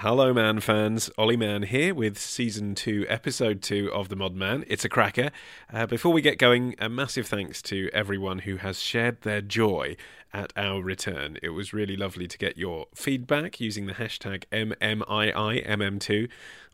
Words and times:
Hello, 0.00 0.34
Man 0.34 0.58
fans. 0.58 1.08
Olly 1.16 1.36
Mann 1.36 1.62
here 1.62 1.94
with 1.94 2.18
season 2.18 2.74
two, 2.74 3.06
episode 3.08 3.62
two 3.62 3.92
of 3.92 4.08
The 4.08 4.16
Mod 4.16 4.34
Man. 4.34 4.64
It's 4.66 4.84
a 4.84 4.88
cracker. 4.88 5.30
Uh, 5.72 5.86
before 5.86 6.12
we 6.12 6.20
get 6.20 6.36
going, 6.36 6.74
a 6.80 6.88
massive 6.88 7.28
thanks 7.28 7.62
to 7.62 7.88
everyone 7.92 8.40
who 8.40 8.56
has 8.56 8.80
shared 8.80 9.22
their 9.22 9.40
joy 9.40 9.96
at 10.32 10.52
our 10.56 10.82
return. 10.82 11.38
It 11.44 11.50
was 11.50 11.72
really 11.72 11.96
lovely 11.96 12.26
to 12.26 12.36
get 12.36 12.58
your 12.58 12.86
feedback 12.92 13.60
using 13.60 13.86
the 13.86 13.92
hashtag 13.92 14.44
MMIIMM2 14.50 16.28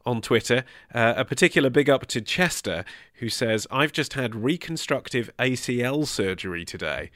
on 0.06 0.22
Twitter. 0.22 0.64
Uh, 0.94 1.12
a 1.14 1.24
particular 1.24 1.68
big 1.68 1.90
up 1.90 2.06
to 2.06 2.22
Chester, 2.22 2.86
who 3.16 3.28
says, 3.28 3.66
I've 3.70 3.92
just 3.92 4.14
had 4.14 4.34
reconstructive 4.34 5.30
ACL 5.38 6.06
surgery 6.06 6.64
today. 6.64 7.10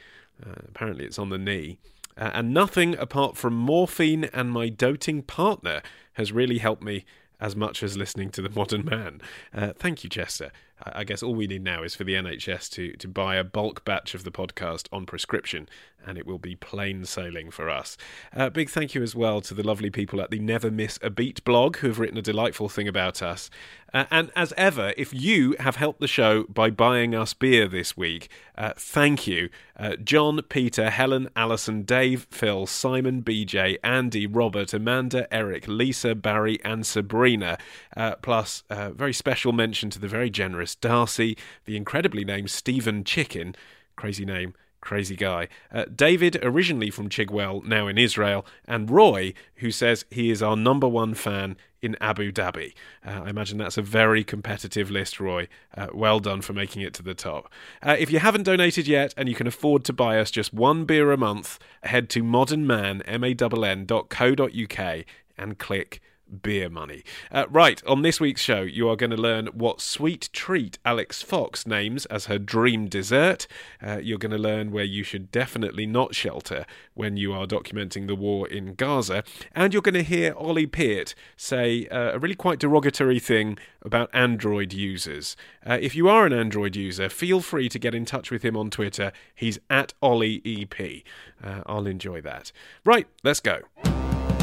Uh, 0.44 0.52
apparently, 0.68 1.06
it's 1.06 1.18
on 1.18 1.30
the 1.30 1.38
knee. 1.38 1.78
Uh, 2.16 2.30
and 2.34 2.54
nothing 2.54 2.96
apart 2.96 3.36
from 3.36 3.54
morphine 3.54 4.24
and 4.32 4.50
my 4.50 4.68
doting 4.68 5.22
partner 5.22 5.82
has 6.14 6.32
really 6.32 6.58
helped 6.58 6.82
me 6.82 7.04
as 7.40 7.56
much 7.56 7.82
as 7.82 7.96
listening 7.96 8.30
to 8.30 8.40
the 8.40 8.48
modern 8.50 8.84
man. 8.84 9.20
Uh, 9.52 9.72
thank 9.76 10.04
you, 10.04 10.10
Chester. 10.10 10.50
I 10.82 11.04
guess 11.04 11.22
all 11.22 11.34
we 11.34 11.46
need 11.46 11.62
now 11.62 11.82
is 11.82 11.94
for 11.94 12.04
the 12.04 12.14
NHS 12.14 12.70
to, 12.72 12.92
to 12.94 13.08
buy 13.08 13.36
a 13.36 13.44
bulk 13.44 13.84
batch 13.84 14.14
of 14.14 14.24
the 14.24 14.32
podcast 14.32 14.88
on 14.92 15.06
prescription, 15.06 15.68
and 16.04 16.18
it 16.18 16.26
will 16.26 16.38
be 16.38 16.56
plain 16.56 17.04
sailing 17.04 17.50
for 17.50 17.70
us. 17.70 17.96
Uh, 18.34 18.50
big 18.50 18.68
thank 18.68 18.94
you 18.94 19.02
as 19.02 19.14
well 19.14 19.40
to 19.40 19.54
the 19.54 19.66
lovely 19.66 19.90
people 19.90 20.20
at 20.20 20.30
the 20.30 20.38
Never 20.38 20.70
Miss 20.70 20.98
a 21.00 21.10
Beat 21.10 21.44
blog 21.44 21.78
who 21.78 21.88
have 21.88 21.98
written 21.98 22.18
a 22.18 22.22
delightful 22.22 22.68
thing 22.68 22.88
about 22.88 23.22
us. 23.22 23.50
Uh, 23.94 24.06
and 24.10 24.32
as 24.34 24.52
ever, 24.56 24.92
if 24.96 25.14
you 25.14 25.54
have 25.60 25.76
helped 25.76 26.00
the 26.00 26.08
show 26.08 26.42
by 26.44 26.68
buying 26.68 27.14
us 27.14 27.32
beer 27.32 27.68
this 27.68 27.96
week, 27.96 28.28
uh, 28.58 28.72
thank 28.76 29.28
you. 29.28 29.48
Uh, 29.78 29.94
John, 29.96 30.40
Peter, 30.48 30.90
Helen, 30.90 31.28
Alison, 31.36 31.82
Dave, 31.82 32.26
Phil, 32.28 32.66
Simon, 32.66 33.22
BJ, 33.22 33.76
Andy, 33.84 34.26
Robert, 34.26 34.74
Amanda, 34.74 35.32
Eric, 35.32 35.68
Lisa, 35.68 36.16
Barry, 36.16 36.58
and 36.64 36.84
Sabrina. 36.84 37.56
Uh, 37.96 38.16
plus, 38.16 38.64
a 38.68 38.90
very 38.90 39.12
special 39.12 39.52
mention 39.52 39.90
to 39.90 40.00
the 40.00 40.08
very 40.08 40.28
generous 40.28 40.63
Darcy, 40.72 41.36
the 41.64 41.76
incredibly 41.76 42.24
named 42.24 42.50
Stephen 42.50 43.02
Chicken, 43.02 43.56
crazy 43.96 44.24
name, 44.24 44.54
crazy 44.84 45.16
guy. 45.16 45.48
Uh, 45.72 45.86
David, 45.92 46.38
originally 46.42 46.90
from 46.90 47.08
Chigwell, 47.08 47.64
now 47.64 47.88
in 47.88 47.98
Israel, 47.98 48.46
and 48.66 48.88
Roy, 48.90 49.34
who 49.56 49.72
says 49.72 50.04
he 50.10 50.30
is 50.30 50.42
our 50.42 50.56
number 50.56 50.86
one 50.86 51.14
fan 51.14 51.56
in 51.82 51.96
Abu 52.00 52.30
Dhabi. 52.30 52.74
Uh, 53.04 53.22
I 53.24 53.30
imagine 53.30 53.58
that's 53.58 53.78
a 53.78 53.82
very 53.82 54.22
competitive 54.22 54.90
list, 54.90 55.18
Roy. 55.20 55.48
Uh, 55.76 55.88
well 55.92 56.20
done 56.20 56.40
for 56.40 56.52
making 56.52 56.82
it 56.82 56.94
to 56.94 57.02
the 57.02 57.14
top. 57.14 57.50
Uh, 57.82 57.96
if 57.98 58.08
you 58.10 58.20
haven't 58.20 58.44
donated 58.44 58.86
yet 58.86 59.12
and 59.16 59.28
you 59.28 59.34
can 59.34 59.46
afford 59.46 59.84
to 59.84 59.92
buy 59.92 60.18
us 60.18 60.30
just 60.30 60.54
one 60.54 60.84
beer 60.84 61.12
a 61.12 61.16
month, 61.16 61.58
head 61.82 62.08
to 62.10 62.22
modernmann.co.uk 62.22 65.04
and 65.36 65.58
click 65.58 66.00
beer 66.42 66.68
money. 66.68 67.02
Uh, 67.30 67.46
right, 67.48 67.82
on 67.86 68.02
this 68.02 68.20
week's 68.20 68.40
show, 68.40 68.62
you 68.62 68.88
are 68.88 68.96
going 68.96 69.10
to 69.10 69.16
learn 69.16 69.46
what 69.48 69.80
sweet 69.80 70.28
treat 70.32 70.78
Alix 70.84 71.22
Fox 71.22 71.66
names 71.66 72.06
as 72.06 72.26
her 72.26 72.38
dream 72.38 72.86
dessert. 72.88 73.46
Uh, 73.82 73.98
you're 74.02 74.18
going 74.18 74.32
to 74.32 74.38
learn 74.38 74.70
where 74.70 74.84
you 74.84 75.02
should 75.02 75.30
definitely 75.30 75.86
not 75.86 76.14
shelter 76.14 76.64
when 76.94 77.16
you 77.16 77.32
are 77.32 77.46
documenting 77.46 78.06
the 78.06 78.14
war 78.14 78.48
in 78.48 78.74
Gaza. 78.74 79.24
And 79.52 79.72
you're 79.72 79.82
going 79.82 79.94
to 79.94 80.02
hear 80.02 80.34
Ollie 80.34 80.66
Peart 80.66 81.14
say 81.36 81.86
uh, 81.88 82.12
a 82.12 82.18
really 82.18 82.34
quite 82.34 82.58
derogatory 82.58 83.20
thing 83.20 83.58
about 83.82 84.10
Android 84.12 84.72
users. 84.72 85.36
Uh, 85.64 85.78
if 85.80 85.94
you 85.94 86.08
are 86.08 86.26
an 86.26 86.32
Android 86.32 86.76
user, 86.76 87.08
feel 87.08 87.40
free 87.40 87.68
to 87.68 87.78
get 87.78 87.94
in 87.94 88.04
touch 88.04 88.30
with 88.30 88.44
him 88.44 88.56
on 88.56 88.70
Twitter. 88.70 89.12
He's 89.34 89.58
at 89.68 89.92
OllieEP. 90.02 91.04
Uh, 91.42 91.60
I'll 91.66 91.86
enjoy 91.86 92.20
that. 92.22 92.52
Right, 92.84 93.06
let's 93.22 93.40
go 93.40 93.60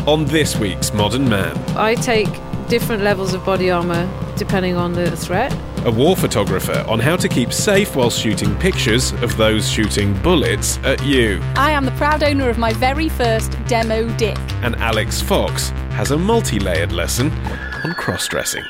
on 0.08 0.26
this 0.26 0.56
week's 0.58 0.94
Modern 0.94 1.28
Man. 1.30 1.58
I 1.78 1.96
take 1.96 2.30
different 2.68 3.04
levels 3.04 3.34
of 3.34 3.46
body 3.46 3.70
armour 3.70 4.10
depending 4.38 4.76
on 4.76 4.94
the 4.94 5.16
threat. 5.16 5.56
A 5.86 5.92
war 5.92 6.16
photographer 6.16 6.86
on 6.88 7.00
how 7.00 7.16
to 7.16 7.28
keep 7.28 7.54
safe 7.54 7.96
while 7.96 8.10
shooting 8.10 8.56
pictures 8.58 9.12
of 9.24 9.36
those 9.38 9.70
shooting 9.70 10.14
bullets 10.22 10.78
at 10.84 11.04
you. 11.04 11.40
I 11.56 11.72
am 11.72 11.86
the 11.86 11.92
proud 11.92 12.24
owner 12.24 12.50
of 12.50 12.58
my 12.58 12.74
very 12.74 13.10
first 13.10 13.52
demo 13.68 14.08
dick. 14.18 14.38
And 14.64 14.76
Alix 14.78 15.22
Fox 15.22 15.70
has 15.92 16.12
a 16.12 16.18
multi 16.18 16.60
layered 16.60 16.92
lesson 16.92 17.32
on 17.84 17.94
cross 17.94 18.28
dressing. 18.28 18.64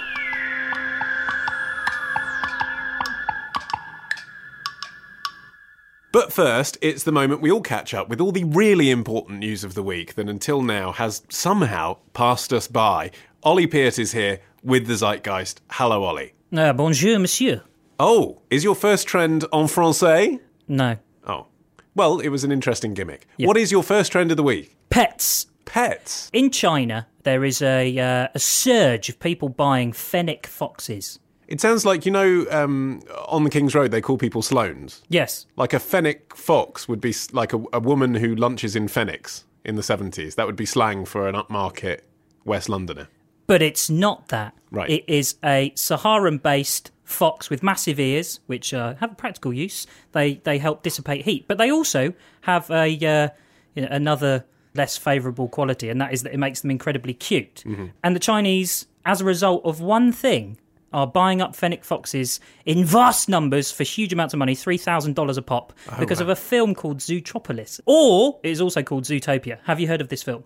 But 6.12 6.34
first, 6.34 6.78
it's 6.82 7.04
the 7.04 7.12
moment 7.14 7.40
we 7.40 7.52
all 7.52 7.62
catch 7.62 7.94
up 7.94 8.10
with 8.10 8.20
all 8.20 8.34
the 8.34 8.44
really 8.44 8.90
important 8.90 9.40
news 9.40 9.64
of 9.64 9.76
the 9.76 9.84
week 9.84 10.16
that 10.16 10.28
until 10.28 10.62
now 10.62 10.92
has 10.92 11.24
somehow 11.30 11.98
passed 12.14 12.52
us 12.52 12.68
by. 12.68 13.12
Ollie 13.44 13.66
Peart 13.66 13.98
is 13.98 14.12
here 14.12 14.42
with 14.62 14.88
the 14.88 14.96
Zeitgeist. 14.96 15.62
Hello, 15.70 16.04
Ollie. 16.04 16.34
Uh, 16.54 16.74
bonjour, 16.74 17.18
monsieur. 17.18 17.64
Oh, 17.98 18.42
is 18.50 18.62
your 18.62 18.76
first 18.76 19.08
trend 19.08 19.46
en 19.54 19.68
français? 19.68 20.42
No. 20.68 20.98
Oh. 21.26 21.48
Well, 21.96 22.20
it 22.20 22.28
was 22.30 22.44
an 22.44 22.52
interesting 22.52 22.94
gimmick. 22.94 23.26
Yep. 23.38 23.48
What 23.48 23.58
is 23.58 23.72
your 23.72 23.84
first 23.84 24.12
trend 24.12 24.32
of 24.32 24.38
the 24.38 24.44
week? 24.44 24.76
Pets. 24.90 25.48
Pets? 25.64 26.30
In 26.34 26.52
China, 26.52 27.08
there 27.24 27.46
is 27.46 27.62
a, 27.62 27.98
uh, 27.98 28.28
a 28.34 28.40
surge 28.40 29.08
of 29.08 29.18
people 29.22 29.48
buying 29.48 29.94
fennec 29.94 30.46
foxes. 30.46 31.20
It 31.52 31.60
sounds 31.60 31.84
like, 31.84 32.06
you 32.06 32.14
know, 32.14 32.46
um, 32.50 33.02
on 33.28 33.44
the 33.44 33.50
King's 33.50 33.76
Road, 33.76 33.92
they 33.92 34.00
call 34.00 34.18
people 34.18 34.42
Sloanes. 34.42 35.02
Yes. 35.10 35.48
Like 35.58 35.74
a 35.74 35.80
fennec 35.80 36.34
fox 36.34 36.88
would 36.88 37.02
be 37.02 37.14
like 37.34 37.52
a, 37.52 37.62
a 37.74 37.80
woman 37.82 38.16
who 38.16 38.34
lunches 38.34 38.74
in 38.74 38.88
fennecs 38.88 39.44
in 39.66 39.76
the 39.76 39.82
70s. 39.82 40.36
That 40.36 40.48
would 40.48 40.56
be 40.56 40.66
slang 40.66 41.04
for 41.04 41.28
an 41.28 41.36
upmarket 41.36 42.04
West 42.46 42.70
Londoner. 42.70 43.10
But 43.48 43.62
it's 43.62 43.90
not 43.90 44.30
that. 44.30 44.54
Right. 44.72 44.90
It 44.90 45.04
is 45.10 45.36
a 45.44 45.74
Saharan 45.76 46.38
based 46.38 46.92
fox 47.04 47.50
with 47.50 47.62
massive 47.62 48.00
ears, 48.00 48.40
which 48.48 48.74
uh, 48.74 48.96
have 49.02 49.12
a 49.12 49.16
practical 49.16 49.52
use. 49.52 49.86
They, 50.14 50.36
they 50.36 50.58
help 50.58 50.84
dissipate 50.84 51.26
heat, 51.26 51.50
but 51.50 51.58
they 51.58 51.70
also 51.70 52.14
have 52.44 52.72
a 52.72 52.86
uh, 53.06 53.28
you 53.76 53.82
know, 53.82 53.90
another 53.92 54.46
less 54.74 54.96
favourable 54.96 55.50
quality, 55.50 55.90
and 55.90 56.00
that 56.00 56.14
is 56.14 56.24
that 56.24 56.34
it 56.34 56.38
makes 56.38 56.62
them 56.62 56.72
incredibly 56.72 57.14
cute. 57.14 57.64
Mm-hmm. 57.66 57.88
And 58.02 58.16
the 58.16 58.22
Chinese, 58.22 58.88
as 59.06 59.20
a 59.20 59.26
result 59.26 59.66
of 59.66 59.82
one 59.82 60.14
thing, 60.14 60.58
are 60.94 61.08
buying 61.08 61.42
up 61.42 61.56
fennec 61.56 61.84
foxes 61.84 62.40
in 62.66 62.84
vast 62.86 63.30
numbers 63.30 63.72
for 63.72 63.84
huge 63.84 64.12
amounts 64.14 64.34
of 64.34 64.38
money, 64.40 64.56
$3,000 64.56 65.38
a 65.38 65.42
pop, 65.42 65.74
Oh, 65.92 65.96
because 66.00 66.20
wow. 66.20 66.24
of 66.24 66.30
a 66.30 66.36
film 66.36 66.76
called 66.76 66.98
Zootropolis. 67.00 67.80
Or 67.86 68.40
it 68.44 68.50
is 68.50 68.62
also 68.62 68.84
called 68.84 69.04
Zootopia. 69.06 69.60
Have 69.66 69.80
you 69.80 69.88
heard 69.88 70.02
of 70.02 70.10
this 70.10 70.24
film? 70.24 70.44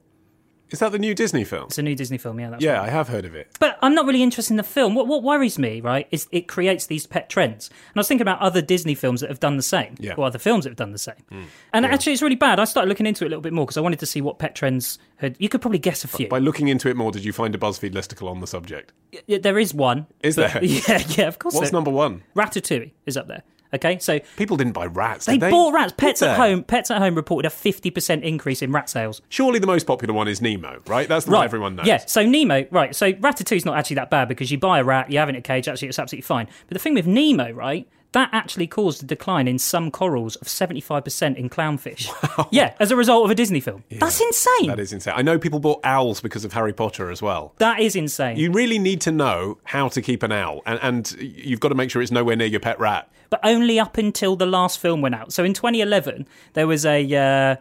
Is 0.72 0.80
that 0.80 0.92
the 0.92 1.00
new 1.00 1.14
Disney 1.14 1.44
film? 1.44 1.66
It's 1.66 1.78
a 1.78 1.84
new 1.84 1.96
Disney 1.96 2.18
film, 2.18 2.40
yeah. 2.40 2.50
That's 2.50 2.64
Yeah, 2.64 2.80
right. 2.80 2.88
I 2.88 2.92
have 2.92 3.08
heard 3.08 3.24
of 3.26 3.36
it. 3.36 3.56
But 3.60 3.78
I'm 3.82 3.94
not 3.94 4.06
really 4.06 4.24
interested 4.24 4.54
in 4.54 4.58
the 4.58 4.64
film. 4.64 4.96
What, 4.96 5.08
what 5.08 5.22
worries 5.24 5.60
me, 5.60 5.80
right, 5.80 6.08
is 6.12 6.28
it 6.32 6.48
creates 6.48 6.88
these 6.88 7.06
pet 7.06 7.30
trends. 7.30 7.70
And 7.70 7.78
I 7.96 8.00
was 8.00 8.08
thinking 8.08 8.24
about 8.24 8.40
other 8.40 8.62
Disney 8.62 8.96
films 8.96 9.22
that 9.22 9.30
have 9.30 9.40
done 9.40 9.58
the 9.58 9.64
same, 9.64 9.96
Yeah. 10.00 10.16
or 10.18 10.26
other 10.26 10.40
films 10.40 10.64
that 10.64 10.72
have 10.72 10.78
done 10.78 10.92
the 10.92 10.98
same. 10.98 11.16
Hmm. 11.30 11.44
And 11.74 11.86
actually, 11.86 12.14
it's 12.14 12.22
really 12.22 12.36
bad. 12.36 12.60
I 12.60 12.66
started 12.66 12.90
looking 12.90 13.06
into 13.06 13.24
it 13.26 13.28
a 13.28 13.30
little 13.30 13.42
bit 13.44 13.54
more 13.54 13.66
because 13.66 13.78
I 13.78 13.82
wanted 13.82 14.00
to 14.00 14.06
see 14.08 14.22
what 14.22 14.40
pet 14.40 14.56
trends 14.56 14.98
had. 15.18 15.36
You 15.40 15.50
could 15.50 15.62
probably 15.62 15.80
guess 15.80 16.04
a 16.04 16.08
few. 16.08 16.28
By 16.28 16.40
looking 16.40 16.68
into 16.68 16.90
it 16.90 16.96
more, 16.98 17.12
did 17.12 17.24
you 17.24 17.32
find 17.32 17.54
a 17.54 17.58
BuzzFeed 17.60 17.92
listicle 17.94 18.30
on 18.30 18.40
the 18.42 18.48
subject? 18.48 18.92
Yeah, 19.28 19.38
there 19.38 19.60
is 19.60 19.74
one. 19.74 20.08
Is 20.24 20.36
but- 20.36 20.52
there? 20.54 20.64
Yeah, 20.64 21.04
yeah, 21.10 21.28
of 21.28 21.38
course. 21.40 21.54
What's 21.54 21.70
there- 21.70 21.78
number 21.78 21.92
one? 21.92 22.24
Ratatouille 22.36 22.92
is 23.06 23.18
up 23.18 23.28
there. 23.28 23.44
Okay, 23.76 24.00
so 24.00 24.20
People 24.38 24.58
didn't 24.58 24.74
buy 24.74 24.86
rats. 24.88 25.26
they, 25.26 25.38
they 25.38 25.50
bought 25.50 25.74
rats. 25.74 25.94
Pets 25.98 26.22
at 26.22 26.38
home. 26.38 26.64
Pets 26.64 26.90
at 26.92 27.00
home 27.02 27.16
reported 27.16 27.48
a 27.48 27.50
fifty 27.50 27.92
percent 27.92 28.24
increase 28.24 28.62
in 28.62 28.72
rat 28.72 28.90
sales. 28.90 29.22
Surely 29.30 29.60
the 29.60 29.68
most 29.68 29.86
popular 29.86 30.14
one 30.14 30.28
is 30.28 30.42
Nemo, 30.42 30.82
right? 30.88 31.08
That's 31.08 31.26
the 31.26 31.32
one 31.32 31.44
everyone 31.46 31.76
knows. 31.76 31.86
Yeah, 31.88 31.98
so 32.06 32.26
Nemo, 32.26 32.66
right, 32.72 32.96
so 32.96 33.12
Ratatouille's 33.14 33.66
not 33.66 33.78
actually 33.78 33.96
that 33.96 34.10
bad 34.10 34.28
because 34.28 34.52
you 34.52 34.58
buy 34.58 34.80
a 34.80 34.84
rat, 34.84 35.12
you 35.12 35.20
have 35.20 35.30
it 35.30 35.32
in 35.32 35.36
a 35.38 35.42
cage, 35.42 35.68
actually 35.68 35.88
it's 35.90 36.00
absolutely 36.00 36.24
fine. 36.24 36.48
But 36.68 36.74
the 36.76 36.80
thing 36.80 36.94
with 36.94 37.06
Nemo, 37.08 37.52
right, 37.52 37.88
that 38.14 38.30
actually 38.32 38.66
caused 38.68 39.04
a 39.04 39.06
decline 39.06 39.46
in 39.48 39.60
some 39.60 39.92
corals 39.92 40.38
of 40.38 40.48
75% 40.48 41.36
in 41.36 41.50
clownfish. 41.50 42.10
Yeah, 42.52 42.74
as 42.80 42.92
a 42.92 42.96
result 42.96 43.26
of 43.26 43.32
a 43.32 43.36
Disney 43.36 43.60
film. 43.60 43.84
That's 43.92 44.22
insane. 44.22 44.68
That 44.68 44.80
is 44.80 44.94
insane. 44.94 45.14
I 45.18 45.22
know 45.22 45.38
people 45.38 45.60
bought 45.60 45.82
owls 45.84 46.22
because 46.22 46.46
of 46.46 46.54
Harry 46.54 46.74
Potter 46.74 47.10
as 47.12 47.22
well. 47.22 47.54
that 47.58 47.80
is 47.80 47.96
insane. 47.96 48.38
You 48.38 48.52
really 48.52 48.80
need 48.80 49.02
to 49.02 49.12
know 49.12 49.58
how 49.64 49.90
to 49.90 50.02
keep 50.02 50.24
an 50.24 50.32
owl, 50.32 50.62
and, 50.66 50.80
and 50.82 51.12
you've 51.20 51.60
got 51.60 51.70
to 51.70 51.76
make 51.76 51.92
sure 51.92 52.02
it's 52.02 52.12
nowhere 52.12 52.36
near 52.36 52.48
your 52.48 52.60
pet 52.62 52.80
rat. 52.80 53.10
But 53.42 53.50
only 53.50 53.80
up 53.80 53.98
until 53.98 54.36
the 54.36 54.46
last 54.46 54.80
film 54.80 55.02
went 55.02 55.16
out. 55.16 55.34
So 55.34 55.44
in 55.44 55.54
2011, 55.54 56.28
there 56.54 56.68
was 56.68 56.86
a 56.86 57.04
uh, 57.16 57.56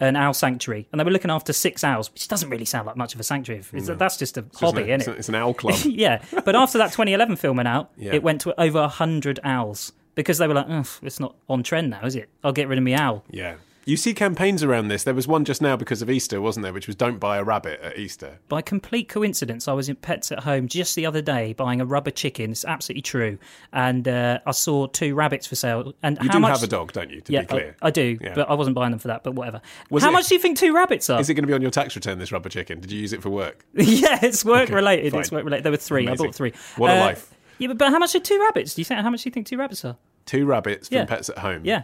an 0.00 0.16
owl 0.16 0.34
sanctuary, 0.34 0.88
and 0.92 1.00
they 1.00 1.04
were 1.04 1.10
looking 1.10 1.30
after 1.30 1.52
six 1.52 1.84
owls, 1.84 2.12
which 2.12 2.28
doesn't 2.28 2.50
really 2.50 2.64
sound 2.64 2.86
like 2.86 2.96
much 2.96 3.14
of 3.14 3.20
a 3.20 3.22
sanctuary. 3.22 3.62
It's, 3.72 3.86
That's 3.86 4.16
just 4.16 4.36
a 4.36 4.44
hobby, 4.56 4.90
Isn't 4.90 5.14
it? 5.14 5.18
it's 5.18 5.28
an 5.28 5.34
owl 5.36 5.54
club. 5.54 5.78
yeah, 5.84 6.22
but 6.44 6.56
after 6.56 6.78
that 6.78 6.86
2011 6.92 7.36
film 7.36 7.56
went 7.56 7.68
out, 7.68 7.90
Yeah. 7.96 8.12
it 8.14 8.22
went 8.22 8.40
to 8.42 8.60
over 8.60 8.80
100 8.80 9.40
owls 9.44 9.92
because 10.14 10.38
they 10.38 10.48
were 10.48 10.54
like, 10.54 10.66
"Ugh, 10.68 10.86
it's 11.02 11.20
not 11.20 11.36
on 11.48 11.62
trend 11.62 11.90
now, 11.90 12.04
is 12.04 12.16
it? 12.16 12.28
I'll 12.42 12.52
get 12.52 12.68
rid 12.68 12.78
of 12.78 12.84
me 12.84 12.94
owl. 12.94 13.24
yeah. 13.30 13.54
You 13.86 13.96
see 13.98 14.14
campaigns 14.14 14.62
around 14.62 14.88
this. 14.88 15.04
There 15.04 15.12
was 15.12 15.28
one 15.28 15.44
just 15.44 15.60
now 15.60 15.76
because 15.76 16.00
of 16.00 16.08
Easter, 16.08 16.40
wasn't 16.40 16.62
there? 16.64 16.72
Which 16.72 16.86
was 16.86 16.96
don't 16.96 17.18
buy 17.18 17.36
a 17.36 17.44
rabbit 17.44 17.80
at 17.82 17.98
Easter. 17.98 18.38
By 18.48 18.62
complete 18.62 19.08
coincidence, 19.10 19.68
I 19.68 19.72
was 19.74 19.88
in 19.90 19.96
Pets 19.96 20.32
at 20.32 20.40
Home 20.40 20.68
just 20.68 20.94
the 20.96 21.04
other 21.04 21.20
day 21.20 21.52
buying 21.52 21.80
a 21.80 21.84
rubber 21.84 22.10
chicken. 22.10 22.50
It's 22.52 22.64
absolutely 22.64 23.02
true. 23.02 23.38
And 23.72 24.08
uh, 24.08 24.38
I 24.46 24.52
saw 24.52 24.86
two 24.86 25.14
rabbits 25.14 25.46
for 25.46 25.54
sale. 25.56 25.92
And 26.02 26.16
You 26.22 26.28
how 26.28 26.32
do 26.34 26.40
much... 26.40 26.50
have 26.52 26.62
a 26.62 26.66
dog, 26.66 26.92
don't 26.92 27.10
you? 27.10 27.20
To 27.22 27.32
Yeah, 27.32 27.40
be 27.42 27.46
clear. 27.46 27.76
I, 27.82 27.88
I 27.88 27.90
do, 27.90 28.16
Yeah. 28.20 28.32
but 28.34 28.48
I 28.48 28.54
wasn't 28.54 28.74
buying 28.74 28.90
them 28.90 29.00
for 29.00 29.08
that. 29.08 29.22
But 29.22 29.34
whatever. 29.34 29.60
Was 29.90 30.02
how 30.02 30.08
it- 30.08 30.12
much 30.12 30.28
do 30.28 30.34
you 30.34 30.40
think 30.40 30.56
two 30.58 30.74
rabbits 30.74 31.10
are? 31.10 31.20
Is 31.20 31.28
it 31.28 31.34
going 31.34 31.42
to 31.44 31.48
be 31.48 31.52
on 31.54 31.60
your 31.62 31.70
tax 31.70 31.94
return? 31.94 32.18
This 32.18 32.32
rubber 32.32 32.48
chicken? 32.48 32.80
Did 32.80 32.90
you 32.90 33.00
use 33.00 33.12
it 33.12 33.22
for 33.22 33.28
work? 33.30 33.66
yeah, 33.74 34.18
it's 34.22 34.44
work 34.44 34.64
Okay, 34.64 34.74
related. 34.74 35.12
It's 35.14 35.30
work 35.30 35.44
related. 35.44 35.62
There 35.64 35.72
were 35.72 35.76
three. 35.76 36.06
Amazing. 36.06 36.24
I 36.24 36.26
bought 36.28 36.34
three. 36.34 36.52
What 36.76 36.90
a 36.90 36.94
Uh, 36.94 37.00
life. 37.00 37.34
Yeah, 37.58 37.68
but, 37.68 37.78
but 37.78 37.90
how 37.90 37.98
much 37.98 38.14
are 38.14 38.20
two 38.20 38.40
rabbits? 38.40 38.74
Do 38.74 38.80
you 38.80 38.84
think? 38.86 39.00
How 39.00 39.10
much 39.10 39.22
do 39.24 39.28
you 39.28 39.32
think 39.32 39.46
two 39.46 39.58
rabbits 39.58 39.84
are? 39.84 39.96
Two 40.26 40.46
rabbits 40.46 40.88
from 40.88 40.96
Yeah. 40.96 41.04
Pets 41.04 41.28
at 41.28 41.38
Home. 41.38 41.60
Yeah. 41.64 41.82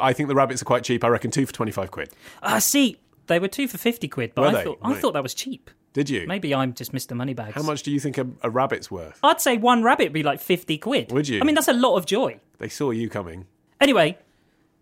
I 0.00 0.12
think 0.12 0.28
the 0.28 0.34
rabbits 0.34 0.60
are 0.62 0.64
quite 0.64 0.84
cheap. 0.84 1.04
I 1.04 1.08
reckon 1.08 1.30
two 1.30 1.46
for 1.46 1.52
twenty 1.52 1.72
five 1.72 1.90
quid. 1.90 2.10
Ah, 2.42 2.58
see, 2.58 2.98
they 3.26 3.38
were 3.38 3.48
two 3.48 3.68
for 3.68 3.78
fifty 3.78 4.08
quid, 4.08 4.32
but 4.34 4.42
Were 4.42 4.48
I 4.48 4.52
they? 4.52 4.64
thought 4.64 4.78
I 4.82 4.90
Right. 4.92 5.00
thought 5.00 5.12
that 5.14 5.22
was 5.22 5.34
cheap. 5.34 5.70
Did 5.92 6.10
you? 6.10 6.26
Maybe 6.26 6.52
I'm 6.52 6.74
just 6.74 6.92
Mr. 6.92 7.14
Moneybags. 7.16 7.54
How 7.54 7.62
much 7.62 7.84
do 7.84 7.92
you 7.92 8.00
think 8.00 8.18
a, 8.18 8.26
a 8.42 8.50
rabbit's 8.50 8.90
worth? 8.90 9.18
I'd 9.22 9.40
say 9.40 9.56
one 9.56 9.84
rabbit 9.84 10.06
would 10.06 10.12
be 10.12 10.24
like 10.24 10.40
fifty 10.40 10.76
quid. 10.78 11.12
Would 11.12 11.28
you? 11.28 11.40
I 11.40 11.44
mean, 11.44 11.54
that's 11.54 11.68
a 11.68 11.72
lot 11.72 11.96
of 11.96 12.06
joy. 12.06 12.40
They 12.58 12.68
saw 12.68 12.90
you 12.90 13.08
coming. 13.08 13.46
Anyway, 13.80 14.18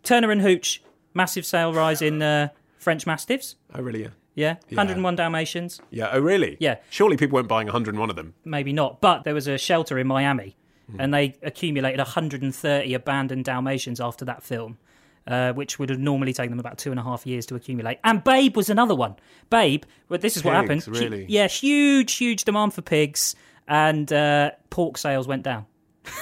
Turner 0.03 0.31
and 0.31 0.41
Hooch, 0.41 0.83
massive 1.15 1.45
sale 1.45 1.73
rise 1.75 2.01
in 2.03 2.23
uh, 2.23 2.49
French 2.79 3.07
Mastiffs. 3.07 3.57
Oh, 3.75 3.83
really? 3.83 4.03
Yeah. 4.03 4.09
Yeah, 4.35 4.57
Yeah. 4.71 4.77
101 4.79 5.17
Dalmatians. 5.17 5.81
Yeah. 5.91 6.09
Oh, 6.11 6.19
really? 6.21 6.57
Yeah. 6.59 6.77
Surely 6.89 7.19
people 7.19 7.35
weren't 7.37 7.49
buying 7.49 7.67
101 7.67 8.09
of 8.09 8.17
them. 8.17 8.33
Maybe 8.47 8.73
not, 8.73 9.03
but 9.03 9.25
there 9.25 9.35
was 9.35 9.47
a 9.47 9.59
shelter 9.59 9.99
in 9.99 10.07
Miami, 10.07 10.57
Hmm. 10.91 11.01
and 11.01 11.13
they 11.13 11.35
accumulated 11.43 11.99
130 12.01 12.95
abandoned 12.95 13.45
Dalmatians 13.45 14.01
after 14.01 14.25
that 14.25 14.43
film. 14.43 14.79
Uh, 15.27 15.53
which 15.53 15.79
would 15.79 15.89
have 15.89 16.01
normally 16.01 16.33
taken 16.33 16.51
them 16.51 16.59
about 16.59 16.79
two 16.79 16.91
and 16.91 16.99
a 16.99 17.03
half 17.03 17.25
years 17.27 17.47
to 17.47 17.55
accumulate. 17.55 17.99
And 18.03 18.25
Babe 18.25 18.57
was 18.57 18.69
another 18.69 18.95
one. 18.97 19.15
Babe, 19.51 19.85
well, 20.09 20.19
this 20.19 20.37
is 20.37 20.43
what 20.43 20.51
Pigs, 20.67 20.85
happened. 20.87 20.97
She- 20.97 21.05
really? 21.05 21.27
yeah, 21.29 21.47
huge, 21.47 22.15
huge 22.15 22.43
demand 22.45 22.75
for 22.75 22.83
pigs, 22.83 23.37
and 23.69 24.13
uh, 24.13 24.51
pork 24.71 24.99
sales 24.99 25.29
went 25.29 25.45
down. 25.45 25.67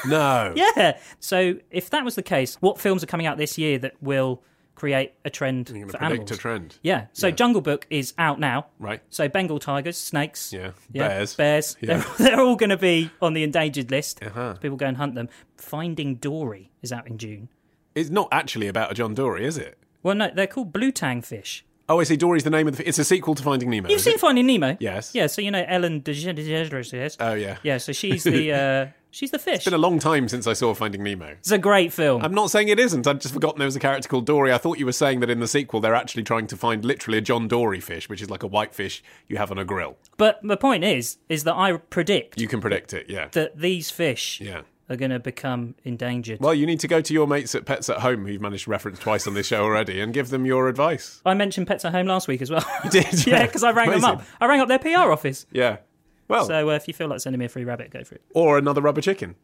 No. 0.07 0.53
Yeah. 0.77 0.99
So 1.19 1.55
if 1.71 1.89
that 1.91 2.05
was 2.05 2.15
the 2.15 2.23
case, 2.23 2.57
what 2.61 2.79
films 2.79 3.03
are 3.03 3.07
coming 3.07 3.27
out 3.27 3.39
this 3.39 3.57
year 3.57 3.79
that 3.79 3.95
will 4.03 4.43
create 4.75 5.13
a 5.25 5.31
trend 5.31 5.69
for 5.69 5.73
predict 5.75 6.03
animals? 6.03 6.31
a 6.31 6.37
trend. 6.37 6.79
Yeah. 6.83 7.07
So 7.15 7.29
Yeah. 7.29 7.35
Jungle 7.35 7.63
Book 7.63 7.87
is 7.89 8.13
out 8.19 8.39
now. 8.39 8.67
Right. 8.79 9.01
So 9.09 9.29
Bengal 9.31 9.59
tigers, 9.59 9.97
snakes, 9.97 10.53
Yeah. 10.53 10.73
yeah, 10.93 11.09
Bears. 11.09 11.35
bears. 11.37 11.77
Yeah. 11.81 11.97
They're, 11.97 12.07
they're 12.37 12.41
all 12.41 12.57
going 12.57 12.71
to 12.71 12.77
be 12.77 13.11
on 13.23 13.33
the 13.33 13.43
endangered 13.45 13.91
list. 13.91 14.23
Uh-huh. 14.23 14.55
So 14.55 14.61
people 14.61 14.77
go 14.77 14.87
and 14.87 14.99
hunt 14.99 15.15
them. 15.15 15.31
Finding 15.57 16.17
Dory 16.17 16.71
is 16.83 16.93
out 16.93 17.07
in 17.07 17.17
June. 17.17 17.49
It's 17.95 18.11
not 18.11 18.29
actually 18.31 18.69
about 18.69 18.91
a 18.91 18.95
John 18.95 19.15
Dory, 19.15 19.45
is 19.45 19.59
it? 19.59 19.79
Well, 20.03 20.15
no, 20.15 20.31
they're 20.35 20.47
called 20.47 20.73
blue 20.73 20.93
tang 20.93 21.23
fish. 21.23 21.65
Oh, 21.89 21.99
I 21.99 22.05
see. 22.05 22.17
Dory's 22.17 22.45
the 22.45 22.51
name 22.51 22.69
of 22.69 22.77
the. 22.77 22.89
It's 22.89 23.01
a 23.01 23.05
sequel 23.05 23.35
to 23.35 23.43
Finding 23.43 23.69
Nemo. 23.69 23.89
You've 23.89 23.97
is 23.97 24.05
seen 24.05 24.15
it? 24.15 24.21
Finding 24.21 24.47
Nemo? 24.47 24.77
Yes. 24.79 25.13
Yeah. 25.13 25.27
So 25.27 25.43
you 25.43 25.51
know 25.51 25.65
Ellen 25.67 26.03
DeGeneres. 26.03 26.93
Yes. 26.93 27.17
Oh, 27.19 27.35
yeah. 27.35 27.57
Yeah. 27.65 27.79
So 27.79 27.91
she's 27.93 28.23
the 28.23 28.53
uh, 28.93 28.93
she's 29.11 29.33
the 29.33 29.41
fish. 29.41 29.57
It's 29.57 29.65
been 29.65 29.75
a 29.75 29.79
long 29.79 29.99
time 29.99 30.29
since 30.29 30.47
I 30.47 30.53
saw 30.53 30.73
Finding 30.73 31.03
Nemo. 31.03 31.27
it's 31.31 31.51
a 31.51 31.59
great 31.59 31.93
film. 31.93 32.23
I'm 32.25 32.33
not 32.33 32.49
saying 32.51 32.69
it 32.69 32.79
isn't. 32.79 33.09
I've 33.09 33.19
just 33.19 33.35
forgotten 33.35 33.59
there 33.59 33.67
was 33.67 33.75
a 33.75 33.81
character 33.81 34.09
called 34.09 34.25
Dory. 34.25 34.53
I 34.53 34.59
thought 34.59 34.79
you 34.79 34.87
were 34.87 34.93
saying 34.93 35.19
that 35.19 35.31
in 35.31 35.41
the 35.41 35.49
sequel 35.49 35.81
they're 35.81 35.97
actually 35.97 36.23
trying 36.23 36.47
to 36.47 36.57
find 36.57 36.85
literally 36.85 37.19
a 37.19 37.23
John 37.23 37.49
Dory 37.49 37.81
fish, 37.81 38.09
which 38.09 38.23
is 38.23 38.31
like 38.31 38.45
a 38.45 38.47
white 38.47 38.73
fish 38.73 39.03
you 39.27 39.39
have 39.39 39.51
on 39.51 39.59
a 39.59 39.65
grill. 39.65 39.97
But 40.17 40.39
the 40.45 40.57
point 40.57 40.85
is, 40.85 41.19
is 41.29 41.43
that 41.43 41.57
I 41.57 41.77
predict 41.77 42.41
You 42.41 42.47
can 42.47 42.61
predict 42.61 42.93
it, 42.93 43.11
yeah. 43.11 43.29
that 43.33 43.59
these 43.59 43.91
fish 43.91 44.41
Yeah. 44.41 44.61
Are 44.91 44.97
going 44.97 45.11
to 45.13 45.21
become 45.21 45.75
endangered. 45.85 46.41
Well, 46.41 46.53
you 46.53 46.67
need 46.67 46.81
to 46.81 46.89
go 46.89 47.01
to 47.01 47.15
your 47.15 47.27
mates 47.27 47.55
at 47.55 47.65
Pets 47.65 47.89
at 47.89 47.99
Home, 48.01 48.27
who 48.27 48.33
you've 48.33 48.43
managed 48.43 48.65
to 48.65 48.71
reference 48.71 48.99
twice 48.99 49.27
on 49.27 49.35
this 49.35 49.47
show 49.47 49.63
already, 49.63 50.01
and 50.01 50.13
give 50.13 50.29
them 50.31 50.45
your 50.45 50.69
advice. 50.69 51.23
I 51.25 51.35
mentioned 51.35 51.69
Pets 51.69 51.85
at 51.85 51.93
Home 51.93 52.07
last 52.07 52.27
week 52.29 52.43
as 52.43 52.51
well. 52.51 52.65
You 52.85 52.91
did? 52.91 53.27
yeah, 53.27 53.47
because 53.47 53.63
I 53.63 53.71
rang 53.71 53.91
them 53.91 54.05
up. 54.05 54.23
I 54.41 54.47
rang 54.47 54.61
up 54.61 54.69
their 54.69 54.79
PR 54.81 55.11
office. 55.13 55.47
Yeah. 55.53 55.79
Well, 56.29 56.45
So 56.47 56.71
uh, 56.71 56.75
if 56.75 56.87
you 56.89 56.95
feel 56.95 57.09
like 57.09 57.21
sending 57.21 57.39
me 57.39 57.47
a 57.47 57.49
free 57.49 57.65
rabbit, 57.65 57.91
go 57.91 58.05
for 58.05 58.17
it. 58.17 58.23
or 58.35 58.59
another 58.59 58.81
rubber 58.81 59.01
chicken. 59.01 59.37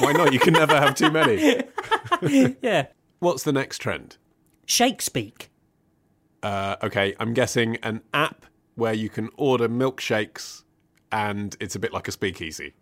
Why 0.00 0.12
not? 0.12 0.32
You 0.32 0.40
can 0.40 0.54
never 0.54 0.74
have 0.76 0.94
too 0.96 1.10
many. 1.10 1.62
Yeah. 2.62 2.86
What's 3.20 3.44
the 3.44 3.52
next 3.52 3.78
trend? 3.78 4.16
Shakespeare. 4.66 5.32
Uh, 6.42 6.76
okay, 6.82 7.14
I'm 7.20 7.34
guessing 7.34 7.76
an 7.82 8.00
app 8.14 8.46
where 8.74 8.92
you 8.94 9.08
can 9.08 9.28
order 9.36 9.68
milkshakes 9.68 10.64
and 11.12 11.56
it's 11.60 11.74
a 11.76 11.78
bit 11.78 11.92
like 11.92 12.08
a 12.08 12.12
speakeasy. 12.12 12.74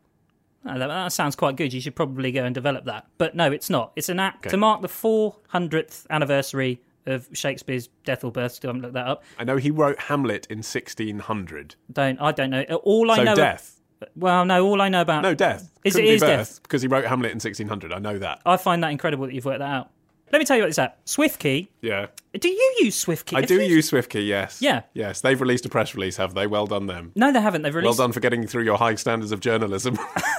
Oh, 0.68 0.78
that, 0.78 0.86
that 0.88 1.12
sounds 1.12 1.34
quite 1.36 1.56
good. 1.56 1.72
You 1.72 1.80
should 1.80 1.96
probably 1.96 2.30
go 2.32 2.44
and 2.44 2.54
develop 2.54 2.84
that. 2.84 3.06
But 3.18 3.34
no, 3.34 3.50
it's 3.50 3.70
not. 3.70 3.92
It's 3.96 4.08
an 4.08 4.20
app 4.20 4.38
Okay. 4.38 4.50
to 4.50 4.56
mark 4.56 4.82
the 4.82 4.88
400th 4.88 6.06
anniversary 6.10 6.80
of 7.06 7.28
Shakespeare's 7.32 7.88
death 8.04 8.22
or 8.24 8.30
birth. 8.30 8.52
Still 8.52 8.68
haven't 8.68 8.82
looked 8.82 8.94
that 8.94 9.06
up. 9.06 9.24
I 9.38 9.44
know 9.44 9.56
he 9.56 9.70
wrote 9.70 9.98
Hamlet 9.98 10.46
in 10.50 10.58
1600. 10.58 11.74
Don't 11.92 12.20
I 12.20 12.32
don't 12.32 12.50
know. 12.50 12.62
All 12.84 13.10
I 13.10 13.16
so 13.16 13.22
know. 13.24 13.34
death. 13.34 13.80
Well, 14.14 14.44
no. 14.44 14.64
All 14.66 14.80
I 14.82 14.88
know 14.88 15.00
about 15.00 15.22
No, 15.22 15.34
death. 15.34 15.70
Is 15.84 15.94
Couldn't 15.94 16.06
it 16.06 16.10
be 16.10 16.14
is 16.16 16.20
birth, 16.20 16.28
death? 16.28 16.62
Because 16.62 16.82
he 16.82 16.88
wrote 16.88 17.04
Hamlet 17.06 17.32
in 17.32 17.36
1600. 17.36 17.92
I 17.92 17.98
know 17.98 18.18
that. 18.18 18.40
I 18.46 18.56
find 18.56 18.82
that 18.84 18.90
incredible 18.90 19.26
that 19.26 19.34
you've 19.34 19.44
worked 19.46 19.58
that 19.60 19.70
out. 19.70 19.90
Let 20.30 20.40
me 20.40 20.44
tell 20.44 20.56
you 20.58 20.62
what 20.64 20.68
this 20.68 20.78
app. 20.78 21.02
SwiftKey. 21.06 21.68
Yeah. 21.80 22.08
Do 22.38 22.48
you 22.50 22.74
use 22.80 23.02
SwiftKey? 23.02 23.38
I 23.38 23.40
Have 23.40 23.48
do 23.48 23.54
you- 23.54 23.62
use 23.76 23.90
SwiftKey, 23.90 24.26
yes. 24.26 24.60
Yeah. 24.60 24.82
Yes, 24.92 25.22
they've 25.22 25.40
released 25.40 25.64
a 25.64 25.70
press 25.70 25.94
release, 25.94 26.18
have 26.18 26.34
they? 26.34 26.46
Well 26.46 26.66
done 26.66 26.86
them. 26.86 27.12
No, 27.16 27.32
they 27.32 27.40
haven't. 27.40 27.62
They've 27.62 27.74
released. 27.74 27.98
Well 27.98 28.06
done 28.06 28.12
for 28.12 28.20
getting 28.20 28.46
through 28.46 28.64
your 28.64 28.76
high 28.76 28.94
standards 28.96 29.32
of 29.32 29.40
journalism. 29.40 29.98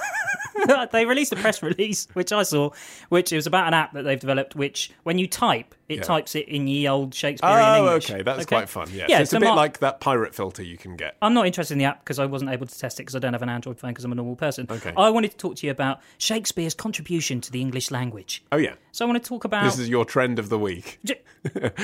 they 0.92 1.06
released 1.06 1.32
a 1.32 1.36
press 1.36 1.62
release, 1.64 2.08
which 2.14 2.32
I 2.32 2.44
saw, 2.44 2.72
which 3.10 3.32
it 3.32 3.36
was 3.36 3.48
about 3.48 3.68
an 3.68 3.74
app 3.74 3.94
that 3.94 4.04
they've 4.04 4.20
developed, 4.20 4.56
which 4.56 4.92
when 5.04 5.18
you 5.18 5.28
type, 5.28 5.76
it 5.88 5.98
Yeah. 5.98 6.04
types 6.04 6.36
it 6.36 6.48
in 6.48 6.68
ye 6.68 6.88
old 6.88 7.14
Shakespearean 7.14 7.60
oh, 7.60 7.78
English. 7.88 8.10
okay. 8.12 8.22
That's 8.22 8.46
quite 8.46 8.70
fun. 8.70 8.90
Yeah. 8.94 9.06
Yeah, 9.10 9.18
so 9.18 9.22
it's 9.22 9.32
to 9.32 9.38
a 9.38 9.40
bit 9.40 9.54
like 9.54 9.80
that 9.80 10.00
pirate 10.00 10.36
filter 10.36 10.62
you 10.64 10.78
can 10.78 10.96
get. 10.96 11.16
I'm 11.22 11.34
not 11.34 11.48
interested 11.48 11.74
in 11.74 11.80
the 11.80 11.86
app 11.86 12.04
because 12.04 12.20
I 12.20 12.26
wasn't 12.26 12.52
able 12.52 12.68
to 12.68 12.80
test 12.80 13.00
it 13.00 13.04
because 13.04 13.16
I 13.16 13.20
don't 13.20 13.34
have 13.34 13.42
an 13.42 13.50
Android 13.50 13.80
phone 13.80 13.92
because 13.92 14.06
I'm 14.06 14.12
a 14.12 14.16
normal 14.16 14.36
person. 14.36 14.68
Okay. 14.70 14.94
I 14.96 15.10
wanted 15.10 15.32
to 15.32 15.38
talk 15.38 15.56
to 15.58 15.66
you 15.66 15.72
about 15.72 16.00
Shakespeare's 16.18 16.74
contribution 16.74 17.42
to 17.42 17.52
the 17.52 17.62
English 17.62 17.90
language. 17.92 18.44
Oh, 18.52 18.58
yeah. 18.58 18.76
So 18.92 19.06
I 19.06 19.10
want 19.10 19.24
to 19.24 19.28
talk 19.28 19.46
about. 19.46 19.64
This 19.64 19.80
is 19.80 19.90
your 19.90 20.06
trend 20.06 20.40
of 20.40 20.50
the 20.50 20.60
week. 20.60 21.00
J- 21.06 21.22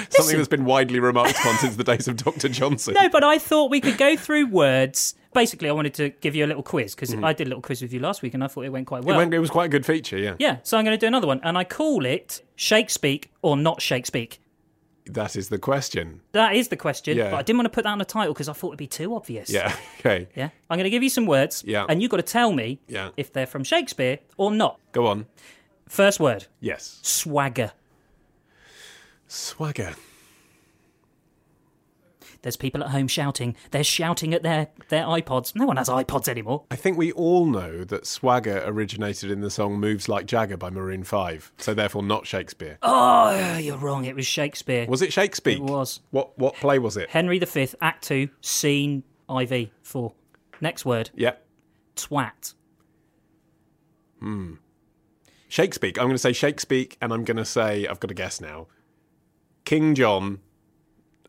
Something 0.10 0.38
that's 0.38 0.48
been 0.50 0.66
widely 0.66 1.00
remarked 1.00 1.32
upon 1.40 1.56
since 1.58 1.76
the 1.76 1.84
days 1.84 2.08
of 2.08 2.18
Dr. 2.18 2.50
Johnson. 2.50 2.94
No, 2.94 3.10
but 3.10 3.24
I 3.24 3.38
thought 3.38 3.72
we 3.72 3.80
could 3.82 3.98
go 3.98 4.16
through 4.18 4.48
words. 4.48 5.16
Basically, 5.36 5.70
I 5.70 5.74
wanted 5.74 5.94
to 5.96 6.10
give 6.10 6.34
you 6.34 6.46
a 6.46 6.48
little 6.48 6.64
quiz 6.64 6.96
because 6.96 7.12
Mm-hmm. 7.12 7.24
I 7.26 7.34
did 7.34 7.46
a 7.46 7.50
little 7.50 7.62
quiz 7.62 7.82
with 7.84 7.94
you 7.94 8.00
last 8.00 8.24
week 8.24 8.34
and 8.34 8.44
I 8.44 8.48
thought 8.48 8.66
it 8.66 8.70
went 8.70 8.88
quite 8.88 9.00
it, 9.04 9.06
well. 9.06 9.18
went, 9.18 9.34
it 9.34 9.40
was 9.40 9.52
quite 9.52 9.66
a 9.66 9.70
good 9.70 9.86
feature, 9.86 10.18
yeah. 10.18 10.36
Yeah, 10.40 10.58
so 10.64 10.78
I'm 10.78 10.84
going 10.86 10.98
to 10.98 11.00
do 11.00 11.06
another 11.08 11.28
one, 11.28 11.40
and 11.44 11.58
I 11.58 11.64
call 11.66 12.06
it 12.06 12.42
Shakespeare 12.56 13.20
or 13.44 13.56
not 13.56 13.82
Shakespeare. 13.82 14.28
That 15.08 15.36
is 15.36 15.50
the 15.50 15.60
question. 15.60 16.22
That 16.32 16.56
is 16.56 16.70
the 16.70 16.78
question, 16.78 17.18
Yeah. 17.18 17.30
but 17.30 17.38
I 17.38 17.42
didn't 17.44 17.60
want 17.60 17.66
to 17.66 17.76
put 17.76 17.84
that 17.84 17.92
on 17.92 18.00
the 18.00 18.06
title 18.06 18.34
because 18.34 18.50
I 18.50 18.54
thought 18.54 18.70
it'd 18.70 18.80
be 18.80 18.88
too 18.88 19.14
obvious. 19.16 19.50
Yeah. 19.52 19.76
Okay. 20.00 20.28
Yeah. 20.36 20.50
I'm 20.70 20.78
going 20.78 20.86
to 20.86 20.90
give 20.90 21.04
you 21.04 21.10
some 21.10 21.26
words, 21.28 21.64
Yeah. 21.68 21.86
and 21.90 22.02
you've 22.02 22.10
got 22.12 22.18
to 22.18 22.24
tell 22.24 22.52
me 22.54 22.80
Yeah. 22.88 23.10
if 23.18 23.32
they're 23.34 23.46
from 23.46 23.64
Shakespeare 23.64 24.20
or 24.38 24.50
not. 24.52 24.80
Go 24.94 25.06
on. 25.08 25.26
First 25.90 26.20
word 26.20 26.48
Yes. 26.60 27.00
swagger. 27.04 27.72
Swagger. 29.28 29.96
There's 32.46 32.56
people 32.56 32.84
at 32.84 32.92
home 32.92 33.08
shouting. 33.08 33.56
They're 33.72 33.84
shouting 33.84 34.32
at 34.36 34.44
their, 34.44 34.68
their 34.90 35.06
iPods. 35.06 35.56
No 35.56 35.66
one 35.66 35.78
has 35.78 35.90
iPods 35.90 36.28
anymore. 36.28 36.64
I 36.70 36.76
think 36.76 36.96
we 36.96 37.12
all 37.14 37.48
know 37.48 37.84
that 37.86 38.06
swagger 38.06 38.62
originated 38.64 39.32
in 39.32 39.42
the 39.42 39.50
song 39.50 39.80
Moves 39.80 40.08
Like 40.08 40.28
Jagger 40.28 40.56
by 40.56 40.70
Maroon 40.70 41.04
5, 41.04 41.54
so 41.58 41.74
therefore 41.74 42.04
not 42.04 42.28
Shakespeare. 42.28 42.78
Oh, 42.84 43.58
you're 43.58 43.78
wrong. 43.80 44.06
It 44.06 44.16
was 44.16 44.28
Shakespeare. 44.28 44.86
Was 44.88 45.02
it 45.02 45.12
Shakespeare? 45.12 45.56
It 45.56 45.64
was. 45.64 46.02
What 46.12 46.38
what 46.38 46.54
play 46.58 46.78
was 46.78 46.98
it? 46.98 47.10
Henry 47.10 47.40
V, 47.40 47.68
Act 47.82 48.04
2, 48.04 48.30
Scene 48.42 49.02
IV 49.28 49.72
4. 49.82 50.14
Next 50.62 50.86
word 50.86 51.10
Yep. 51.16 51.44
twat. 51.96 52.54
Hmm. 54.20 54.54
Shakespeare. 55.48 55.94
I'm 55.98 56.04
going 56.06 56.12
to 56.12 56.20
say 56.20 56.32
Shakespeare, 56.32 56.86
and 57.02 57.12
I'm 57.12 57.24
going 57.24 57.38
to 57.38 57.46
say 57.46 57.88
I've 57.88 58.00
got 58.00 58.10
to 58.10 58.14
guess 58.14 58.40
now. 58.40 58.68
King 59.64 59.96
John, 59.96 60.42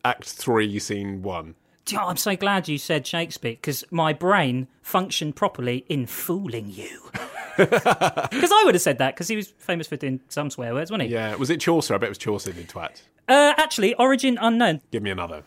Act 0.03 0.25
Three, 0.25 0.79
Scene 0.79 1.21
One. 1.21 1.55
Oh, 1.93 2.07
I'm 2.07 2.17
so 2.17 2.35
glad 2.35 2.67
you 2.67 2.77
said 2.77 3.07
Shakespeare 3.07 3.53
because 3.53 3.83
my 3.91 4.11
brain 4.11 4.67
functioned 4.81 5.35
properly 5.35 5.85
in 5.87 6.05
fooling 6.05 6.69
you. 6.69 7.11
Because 7.57 8.51
I 8.51 8.61
would 8.65 8.75
have 8.75 8.83
said 8.83 8.99
that 8.99 9.15
because 9.15 9.27
he 9.27 9.35
was 9.35 9.47
famous 9.57 9.87
for 9.87 9.95
doing 9.95 10.19
some 10.29 10.51
swear 10.51 10.75
words, 10.75 10.91
wasn't 10.91 11.09
he? 11.09 11.15
Yeah, 11.15 11.33
was 11.37 11.49
it 11.49 11.59
Chaucer? 11.59 11.95
I 11.95 11.97
bet 11.97 12.05
it 12.05 12.09
was 12.09 12.17
Chaucer 12.19 12.51
did 12.53 12.69
twat. 12.69 13.01
Uh, 13.27 13.55
actually, 13.57 13.95
origin 13.95 14.37
unknown. 14.39 14.81
Give 14.91 15.01
me 15.01 15.09
another. 15.09 15.41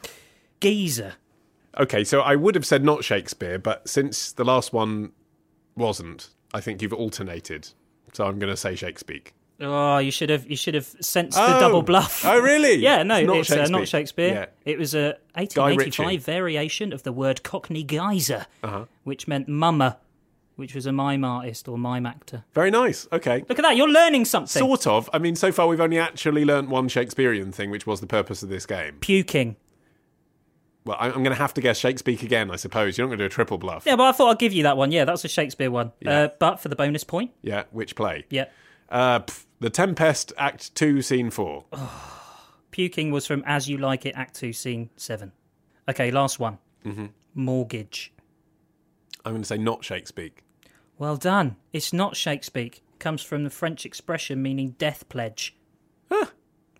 Geezer. 0.60 1.14
Okay, 1.78 2.02
so 2.02 2.20
I 2.20 2.34
would 2.34 2.56
have 2.56 2.66
said 2.66 2.82
not 2.82 3.04
Shakespeare, 3.04 3.60
but 3.60 3.88
since 3.88 4.32
the 4.32 4.44
last 4.44 4.72
one 4.72 5.12
wasn't, 5.76 6.30
I 6.52 6.60
think 6.60 6.82
you've 6.82 6.92
alternated. 6.92 7.68
So 8.12 8.26
I'm 8.26 8.40
going 8.40 8.50
to 8.50 8.56
say 8.56 8.74
Shakespeare. 8.74 9.20
Oh, 9.62 9.98
you 9.98 10.10
should 10.10 10.30
have 10.30 10.48
you 10.48 10.56
should 10.56 10.74
have 10.74 10.86
sensed 11.00 11.36
the 11.36 11.56
Oh. 11.56 11.60
double 11.60 11.82
bluff. 11.82 12.24
Oh, 12.24 12.38
really? 12.40 12.74
yeah, 12.76 13.02
no, 13.02 13.16
It's 13.16 13.26
not 13.26 13.36
it's, 13.36 13.50
uh, 13.50 13.54
Shakespeare. 13.56 13.78
not 13.78 13.88
Shakespeare. 13.88 14.48
It 14.64 14.78
was 14.78 14.94
a 14.94 15.16
Guy 15.36 15.42
1885 15.42 16.24
variation 16.24 16.92
of 16.92 17.02
the 17.02 17.12
word 17.12 17.42
Cockney 17.42 17.82
Geyser, 17.82 18.46
Uh-huh. 18.62 18.86
which 19.04 19.28
meant 19.28 19.48
mummer, 19.48 19.96
which 20.56 20.74
was 20.74 20.86
a 20.86 20.92
mime 20.92 21.24
artist 21.24 21.68
or 21.68 21.76
mime 21.76 22.06
actor. 22.06 22.44
Very 22.54 22.70
nice. 22.70 23.06
Okay. 23.12 23.44
Look 23.48 23.58
at 23.58 23.62
that, 23.62 23.76
you're 23.76 23.88
learning 23.90 24.24
something. 24.24 24.60
Sort 24.60 24.86
of. 24.86 25.10
I 25.12 25.18
mean, 25.18 25.36
so 25.36 25.52
far 25.52 25.66
we've 25.66 25.80
only 25.80 25.98
actually 25.98 26.44
learnt 26.46 26.70
one 26.70 26.88
Shakespearean 26.88 27.52
thing, 27.52 27.70
which 27.70 27.86
was 27.86 28.00
the 28.00 28.06
purpose 28.06 28.42
of 28.42 28.48
this 28.48 28.64
game. 28.64 28.96
Puking. 29.00 29.56
Well, 30.86 30.96
I- 30.98 31.08
I'm 31.08 31.22
going 31.22 31.24
to 31.26 31.34
have 31.34 31.52
to 31.54 31.60
guess 31.60 31.78
Shakespeare 31.78 32.16
again, 32.22 32.50
I 32.50 32.56
suppose. 32.56 32.96
You're 32.96 33.06
not 33.06 33.10
going 33.10 33.18
to 33.18 33.24
do 33.24 33.26
a 33.26 33.28
triple 33.30 33.58
bluff. 33.58 33.84
Yeah, 33.86 33.96
but 33.96 34.04
I 34.04 34.12
thought 34.12 34.30
I'd 34.30 34.38
give 34.38 34.54
you 34.54 34.62
that 34.62 34.78
one. 34.78 34.90
Yeah, 34.92 35.04
that's 35.04 35.22
a 35.24 35.28
Shakespeare 35.28 35.70
one. 35.70 35.92
Uh, 36.06 36.28
but 36.38 36.58
for 36.60 36.70
the 36.70 36.76
bonus 36.76 37.04
point, 37.04 37.32
Yeah, 37.42 37.64
which 37.70 37.94
play? 37.94 38.24
yeah. 38.30 38.46
Uh, 38.90 39.20
pff, 39.20 39.44
the 39.60 39.70
Tempest, 39.70 40.32
Act 40.38 40.74
2, 40.74 41.02
Scene 41.02 41.30
4. 41.30 41.64
Puking 42.70 43.10
was 43.10 43.26
from 43.26 43.42
As 43.46 43.68
You 43.68 43.78
Like 43.78 44.06
It, 44.06 44.14
Act 44.16 44.34
2, 44.34 44.52
Scene 44.52 44.90
7. 44.96 45.32
Okay, 45.88 46.10
last 46.10 46.38
one. 46.38 46.58
Mm-hmm. 46.84 47.06
Mortgage. 47.34 48.12
I'm 49.24 49.32
going 49.32 49.42
to 49.42 49.46
say 49.46 49.58
not 49.58 49.84
Shakespeare. 49.84 50.30
Well 50.98 51.16
done. 51.16 51.56
It's 51.72 51.92
not 51.92 52.16
Shakespeare. 52.16 52.70
Comes 52.98 53.22
from 53.22 53.44
the 53.44 53.50
French 53.50 53.84
expression 53.86 54.42
meaning 54.42 54.74
death 54.78 55.08
pledge. 55.08 55.56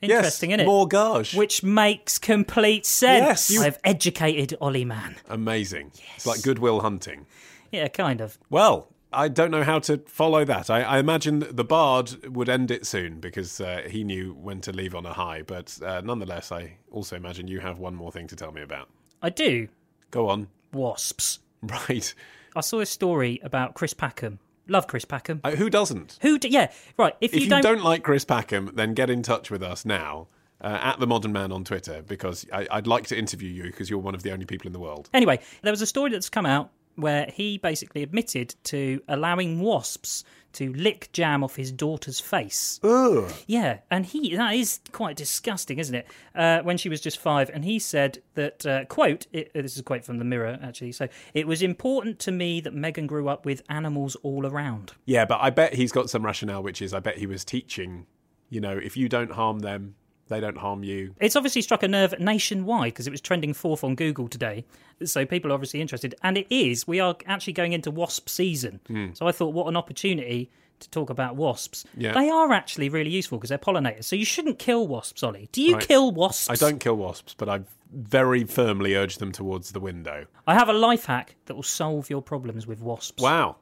Interesting, 0.02 0.48
yes, 0.50 0.54
isn't 0.54 0.60
it? 0.60 0.66
Morgage. 0.66 1.34
Which 1.34 1.62
makes 1.62 2.18
complete 2.18 2.86
sense. 2.86 3.22
Yes, 3.22 3.50
you- 3.50 3.62
I've 3.62 3.78
educated 3.84 4.56
Olly 4.58 4.84
Mann. 4.86 5.16
Amazing. 5.28 5.90
Yes. 5.94 6.06
It's 6.16 6.26
like 6.26 6.42
Goodwill 6.42 6.80
Hunting. 6.80 7.26
Yeah, 7.70 7.88
kind 7.88 8.22
of. 8.22 8.38
Well, 8.48 8.88
I 9.12 9.28
don't 9.28 9.50
know 9.50 9.64
how 9.64 9.78
to 9.80 9.98
follow 10.06 10.44
that. 10.44 10.70
I, 10.70 10.82
I 10.82 10.98
imagine 10.98 11.40
the 11.50 11.64
Bard 11.64 12.34
would 12.34 12.48
end 12.48 12.70
it 12.70 12.86
soon 12.86 13.20
because 13.20 13.60
uh, 13.60 13.82
he 13.88 14.04
knew 14.04 14.34
when 14.34 14.60
to 14.62 14.72
leave 14.72 14.94
on 14.94 15.04
a 15.06 15.12
high. 15.12 15.42
But 15.42 15.78
uh, 15.84 16.00
nonetheless, 16.02 16.52
I 16.52 16.78
also 16.90 17.16
imagine 17.16 17.48
you 17.48 17.60
have 17.60 17.78
one 17.78 17.94
more 17.94 18.12
thing 18.12 18.26
to 18.28 18.36
tell 18.36 18.52
me 18.52 18.62
about. 18.62 18.88
I 19.22 19.30
do. 19.30 19.68
Go 20.10 20.28
on. 20.28 20.48
Wasps. 20.72 21.40
Right. 21.62 22.14
I 22.56 22.62
saw 22.62 22.80
a 22.80 22.86
story 22.86 23.38
about 23.42 23.74
Chris 23.74 23.92
Packham. 23.92 24.38
Love 24.66 24.86
Chris 24.86 25.04
Packham. 25.04 25.40
Uh, 25.44 25.50
who 25.50 25.68
doesn't? 25.68 26.16
Who? 26.22 26.38
D- 26.38 26.48
yeah, 26.48 26.72
right. 26.96 27.14
If, 27.20 27.34
If 27.34 27.42
you, 27.42 27.50
don't, 27.50 27.62
don't 27.62 27.82
like 27.82 28.02
Chris 28.02 28.24
Packham, 28.24 28.70
then 28.74 28.94
get 28.94 29.10
in 29.10 29.22
touch 29.22 29.50
with 29.50 29.62
us 29.62 29.84
now 29.84 30.28
uh, 30.60 30.78
at 30.80 31.00
the 31.00 31.06
Modern 31.06 31.32
Man 31.32 31.52
on 31.52 31.64
Twitter 31.64 32.02
because 32.02 32.46
I, 32.52 32.66
I'd 32.70 32.86
like 32.86 33.08
to 33.08 33.18
interview 33.18 33.50
you 33.50 33.64
because 33.64 33.90
you're 33.90 33.98
one 33.98 34.14
of 34.14 34.22
the 34.22 34.32
only 34.32 34.46
people 34.46 34.68
in 34.68 34.72
the 34.72 34.80
world. 34.80 35.10
Anyway, 35.12 35.40
there 35.62 35.72
was 35.72 35.82
a 35.82 35.86
story 35.86 36.10
that's 36.10 36.30
come 36.30 36.46
out 36.46 36.70
where 37.00 37.26
he 37.32 37.58
basically 37.58 38.02
admitted 38.02 38.54
to 38.64 39.00
allowing 39.08 39.60
wasps 39.60 40.24
to 40.52 40.72
lick 40.72 41.10
jam 41.12 41.44
off 41.44 41.56
his 41.56 41.70
daughter's 41.70 42.18
face. 42.18 42.80
Ugh. 42.82 43.32
Yeah, 43.46 43.78
and 43.90 44.04
he 44.04 44.34
that 44.36 44.54
is 44.54 44.80
quite 44.92 45.16
disgusting, 45.16 45.78
isn't 45.78 45.94
it? 45.94 46.06
Uh, 46.34 46.60
when 46.62 46.76
she 46.76 46.88
was 46.88 47.00
just 47.00 47.18
five, 47.18 47.50
and 47.52 47.64
he 47.64 47.78
said 47.78 48.22
that 48.34 48.66
uh, 48.66 48.84
quote. 48.86 49.26
It, 49.32 49.52
this 49.54 49.74
is 49.74 49.78
a 49.78 49.82
quote 49.82 50.04
from 50.04 50.18
the 50.18 50.24
Mirror, 50.24 50.58
actually. 50.62 50.92
So 50.92 51.08
it 51.34 51.46
was 51.46 51.62
important 51.62 52.18
to 52.20 52.32
me 52.32 52.60
that 52.62 52.74
Megan 52.74 53.06
grew 53.06 53.28
up 53.28 53.46
with 53.46 53.62
animals 53.68 54.16
all 54.22 54.46
around. 54.46 54.92
Yeah, 55.04 55.24
but 55.24 55.38
I 55.40 55.50
bet 55.50 55.74
he's 55.74 55.92
got 55.92 56.10
some 56.10 56.24
rationale, 56.24 56.62
which 56.62 56.82
is 56.82 56.92
I 56.92 57.00
bet 57.00 57.18
he 57.18 57.26
was 57.26 57.44
teaching, 57.44 58.06
you 58.48 58.60
know, 58.60 58.76
if 58.76 58.96
you 58.96 59.08
don't 59.08 59.32
harm 59.32 59.60
them, 59.60 59.94
they 60.30 60.40
don't 60.40 60.56
harm 60.56 60.82
you. 60.82 61.14
It's 61.20 61.36
obviously 61.36 61.60
struck 61.60 61.82
a 61.82 61.88
nerve 61.88 62.18
nationwide 62.18 62.94
because 62.94 63.06
it 63.06 63.10
was 63.10 63.20
trending 63.20 63.52
fourth 63.52 63.84
on 63.84 63.94
Google 63.94 64.28
today. 64.28 64.64
So 65.04 65.26
people 65.26 65.50
are 65.50 65.54
obviously 65.54 65.80
interested. 65.82 66.14
And 66.22 66.38
it 66.38 66.46
is. 66.48 66.86
We 66.88 67.00
are 67.00 67.14
actually 67.26 67.52
going 67.52 67.74
into 67.74 67.90
wasp 67.90 68.28
season. 68.30 68.80
Hmm. 68.86 69.08
So 69.12 69.26
I 69.26 69.32
thought, 69.32 69.52
what 69.52 69.66
an 69.66 69.76
opportunity 69.76 70.50
to 70.78 70.88
talk 70.90 71.10
about 71.10 71.36
wasps. 71.36 71.84
Yeah. 71.94 72.12
They 72.14 72.30
are 72.30 72.50
actually 72.52 72.88
really 72.88 73.10
useful 73.10 73.36
because 73.36 73.50
they're 73.50 73.58
pollinators. 73.58 74.04
So 74.04 74.16
you 74.16 74.24
shouldn't 74.24 74.58
kill 74.58 74.88
wasps, 74.88 75.22
Ollie. 75.22 75.48
Do 75.52 75.60
you 75.60 75.74
Right. 75.74 75.86
kill 75.86 76.10
wasps? 76.10 76.48
I 76.48 76.54
don't 76.54 76.80
kill 76.80 76.96
wasps, 76.96 77.34
but 77.36 77.50
I 77.50 77.60
very 77.92 78.44
firmly 78.44 78.94
urge 78.94 79.16
them 79.18 79.30
towards 79.32 79.72
the 79.72 79.80
window. 79.80 80.24
I 80.46 80.54
have 80.54 80.68
a 80.70 80.72
life 80.72 81.04
hack 81.04 81.36
that 81.46 81.54
will 81.54 81.62
solve 81.62 82.08
your 82.08 82.22
problems 82.22 82.66
with 82.66 82.80
wasps. 82.80 83.22
Wow. 83.22 83.56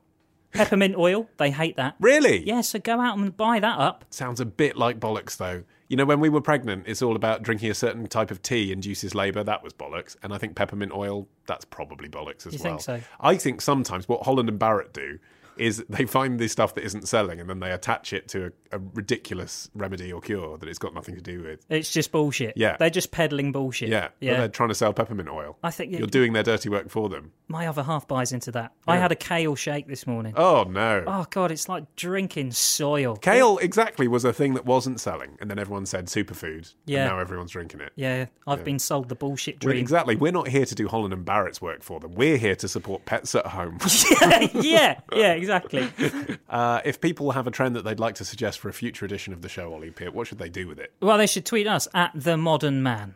Peppermint 0.52 0.96
oil, 0.96 1.28
they 1.38 1.50
hate 1.50 1.76
that. 1.76 1.94
Really? 2.00 2.46
Yeah, 2.46 2.60
so 2.62 2.78
go 2.78 3.00
out 3.00 3.18
and 3.18 3.36
buy 3.36 3.58
that 3.60 3.78
up. 3.78 4.04
Sounds 4.10 4.40
a 4.40 4.46
bit 4.46 4.76
like 4.76 4.98
bollocks, 5.00 5.36
though. 5.36 5.64
You 5.88 5.96
know, 5.96 6.04
when 6.04 6.20
we 6.20 6.28
were 6.28 6.42
pregnant, 6.42 6.84
it's 6.86 7.00
all 7.00 7.16
about 7.16 7.42
drinking 7.42 7.70
a 7.70 7.74
certain 7.74 8.06
type 8.06 8.30
of 8.30 8.42
tea 8.42 8.72
induces 8.72 9.14
labour. 9.14 9.42
That 9.42 9.62
was 9.62 9.72
bollocks. 9.72 10.16
And 10.22 10.34
I 10.34 10.38
think 10.38 10.54
peppermint 10.54 10.92
oil, 10.92 11.26
that's 11.46 11.64
probably 11.64 12.08
bollocks 12.10 12.46
as 12.46 12.52
You 12.52 12.60
well. 12.62 12.78
think 12.78 12.80
so? 12.82 13.00
I 13.20 13.36
think 13.36 13.62
sometimes 13.62 14.06
what 14.06 14.22
Holland 14.24 14.50
and 14.50 14.58
Barrett 14.58 14.92
do 14.92 15.18
is 15.60 15.84
they 15.88 16.06
find 16.06 16.38
this 16.38 16.52
stuff 16.52 16.74
that 16.74 16.84
isn't 16.84 17.06
selling 17.08 17.40
and 17.40 17.48
then 17.48 17.60
they 17.60 17.70
attach 17.70 18.12
it 18.12 18.28
to 18.28 18.46
a, 18.72 18.76
a 18.76 18.80
ridiculous 18.94 19.70
remedy 19.74 20.12
or 20.12 20.20
cure 20.20 20.58
that 20.58 20.68
it's 20.68 20.78
got 20.78 20.94
nothing 20.94 21.14
to 21.14 21.20
do 21.20 21.42
with. 21.42 21.64
It's 21.68 21.92
just 21.92 22.12
bullshit. 22.12 22.56
Yeah. 22.56 22.76
They're 22.78 22.90
just 22.90 23.10
peddling 23.10 23.52
bullshit. 23.52 23.88
Yeah, 23.88 24.08
Yeah. 24.20 24.38
they're 24.38 24.48
trying 24.48 24.68
to 24.70 24.74
sell 24.74 24.92
peppermint 24.92 25.28
oil. 25.28 25.56
I 25.62 25.70
think 25.70 25.92
You're 25.92 26.06
doing 26.06 26.32
their 26.32 26.42
dirty 26.42 26.68
work 26.68 26.88
for 26.90 27.08
them. 27.08 27.32
my 27.48 27.66
other 27.66 27.82
half 27.82 28.06
buys 28.06 28.32
into 28.32 28.50
that. 28.52 28.72
I 28.86 28.96
had 28.96 29.12
a 29.12 29.16
kale 29.16 29.54
shake 29.56 29.86
this 29.88 30.06
morning. 30.06 30.34
Oh, 30.36 30.64
no. 30.64 31.04
Oh 31.06 31.26
god, 31.30 31.50
it's 31.50 31.68
like 31.68 31.94
drinking 31.96 32.52
soil. 32.52 33.16
Kale 33.16 33.58
exactly 33.58 34.08
was 34.08 34.24
a 34.24 34.32
thing 34.32 34.54
that 34.54 34.64
wasn't 34.66 35.00
selling, 35.00 35.36
and 35.40 35.50
then 35.50 35.58
everyone 35.58 35.86
said 35.86 36.06
superfood. 36.06 36.72
Yeah. 36.86 37.00
And 37.04 37.10
now 37.10 37.18
everyone's 37.20 37.50
drinking 37.52 37.80
it. 37.80 37.92
Yeah, 37.96 38.26
I've 38.46 38.64
been 38.64 38.78
sold 38.78 39.08
the 39.08 39.14
bullshit 39.14 39.56
Well, 39.64 39.72
dream. 39.72 39.80
exactly. 39.80 40.16
We're 40.16 40.32
not 40.32 40.48
here 40.48 40.64
to 40.66 40.74
do 40.74 40.88
Holland 40.88 41.12
and 41.14 41.24
Barrett's 41.24 41.60
work 41.62 41.82
for 41.82 42.00
them. 42.00 42.14
We're 42.14 42.36
here 42.36 42.56
to 42.56 42.68
support 42.68 43.04
pets 43.06 43.34
at 43.34 43.46
home. 43.46 43.78
yeah, 44.54 45.00
yeah, 45.12 45.32
exactly. 45.32 45.47
uh, 46.48 46.80
if 46.84 47.00
people 47.00 47.32
have 47.32 47.46
a 47.46 47.50
trend 47.50 47.76
that 47.76 47.84
they'd 47.84 48.00
like 48.00 48.14
to 48.16 48.24
suggest 48.24 48.58
for 48.58 48.68
a 48.68 48.72
future 48.72 49.04
edition 49.04 49.32
of 49.32 49.42
the 49.42 49.48
show, 49.48 49.72
Ollie 49.72 49.90
Peart, 49.90 50.14
what 50.14 50.26
should 50.26 50.38
they 50.38 50.48
do 50.48 50.68
with 50.68 50.78
it? 50.78 50.92
Well, 51.00 51.18
they 51.18 51.26
should 51.26 51.46
tweet 51.46 51.66
us 51.66 51.88
at 51.94 52.12
the 52.14 52.36
modern 52.36 52.82
man, 52.82 53.14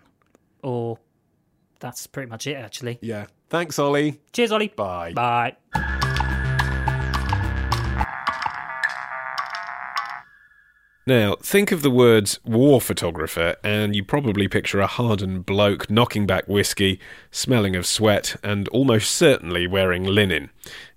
or 0.62 0.99
that's 1.81 2.07
pretty 2.07 2.29
much 2.31 2.47
it. 2.47 2.55
Actually, 2.55 2.99
Yeah. 3.03 3.27
Thanks, 3.51 3.79
Ollie. 3.79 4.21
cheers, 4.33 4.51
Ollie. 4.51 4.69
Bye. 4.69 5.12
Bye. 5.12 5.57
Now, 11.05 11.35
think 11.43 11.73
of 11.73 11.83
the 11.83 11.91
words 11.91 12.39
war 12.45 12.81
photographer, 12.81 13.57
and 13.65 13.97
you 13.97 14.05
probably 14.05 14.47
picture 14.47 14.79
a 14.81 14.87
hardened 14.87 15.45
bloke 15.45 15.91
knocking 15.91 16.29
back 16.29 16.47
whiskey, 16.47 17.01
smelling 17.33 17.75
of 17.75 17.87
sweat, 17.87 18.37
and 18.45 18.69
almost 18.69 19.11
certainly 19.11 19.67
wearing 19.67 20.05
linen. 20.05 20.51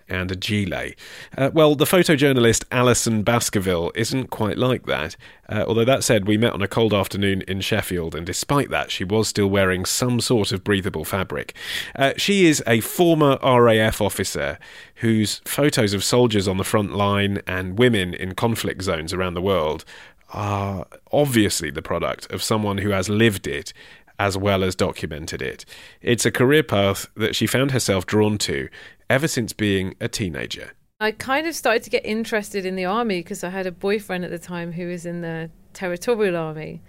And 0.07 0.31
a 0.31 0.35
gilet. 0.35 0.95
Uh, 1.35 1.49
well, 1.53 1.75
the 1.75 1.85
photojournalist 1.85 2.65
Alison 2.71 3.23
Baskerville 3.23 3.91
isn't 3.95 4.29
quite 4.29 4.57
like 4.57 4.85
that. 4.85 5.15
Uh, 5.49 5.63
although 5.67 5.85
that 5.85 6.03
said, 6.03 6.27
we 6.27 6.37
met 6.37 6.53
on 6.53 6.61
a 6.61 6.67
cold 6.67 6.93
afternoon 6.93 7.41
in 7.47 7.61
Sheffield, 7.61 8.13
and 8.13 8.25
despite 8.25 8.69
that, 8.69 8.91
she 8.91 9.03
was 9.03 9.27
still 9.27 9.47
wearing 9.47 9.83
some 9.83 10.21
sort 10.21 10.51
of 10.51 10.63
breathable 10.63 11.05
fabric. 11.05 11.55
Uh, 11.95 12.13
she 12.17 12.45
is 12.45 12.63
a 12.67 12.81
former 12.81 13.39
RAF 13.43 13.99
officer 13.99 14.59
whose 14.95 15.41
photos 15.45 15.93
of 15.93 16.03
soldiers 16.03 16.47
on 16.47 16.57
the 16.57 16.63
front 16.63 16.95
line 16.95 17.41
and 17.47 17.79
women 17.79 18.13
in 18.13 18.35
conflict 18.35 18.83
zones 18.83 19.13
around 19.13 19.33
the 19.33 19.41
world 19.41 19.85
are 20.33 20.85
obviously 21.11 21.71
the 21.71 21.81
product 21.81 22.29
of 22.31 22.43
someone 22.43 22.79
who 22.79 22.89
has 22.89 23.09
lived 23.09 23.47
it 23.47 23.73
as 24.19 24.37
well 24.37 24.63
as 24.63 24.75
documented 24.75 25.41
it. 25.41 25.65
It's 26.01 26.25
a 26.25 26.31
career 26.31 26.63
path 26.63 27.07
that 27.15 27.35
she 27.35 27.47
found 27.47 27.71
herself 27.71 28.05
drawn 28.05 28.37
to 28.39 28.69
ever 29.09 29.27
since 29.27 29.53
being 29.53 29.95
a 29.99 30.07
teenager. 30.07 30.71
I 30.99 31.11
kind 31.11 31.45
of 31.45 31.55
started 31.55 31.83
to 31.83 31.89
get 31.89 32.05
interested 32.05 32.65
in 32.65 32.75
the 32.75 32.85
army 32.85 33.19
because 33.19 33.43
I 33.43 33.49
had 33.49 33.67
a 33.67 33.71
boyfriend 33.71 34.23
at 34.23 34.31
the 34.31 34.39
time 34.39 34.71
who 34.71 34.87
was 34.87 35.05
in 35.05 35.21
the 35.21 35.49
territorial 35.73 36.37
army. 36.37 36.81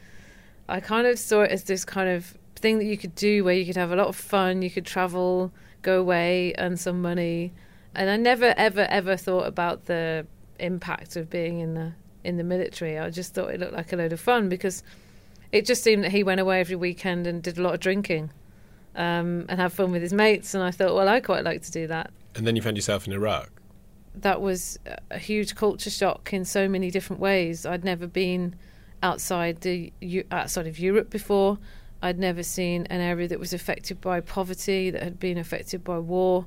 I 0.69 0.81
kind 0.81 1.07
of 1.07 1.19
saw 1.19 1.43
it 1.43 1.51
as 1.51 1.65
this 1.65 1.85
kind 1.85 2.09
of 2.09 2.37
thing 2.55 2.79
that 2.79 2.85
you 2.85 2.97
could 2.97 3.15
do 3.15 3.45
where 3.45 3.55
you 3.55 3.67
could 3.67 3.77
have 3.77 3.93
a 3.93 3.97
lot 3.97 4.07
of 4.07 4.17
fun, 4.17 4.63
you 4.63 4.71
could 4.71 4.87
travel, 4.87 5.53
go 5.83 6.01
away, 6.01 6.55
earn 6.59 6.77
some 6.77 7.03
money. 7.03 7.53
And 7.95 8.11
I 8.11 8.17
never 8.17 8.55
ever 8.57 8.87
ever 8.91 9.17
thought 9.17 9.47
about 9.47 9.87
the 9.87 10.27
impact 10.59 11.17
of 11.17 11.29
being 11.29 11.61
in 11.61 11.75
the 11.75 11.93
in 12.25 12.37
the 12.37 12.45
military. 12.45 12.99
I 12.99 13.11
just 13.11 13.35
thought 13.35 13.51
it 13.51 13.61
looked 13.61 13.73
like 13.73 13.93
a 13.93 13.97
load 13.97 14.13
of 14.13 14.21
fun 14.21 14.49
because 14.49 14.83
it 15.53 15.65
just 15.65 15.83
seemed 15.83 16.05
that 16.05 16.13
he 16.13 16.23
went 16.23 16.41
away 16.41 16.61
every 16.61 16.77
weekend 16.77 17.27
and 17.27 17.43
did 17.43 17.59
a 17.59 17.63
lot 17.63 17.75
of 17.75 17.81
drinking. 17.81 18.31
Um, 18.95 19.45
and 19.51 19.61
have 19.61 19.75
fun 19.75 19.93
with 19.93 20.01
his 20.01 20.15
mates, 20.15 20.55
and 20.55 20.65
I 20.65 20.71
thought, 20.71 20.95
well, 20.95 21.07
I 21.07 21.21
quite 21.21 21.45
like 21.45 21.61
to 21.61 21.71
do 21.71 21.87
that. 21.89 22.11
And 22.35 22.47
then 22.47 22.57
you 22.57 22.63
found 22.63 22.79
yourself 22.79 23.07
in 23.07 23.13
Iraq. 23.13 23.51
that 24.17 24.41
was 24.41 24.79
a 25.11 25.19
huge 25.19 25.55
culture 25.55 25.91
shock 25.91 26.33
in 26.33 26.45
so 26.45 26.69
many 26.69 26.91
different 26.91 27.21
ways. 27.21 27.67
I'd 27.67 27.85
never 27.85 28.07
been 28.07 28.57
outside 29.03 29.61
the 29.61 29.93
outside 30.31 30.67
of 30.67 30.79
Europe 30.79 31.11
before. 31.11 31.59
I'd 32.03 32.19
never 32.19 32.43
seen 32.43 32.87
an 32.87 33.01
area 33.01 33.29
that 33.29 33.39
was 33.39 33.53
affected 33.53 34.01
by 34.01 34.21
poverty, 34.21 34.91
that 34.91 35.03
had 35.03 35.19
been 35.19 35.39
affected 35.39 35.85
by 35.85 35.99
war. 35.99 36.47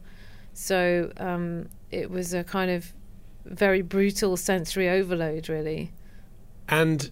So 0.53 1.11
um, 1.17 1.69
it 1.91 2.09
was 2.09 2.33
a 2.33 2.43
kind 2.43 2.71
of 2.71 2.93
very 3.45 3.81
brutal 3.81 4.37
sensory 4.37 4.89
overload, 4.89 5.49
really. 5.49 5.91
And 6.67 7.11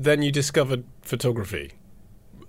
then 0.00 0.22
you 0.22 0.32
discovered 0.32 0.84
photography. 1.02 1.72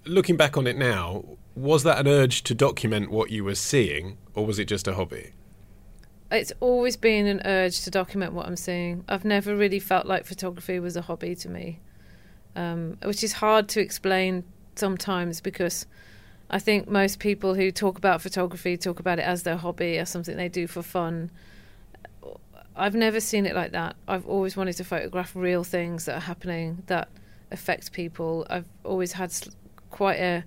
Looking 0.06 0.38
back 0.38 0.56
on 0.56 0.68
it 0.68 0.78
now, 0.78 1.26
was 1.54 1.84
that 1.84 2.00
an 2.00 2.08
urge 2.08 2.44
to 2.44 2.56
document 2.56 3.12
what 3.12 3.30
you 3.30 3.44
were 3.44 3.56
seeing, 3.56 4.18
or 4.34 4.46
was 4.46 4.58
it 4.58 4.66
just 4.66 4.88
a 4.88 4.94
hobby? 4.94 5.34
It's 6.32 6.54
always 6.62 6.96
been 6.96 7.28
an 7.28 7.42
urge 7.44 7.82
to 7.82 7.92
document 7.92 8.32
what 8.32 8.48
I'm 8.48 8.56
seeing. 8.56 9.04
I've 9.10 9.26
never 9.26 9.54
really 9.54 9.80
felt 9.80 10.06
like 10.06 10.26
photography 10.26 10.80
was 10.80 10.96
a 10.96 11.02
hobby 11.02 11.36
to 11.36 11.50
me, 11.50 11.80
um, 12.56 12.98
which 13.04 13.22
is 13.22 13.34
hard 13.34 13.68
to 13.70 13.82
explain 13.82 14.46
sometimes 14.78 15.42
because 15.42 15.86
I 16.50 16.58
think 16.58 16.88
most 16.88 17.20
people 17.20 17.56
who 17.56 17.70
talk 17.70 17.98
about 17.98 18.22
photography 18.22 18.78
talk 18.78 19.02
about 19.02 19.20
it 19.20 19.24
as 19.24 19.44
their 19.44 19.58
hobby, 19.58 19.98
as 19.98 20.10
something 20.10 20.38
they 20.38 20.48
do 20.48 20.68
for 20.68 20.82
fun. 20.82 21.30
I've 22.78 22.96
never 22.96 23.20
seen 23.20 23.46
it 23.46 23.56
like 23.56 23.74
that. 23.74 23.98
I've 24.08 24.26
always 24.26 24.56
wanted 24.56 24.78
to 24.78 24.86
photograph 24.86 25.36
real 25.36 25.66
things 25.66 26.06
that 26.06 26.16
are 26.16 26.22
happening 26.22 26.84
that 26.88 27.10
affect 27.52 27.92
people. 27.92 28.46
I've 28.50 28.70
always 28.84 29.14
had 29.14 29.34
quite 29.90 30.20
a 30.20 30.44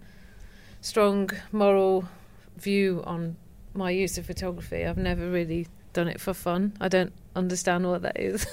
strong 0.81 1.31
moral 1.53 2.09
view 2.57 3.03
on 3.07 3.37
my 3.75 3.91
use 3.91 4.19
of 4.19 4.27
photography. 4.27 4.85
I've 4.85 4.97
never 4.97 5.31
really 5.31 5.67
done 5.93 6.09
it 6.09 6.21
for 6.21 6.35
fun. 6.35 6.75
I 6.81 6.89
don't 6.89 7.13
understand 7.35 7.89
what 7.89 8.03
that 8.03 8.19
is. 8.19 8.47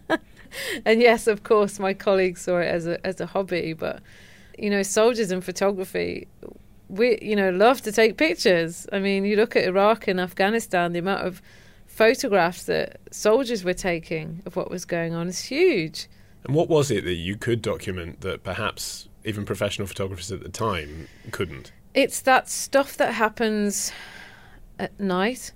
and 0.84 1.00
yes, 1.00 1.26
of 1.26 1.42
course, 1.42 1.78
my 1.78 1.94
colleagues 1.94 2.42
saw 2.42 2.58
it 2.58 2.66
as 2.66 2.86
a 2.86 3.04
as 3.06 3.20
a 3.20 3.26
hobby, 3.26 3.72
but 3.72 4.02
you 4.58 4.70
know, 4.70 4.82
soldiers 4.82 5.30
in 5.30 5.40
photography, 5.40 6.26
we 6.88 7.18
you 7.22 7.36
know 7.36 7.50
love 7.50 7.80
to 7.82 7.92
take 7.92 8.16
pictures. 8.16 8.86
I 8.92 8.98
mean, 8.98 9.24
you 9.24 9.36
look 9.36 9.56
at 9.56 9.64
Iraq 9.64 10.08
and 10.08 10.20
Afghanistan, 10.20 10.92
the 10.92 10.98
amount 10.98 11.26
of 11.26 11.40
photographs 11.86 12.64
that 12.64 13.00
soldiers 13.10 13.64
were 13.64 13.74
taking 13.74 14.42
of 14.46 14.56
what 14.56 14.70
was 14.70 14.84
going 14.84 15.14
on 15.14 15.28
is 15.28 15.44
huge. 15.44 16.08
And 16.44 16.54
what 16.54 16.68
was 16.68 16.90
it 16.90 17.04
that 17.04 17.14
you 17.14 17.36
could 17.36 17.62
document 17.62 18.20
that 18.22 18.42
perhaps 18.42 19.08
even 19.24 19.44
professional 19.44 19.86
photographers 19.86 20.32
at 20.32 20.42
the 20.42 20.48
time 20.48 21.08
couldn't? 21.30 21.72
It's 21.94 22.20
that 22.22 22.48
stuff 22.48 22.96
that 22.96 23.14
happens 23.14 23.92
at 24.78 24.98
night, 25.00 25.52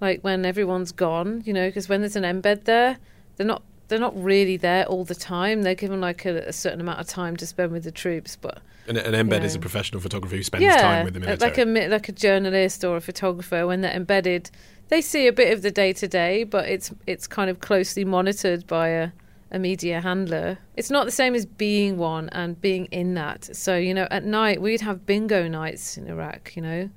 like 0.00 0.22
when 0.22 0.44
everyone's 0.44 0.92
gone, 0.92 1.42
you 1.44 1.52
know, 1.52 1.68
because 1.68 1.88
when 1.88 2.00
there's 2.00 2.16
an 2.16 2.22
embed 2.22 2.64
there, 2.64 2.98
they're 3.36 3.46
not 3.46 3.62
they're 3.88 3.98
not 3.98 4.22
really 4.22 4.56
there 4.56 4.86
all 4.86 5.04
the 5.04 5.16
time. 5.16 5.62
They're 5.62 5.74
given 5.74 6.00
like 6.00 6.24
a, 6.24 6.48
a 6.48 6.52
certain 6.52 6.80
amount 6.80 7.00
of 7.00 7.08
time 7.08 7.36
to 7.38 7.46
spend 7.46 7.72
with 7.72 7.82
the 7.82 7.90
troops, 7.90 8.36
but 8.36 8.62
an, 8.86 8.96
an 8.96 9.28
embed 9.28 9.42
is 9.42 9.54
a 9.54 9.58
professional 9.58 10.00
photographer 10.00 10.36
who 10.36 10.42
spends 10.42 10.62
yeah, 10.62 10.80
time 10.80 11.04
with 11.04 11.14
the 11.14 11.20
uh, 11.20 11.36
military, 11.36 11.50
like 11.50 11.58
a 11.58 11.88
like 11.88 12.08
a 12.08 12.12
journalist 12.12 12.84
or 12.84 12.96
a 12.96 13.00
photographer. 13.00 13.66
When 13.66 13.80
they're 13.80 13.94
embedded, 13.94 14.50
they 14.88 15.00
see 15.00 15.26
a 15.26 15.32
bit 15.32 15.52
of 15.52 15.62
the 15.62 15.70
day 15.70 15.92
to 15.94 16.08
day, 16.08 16.44
but 16.44 16.68
it's 16.68 16.92
it's 17.06 17.26
kind 17.26 17.50
of 17.50 17.60
closely 17.60 18.04
monitored 18.04 18.66
by 18.66 18.88
a 18.88 19.10
a 19.50 19.58
media 19.58 20.00
handler. 20.00 20.58
It's 20.76 20.90
not 20.90 21.06
the 21.06 21.12
same 21.12 21.34
as 21.34 21.44
being 21.44 21.98
one 21.98 22.28
and 22.30 22.60
being 22.60 22.86
in 22.86 23.14
that. 23.14 23.56
So, 23.56 23.76
you 23.76 23.94
know, 23.94 24.06
at 24.10 24.24
night 24.24 24.60
we'd 24.60 24.80
have 24.80 25.06
bingo 25.06 25.48
nights 25.48 25.96
in 25.96 26.06
Iraq, 26.06 26.54
you 26.54 26.62
know. 26.62 26.90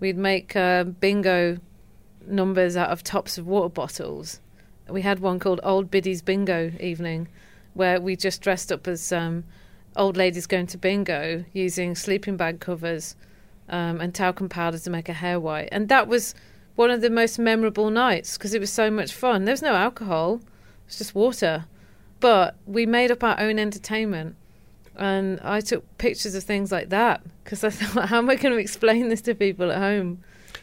We'd 0.00 0.16
make 0.16 0.56
uh, 0.56 0.84
bingo 0.84 1.58
numbers 2.26 2.76
out 2.76 2.90
of 2.90 3.02
tops 3.02 3.36
of 3.38 3.46
water 3.46 3.68
bottles. 3.68 4.40
We 4.88 5.02
had 5.02 5.20
one 5.20 5.38
called 5.38 5.60
Old 5.62 5.90
Biddy's 5.90 6.22
Bingo 6.22 6.72
Evening, 6.80 7.28
where 7.74 8.00
we 8.00 8.16
just 8.16 8.40
dressed 8.40 8.72
up 8.72 8.88
as 8.88 9.12
um, 9.12 9.44
old 9.96 10.16
ladies 10.16 10.46
going 10.46 10.66
to 10.68 10.78
bingo 10.78 11.44
using 11.52 11.94
sleeping 11.94 12.36
bag 12.36 12.60
covers 12.60 13.16
um, 13.68 14.00
and 14.00 14.14
talcum 14.14 14.48
powder 14.48 14.78
to 14.78 14.90
make 14.90 15.08
a 15.08 15.12
hair 15.12 15.38
white. 15.38 15.68
And 15.72 15.88
that 15.88 16.08
was 16.08 16.34
one 16.74 16.90
of 16.90 17.00
the 17.00 17.10
most 17.10 17.38
memorable 17.38 17.90
nights 17.90 18.38
because 18.38 18.54
it 18.54 18.60
was 18.60 18.72
so 18.72 18.90
much 18.90 19.12
fun. 19.12 19.44
There 19.44 19.52
was 19.52 19.62
no 19.62 19.74
alcohol, 19.74 20.36
it 20.36 20.86
was 20.86 20.98
just 20.98 21.14
water. 21.14 21.66
But 22.20 22.56
we 22.66 22.86
made 22.86 23.10
up 23.10 23.22
our 23.22 23.38
own 23.40 23.58
entertainment. 23.58 24.36
And 24.96 25.40
I 25.42 25.60
took 25.60 25.84
pictures 25.98 26.34
of 26.34 26.42
things 26.42 26.72
like 26.72 26.88
that 26.88 27.22
because 27.44 27.62
I 27.62 27.70
thought, 27.70 28.08
how 28.08 28.18
am 28.18 28.28
I 28.28 28.34
going 28.34 28.52
to 28.52 28.60
explain 28.60 29.08
this 29.08 29.20
to 29.22 29.34
people 29.34 29.70
at 29.70 29.78
home? 29.78 30.22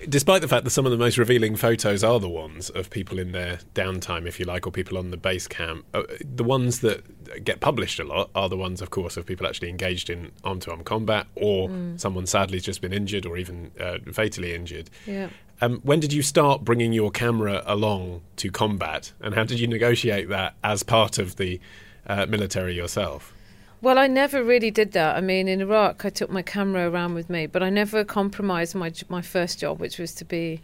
Despite 0.09 0.41
the 0.41 0.47
fact 0.47 0.65
that 0.65 0.71
some 0.71 0.85
of 0.85 0.91
the 0.91 0.97
most 0.97 1.17
revealing 1.17 1.55
photos 1.55 2.03
are 2.03 2.19
the 2.19 2.29
ones 2.29 2.69
of 2.69 2.89
people 2.89 3.17
in 3.17 3.31
their 3.31 3.59
downtime, 3.73 4.27
if 4.27 4.39
you 4.39 4.45
like, 4.45 4.67
or 4.67 4.71
people 4.71 4.97
on 4.97 5.11
the 5.11 5.17
base 5.17 5.47
camp, 5.47 5.85
uh, 5.93 6.03
the 6.19 6.43
ones 6.43 6.81
that 6.81 7.43
get 7.43 7.61
published 7.61 7.99
a 7.99 8.03
lot 8.03 8.29
are 8.35 8.49
the 8.49 8.57
ones, 8.57 8.81
of 8.81 8.89
course, 8.89 9.15
of 9.15 9.25
people 9.25 9.47
actually 9.47 9.69
engaged 9.69 10.09
in 10.09 10.31
arm 10.43 10.59
to 10.61 10.71
arm 10.71 10.83
combat 10.83 11.27
or 11.35 11.69
mm. 11.69 11.99
someone 11.99 12.25
sadly 12.25 12.59
just 12.59 12.81
been 12.81 12.93
injured 12.93 13.25
or 13.25 13.37
even 13.37 13.71
uh, 13.79 13.97
fatally 14.11 14.53
injured. 14.53 14.89
Yeah. 15.05 15.29
Um, 15.61 15.79
when 15.83 15.99
did 15.99 16.11
you 16.11 16.21
start 16.21 16.63
bringing 16.63 16.91
your 16.91 17.11
camera 17.11 17.63
along 17.65 18.21
to 18.37 18.51
combat, 18.51 19.13
and 19.21 19.35
how 19.35 19.45
did 19.45 19.59
you 19.59 19.67
negotiate 19.67 20.27
that 20.29 20.55
as 20.63 20.83
part 20.83 21.17
of 21.17 21.37
the 21.37 21.59
uh, 22.07 22.25
military 22.25 22.75
yourself? 22.75 23.33
Well, 23.81 23.97
I 23.97 24.07
never 24.07 24.43
really 24.43 24.71
did 24.71 24.91
that. 24.93 25.15
I 25.15 25.21
mean, 25.21 25.47
in 25.47 25.61
Iraq, 25.61 26.05
I 26.05 26.09
took 26.09 26.29
my 26.29 26.41
camera 26.41 26.89
around 26.89 27.13
with 27.13 27.29
me, 27.29 27.45
but 27.45 27.63
I 27.63 27.69
never 27.69 28.03
compromised 28.03 28.75
my 28.75 28.91
my 29.09 29.21
first 29.21 29.59
job, 29.59 29.79
which 29.79 29.97
was 29.97 30.13
to 30.15 30.25
be 30.25 30.61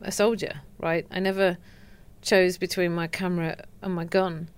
a 0.00 0.12
soldier. 0.12 0.60
Right? 0.78 1.06
I 1.10 1.18
never 1.18 1.58
chose 2.20 2.58
between 2.58 2.94
my 2.94 3.08
camera 3.08 3.56
and 3.82 3.94
my 3.94 4.04
gun 4.04 4.48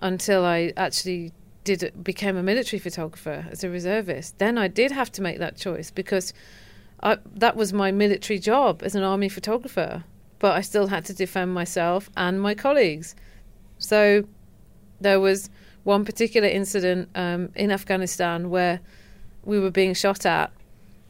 until 0.00 0.44
I 0.44 0.72
actually 0.76 1.32
did 1.64 1.92
became 2.02 2.36
a 2.36 2.42
military 2.42 2.80
photographer 2.80 3.46
as 3.50 3.62
a 3.62 3.70
reservist. 3.70 4.38
Then 4.38 4.58
I 4.58 4.66
did 4.66 4.90
have 4.90 5.12
to 5.12 5.22
make 5.22 5.38
that 5.38 5.56
choice 5.56 5.90
because 5.90 6.32
I, 7.02 7.18
that 7.34 7.56
was 7.56 7.72
my 7.72 7.90
military 7.90 8.38
job 8.38 8.82
as 8.82 8.94
an 8.94 9.02
army 9.02 9.28
photographer, 9.28 10.04
but 10.38 10.52
I 10.52 10.60
still 10.60 10.86
had 10.86 11.04
to 11.06 11.14
defend 11.14 11.52
myself 11.52 12.10
and 12.16 12.40
my 12.40 12.54
colleagues. 12.54 13.14
So 13.78 14.24
there 15.00 15.18
was 15.18 15.50
one 15.84 16.04
particular 16.04 16.48
incident 16.48 17.08
um, 17.14 17.50
in 17.56 17.72
Afghanistan 17.72 18.50
where 18.50 18.80
we 19.44 19.58
were 19.58 19.70
being 19.70 19.94
shot 19.94 20.24
at, 20.24 20.52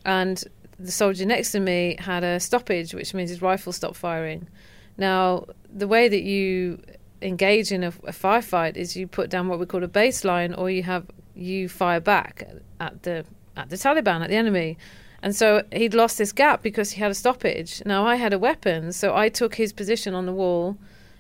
and 0.05 0.42
the 0.78 0.90
soldier 0.90 1.26
next 1.26 1.52
to 1.52 1.61
me 1.61 1.96
had 1.98 2.24
a 2.24 2.40
stoppage, 2.40 2.94
which 2.94 3.12
means 3.12 3.31
his 3.31 3.42
rifle 3.42 3.72
stopped 3.72 3.96
firing. 3.96 4.48
Now, 4.96 5.46
the 5.70 5.87
way 5.87 6.09
that 6.09 6.22
you 6.22 6.83
engage 7.20 7.70
in 7.70 7.85
a, 7.85 7.88
a 7.88 8.12
firefight 8.12 8.76
is 8.76 8.96
you 8.96 9.07
put 9.07 9.31
down 9.31 9.48
what 9.48 9.59
we 9.59 9.66
call 9.66 9.85
a 9.85 9.88
baseline, 9.88 10.57
or 10.57 10.70
you 10.70 10.83
have 10.83 11.07
you 11.35 11.68
fire 11.68 12.00
back 12.00 12.48
at 12.81 13.02
the 13.02 13.24
at 13.57 13.68
the 13.68 13.76
Taliban, 13.76 14.22
at 14.22 14.28
the 14.28 14.37
enemy. 14.37 14.78
And 15.22 15.37
so 15.37 15.62
he'd 15.72 15.94
lost 15.94 16.18
this 16.18 16.32
gap 16.32 16.62
because 16.62 16.92
he 16.92 17.00
had 17.00 17.11
a 17.11 17.14
stoppage. 17.14 17.80
Now 17.87 18.04
I 18.04 18.16
had 18.16 18.32
a 18.32 18.38
weapon, 18.38 18.92
so 18.92 19.14
I 19.14 19.28
took 19.28 19.54
his 19.54 19.72
position 19.72 20.14
on 20.14 20.26
the 20.26 20.32
wall 20.32 20.76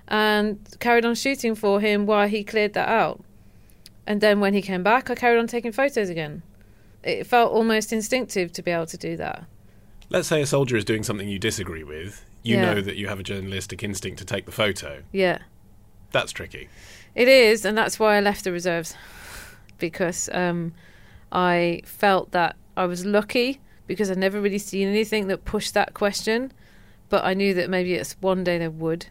and 0.08 0.58
carried 0.80 1.04
on 1.04 1.14
shooting 1.14 1.54
for 1.54 1.80
him 1.80 2.04
while 2.04 2.28
he 2.28 2.42
cleared 2.42 2.74
that 2.74 2.88
out. 2.88 3.22
And 4.04 4.20
then 4.20 4.40
when 4.40 4.54
he 4.54 4.60
came 4.60 4.82
back, 4.82 5.08
I 5.08 5.14
carried 5.14 5.38
on 5.38 5.46
taking 5.46 5.70
photos 5.70 6.08
again. 6.08 6.42
It 7.04 7.26
felt 7.26 7.52
almost 7.52 7.92
instinctive 7.92 8.52
to 8.52 8.62
be 8.62 8.72
able 8.72 8.86
to 8.86 8.96
do 8.96 9.16
that. 9.16 9.44
Let's 10.10 10.28
say 10.28 10.42
a 10.42 10.46
soldier 10.46 10.76
is 10.76 10.84
doing 10.84 11.04
something 11.04 11.28
you 11.28 11.38
disagree 11.38 11.84
with. 11.84 12.24
You 12.42 12.56
yeah. 12.56 12.74
know 12.74 12.80
that 12.80 12.96
you 12.96 13.06
have 13.06 13.20
a 13.20 13.22
journalistic 13.22 13.84
instinct 13.84 14.18
to 14.18 14.24
take 14.24 14.46
the 14.46 14.52
photo. 14.52 15.02
Yeah. 15.12 15.38
That's 16.10 16.32
tricky. 16.32 16.68
It 17.14 17.28
is, 17.28 17.64
and 17.64 17.78
that's 17.78 17.98
why 17.98 18.16
I 18.16 18.20
left 18.20 18.44
the 18.44 18.52
reserves 18.52 18.96
because 19.78 20.28
um, 20.32 20.74
I 21.30 21.82
felt 21.84 22.32
that 22.32 22.56
I 22.76 22.86
was 22.86 23.06
lucky 23.06 23.60
because 23.86 24.10
I'd 24.10 24.18
never 24.18 24.40
really 24.40 24.58
seen 24.58 24.88
anything 24.88 25.28
that 25.28 25.44
pushed 25.44 25.74
that 25.74 25.94
question. 25.94 26.52
But 27.08 27.24
I 27.24 27.34
knew 27.34 27.52
that 27.54 27.68
maybe 27.68 27.94
it's 27.94 28.16
one 28.20 28.44
day 28.44 28.58
there 28.58 28.70
would. 28.70 29.06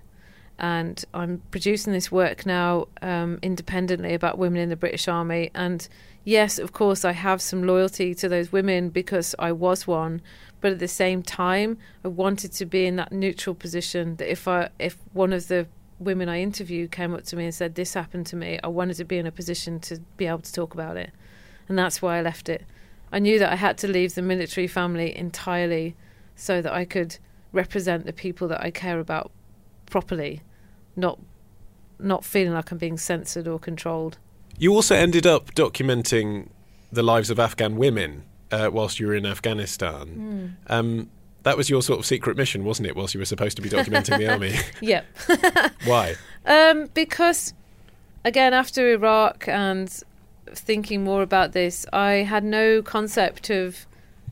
And 0.57 1.03
I'm 1.13 1.41
producing 1.51 1.93
this 1.93 2.11
work 2.11 2.45
now 2.45 2.87
um, 3.01 3.39
independently 3.41 4.13
about 4.13 4.37
women 4.37 4.61
in 4.61 4.69
the 4.69 4.75
British 4.75 5.07
Army. 5.07 5.49
And 5.55 5.87
yes, 6.23 6.59
of 6.59 6.71
course, 6.71 7.03
I 7.03 7.13
have 7.13 7.41
some 7.41 7.63
loyalty 7.63 8.13
to 8.15 8.29
those 8.29 8.51
women 8.51 8.89
because 8.89 9.33
I 9.39 9.51
was 9.51 9.87
one. 9.87 10.21
But 10.61 10.73
at 10.73 10.79
the 10.79 10.87
same 10.87 11.23
time, 11.23 11.77
I 12.05 12.09
wanted 12.09 12.51
to 12.53 12.65
be 12.65 12.85
in 12.85 12.95
that 12.97 13.11
neutral 13.11 13.55
position 13.55 14.17
that 14.17 14.31
if 14.31 14.47
I, 14.47 14.69
if 14.77 14.97
one 15.13 15.33
of 15.33 15.47
the 15.47 15.67
women 15.99 16.29
I 16.29 16.41
interviewed 16.41 16.91
came 16.91 17.13
up 17.13 17.23
to 17.25 17.35
me 17.35 17.45
and 17.45 17.53
said, 17.53 17.75
This 17.75 17.93
happened 17.93 18.25
to 18.27 18.35
me, 18.35 18.59
I 18.63 18.67
wanted 18.67 18.95
to 18.97 19.05
be 19.05 19.17
in 19.17 19.25
a 19.25 19.31
position 19.31 19.79
to 19.81 19.99
be 20.17 20.27
able 20.27 20.39
to 20.39 20.53
talk 20.53 20.73
about 20.73 20.97
it. 20.97 21.11
And 21.67 21.77
that's 21.77 22.01
why 22.01 22.17
I 22.17 22.21
left 22.21 22.49
it. 22.49 22.65
I 23.11 23.19
knew 23.19 23.39
that 23.39 23.51
I 23.51 23.55
had 23.55 23.77
to 23.79 23.87
leave 23.87 24.15
the 24.15 24.21
military 24.21 24.67
family 24.67 25.15
entirely 25.15 25.95
so 26.35 26.61
that 26.61 26.71
I 26.71 26.85
could 26.85 27.17
represent 27.51 28.05
the 28.05 28.13
people 28.13 28.47
that 28.47 28.61
I 28.61 28.71
care 28.71 28.99
about 28.99 29.31
properly, 29.89 30.41
not 30.95 31.19
not 31.99 32.25
feeling 32.25 32.53
like 32.53 32.71
I'm 32.71 32.77
being 32.79 32.97
censored 32.97 33.47
or 33.47 33.59
controlled. 33.59 34.17
You 34.57 34.73
also 34.73 34.95
ended 34.95 35.27
up 35.27 35.53
documenting 35.53 36.47
the 36.91 37.03
lives 37.03 37.29
of 37.29 37.39
Afghan 37.39 37.75
women 37.75 38.23
uh, 38.51 38.69
whilst 38.71 38.99
you 38.99 39.07
were 39.07 39.15
in 39.15 39.25
Afghanistan. 39.25 40.57
Mm. 40.67 40.73
Um, 40.73 41.09
That 41.43 41.57
was 41.57 41.69
your 41.69 41.81
sort 41.81 41.99
of 41.99 42.05
secret 42.05 42.37
mission, 42.37 42.63
wasn't 42.63 42.87
it? 42.87 42.95
Whilst 42.95 43.13
you 43.13 43.19
were 43.19 43.25
supposed 43.25 43.55
to 43.57 43.61
be 43.61 43.69
documenting 43.69 44.17
the 44.17 44.31
army. 44.31 44.55
Yep. 44.81 45.05
Why? 45.85 46.15
Um, 46.43 46.89
because, 46.95 47.53
again, 48.25 48.51
after 48.51 48.89
Iraq 48.89 49.47
and 49.47 49.95
thinking 50.53 51.03
more 51.03 51.21
about 51.21 51.51
this, 51.53 51.85
I 51.91 52.13
had 52.13 52.43
no 52.43 52.81
concept 52.81 53.49
of 53.49 53.85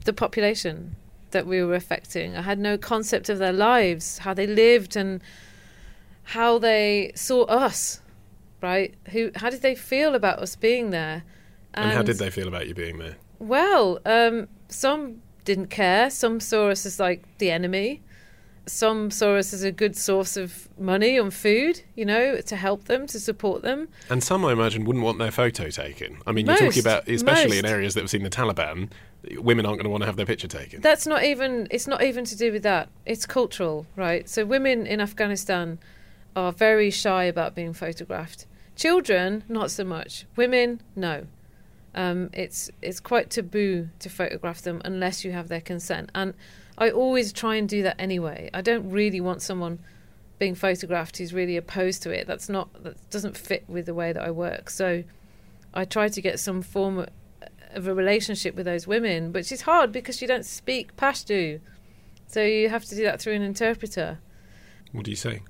the 0.05 0.13
population 0.13 0.95
that 1.32 1.45
we 1.45 1.63
were 1.63 1.75
affecting. 1.75 2.36
I 2.36 2.41
had 2.41 2.60
no 2.60 2.77
concept 2.77 3.29
of 3.29 3.38
their 3.38 3.53
lives, 3.53 4.19
how 4.19 4.34
they 4.34 4.47
lived, 4.47 4.95
and 4.95 5.21
how 6.23 6.58
they 6.58 7.12
saw 7.15 7.43
us. 7.43 8.01
Right? 8.62 8.93
Who? 9.12 9.32
How 9.36 9.49
did 9.49 9.62
they 9.62 9.75
feel 9.75 10.15
about 10.15 10.39
us 10.39 10.55
being 10.55 10.89
there? 10.89 11.23
And, 11.73 11.91
how 11.91 12.01
did 12.01 12.17
they 12.17 12.29
feel 12.29 12.47
about 12.47 12.67
you 12.67 12.73
being 12.73 12.97
there? 12.97 13.15
Well, 13.39 13.99
um, 14.05 14.49
some 14.67 15.21
didn't 15.45 15.67
care. 15.67 16.10
Some 16.10 16.39
saw 16.39 16.69
us 16.69 16.86
as 16.86 16.99
like 16.99 17.23
the 17.38 17.51
enemy. 17.51 18.01
Some 18.65 19.10
saw 19.10 19.36
us 19.36 19.54
as 19.54 19.63
a 19.63 19.72
good 19.72 19.95
source 19.95 20.38
of 20.38 20.69
money 20.78 21.17
and 21.17 21.34
food, 21.34 21.82
you 21.95 22.06
know, 22.06 22.39
to 22.41 22.56
help 22.56 22.86
them, 22.86 23.08
to 23.08 23.19
support 23.19 23.62
them. 23.62 23.88
And 24.10 24.24
some, 24.24 24.45
I 24.45 24.52
imagine, 24.52 24.86
wouldn't 24.86 25.04
want 25.04 25.17
their 25.17 25.32
photo 25.32 25.69
taken. 25.69 26.19
I 26.28 26.32
mean, 26.32 26.45
you're 26.45 26.56
talking 26.56 26.82
about, 26.82 27.08
especially 27.08 27.58
in 27.58 27.65
areas 27.65 27.93
that 27.95 28.02
have 28.02 28.10
seen 28.10 28.24
the 28.24 28.30
Taliban, 28.30 28.89
women 29.38 29.65
aren't 29.65 29.80
going 29.80 29.86
to 29.86 29.89
want 29.89 30.04
to 30.04 30.06
have 30.06 30.15
their 30.17 30.26
picture 30.26 30.48
taken. 30.48 30.82
That's 30.82 31.08
not 31.08 31.24
even. 31.24 31.67
It's 31.72 31.88
not 31.88 32.04
even 32.04 32.26
to 32.26 32.36
do 32.36 32.52
with 32.52 32.63
that. 32.63 32.89
It's 33.06 33.26
cultural, 33.26 33.88
right? 33.95 34.30
So 34.30 34.45
women 34.45 34.86
in 34.86 35.02
Afghanistan 35.02 35.80
are 36.36 36.52
very 36.52 36.91
shy 36.91 37.24
about 37.24 37.56
being 37.56 37.74
photographed. 37.74 38.45
Children, 38.76 39.43
not 39.50 39.72
so 39.72 39.84
much. 39.84 40.26
Women, 40.36 40.82
no. 40.95 41.28
Um, 41.95 42.30
it's 42.34 42.69
it's 42.82 43.00
quite 43.00 43.30
taboo 43.30 43.89
to 44.00 44.10
photograph 44.10 44.62
them 44.62 44.82
unless 44.86 45.26
you 45.26 45.32
have 45.32 45.48
their 45.48 45.62
consent. 45.62 46.12
And 46.13 46.34
I 46.80 46.89
always 46.89 47.32
try 47.32 47.56
and 47.56 47.70
do 47.70 47.84
that 47.84 47.98
anyway. 48.00 48.50
I 48.54 48.62
don't 48.62 48.89
really 48.89 49.22
want 49.22 49.44
someone 49.44 49.80
being 50.39 50.56
photographed 50.56 51.18
who's 51.18 51.34
really 51.34 51.58
opposed 51.58 52.02
to 52.04 52.10
it. 52.10 52.26
That's 52.26 52.50
not 52.50 52.84
that 52.84 53.10
doesn't 53.12 53.38
fit 53.38 53.65
with 53.68 53.86
the 53.86 53.94
way 53.94 54.13
that 54.13 54.24
I 54.24 54.32
work. 54.32 54.70
So 54.70 55.04
I 55.74 55.86
try 55.86 56.08
to 56.08 56.22
get 56.22 56.39
some 56.39 56.62
form 56.62 57.06
of 57.72 57.88
a 57.88 57.94
relationship 57.94 58.56
with 58.56 58.65
those 58.65 58.88
women, 58.88 59.34
which 59.34 59.52
is 59.52 59.62
hard 59.62 59.92
because 59.92 60.22
you 60.22 60.28
don't 60.28 60.46
speak 60.46 60.96
Pashto. 60.96 61.60
So 62.28 62.42
you 62.44 62.70
have 62.70 62.86
to 62.86 62.96
do 62.96 63.04
that 63.04 63.22
through 63.22 63.34
an 63.34 63.42
interpreter. 63.42 64.20
What 64.94 65.04
do 65.06 65.12
you 65.12 65.18
say? 65.18 65.42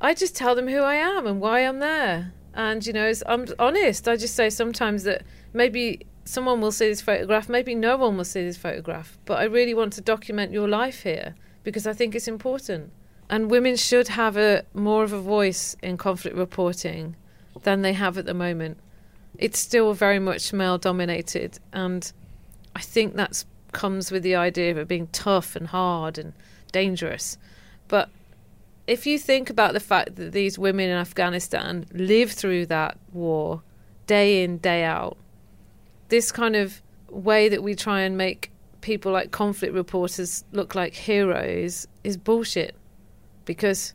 I 0.00 0.14
just 0.14 0.36
tell 0.36 0.54
them 0.54 0.68
who 0.68 0.80
I 0.80 0.96
am 0.96 1.26
and 1.26 1.40
why 1.40 1.60
I'm 1.60 1.78
there. 1.78 2.32
And, 2.54 2.84
you 2.84 2.92
know, 2.92 3.12
I'm 3.26 3.46
honest. 3.58 4.08
I 4.08 4.16
just 4.16 4.34
say 4.34 4.50
sometimes 4.50 5.04
that 5.04 5.22
maybe 5.52 6.06
someone 6.28 6.60
will 6.60 6.72
see 6.72 6.88
this 6.88 7.00
photograph, 7.00 7.48
maybe 7.48 7.74
no 7.74 7.96
one 7.96 8.16
will 8.16 8.24
see 8.24 8.44
this 8.44 8.56
photograph, 8.56 9.18
but 9.24 9.38
I 9.38 9.44
really 9.44 9.72
want 9.72 9.94
to 9.94 10.02
document 10.02 10.52
your 10.52 10.68
life 10.68 11.02
here 11.02 11.34
because 11.64 11.86
I 11.86 11.94
think 11.94 12.14
it's 12.14 12.28
important. 12.28 12.92
And 13.30 13.50
women 13.50 13.76
should 13.76 14.08
have 14.08 14.36
a 14.36 14.64
more 14.74 15.04
of 15.04 15.12
a 15.12 15.20
voice 15.20 15.76
in 15.82 15.96
conflict 15.96 16.36
reporting 16.36 17.16
than 17.62 17.82
they 17.82 17.94
have 17.94 18.18
at 18.18 18.26
the 18.26 18.34
moment. 18.34 18.78
It's 19.38 19.58
still 19.58 19.94
very 19.94 20.18
much 20.18 20.52
male 20.52 20.78
dominated 20.78 21.58
and 21.72 22.12
I 22.76 22.80
think 22.80 23.16
that 23.16 23.44
comes 23.72 24.10
with 24.10 24.22
the 24.22 24.36
idea 24.36 24.70
of 24.70 24.78
it 24.78 24.88
being 24.88 25.08
tough 25.08 25.56
and 25.56 25.68
hard 25.68 26.18
and 26.18 26.34
dangerous. 26.72 27.38
But 27.88 28.10
if 28.86 29.06
you 29.06 29.18
think 29.18 29.48
about 29.48 29.72
the 29.72 29.80
fact 29.80 30.16
that 30.16 30.32
these 30.32 30.58
women 30.58 30.90
in 30.90 30.96
Afghanistan 30.96 31.86
live 31.92 32.32
through 32.32 32.66
that 32.66 32.98
war 33.12 33.62
day 34.06 34.42
in, 34.42 34.58
day 34.58 34.84
out, 34.84 35.16
this 36.08 36.32
kind 36.32 36.56
of 36.56 36.82
way 37.10 37.48
that 37.48 37.62
we 37.62 37.74
try 37.74 38.00
and 38.00 38.16
make 38.16 38.50
people 38.80 39.12
like 39.12 39.30
conflict 39.30 39.74
reporters 39.74 40.44
look 40.52 40.74
like 40.74 40.94
heroes 40.94 41.86
is 42.04 42.16
bullshit. 42.16 42.74
Because 43.44 43.94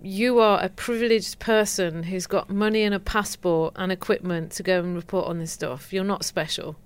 you 0.00 0.38
are 0.38 0.62
a 0.62 0.68
privileged 0.68 1.38
person 1.38 2.02
who's 2.04 2.26
got 2.26 2.50
money 2.50 2.82
and 2.82 2.94
a 2.94 3.00
passport 3.00 3.72
and 3.76 3.90
equipment 3.90 4.52
to 4.52 4.62
go 4.62 4.78
and 4.78 4.94
report 4.94 5.26
on 5.26 5.38
this 5.38 5.52
stuff. 5.52 5.92
You're 5.92 6.04
not 6.04 6.24
special. 6.24 6.76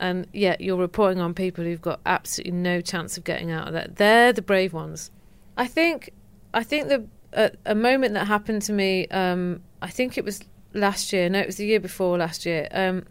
And 0.00 0.26
yet 0.32 0.60
you're 0.60 0.78
reporting 0.78 1.20
on 1.20 1.34
people 1.34 1.64
who've 1.64 1.80
got 1.80 2.00
absolutely 2.06 2.52
no 2.52 2.80
chance 2.80 3.16
of 3.16 3.24
getting 3.24 3.50
out 3.50 3.68
of 3.68 3.74
that. 3.74 3.96
They're 3.96 4.32
the 4.32 4.42
brave 4.42 4.72
ones. 4.72 5.10
I 5.56 5.66
think 5.66 6.10
I 6.54 6.64
think 6.64 6.88
the 6.88 7.06
a, 7.34 7.50
a 7.66 7.74
moment 7.74 8.14
that 8.14 8.26
happened 8.26 8.62
to 8.62 8.72
me. 8.72 9.06
Um, 9.08 9.62
I 9.80 9.88
think 9.88 10.18
it 10.18 10.24
was 10.24 10.40
last 10.74 11.12
year. 11.12 11.28
No, 11.28 11.40
it 11.40 11.46
was 11.46 11.56
the 11.56 11.66
year 11.66 11.80
before 11.80 12.18
last 12.18 12.46
year. 12.46 12.68
Um, 12.72 13.04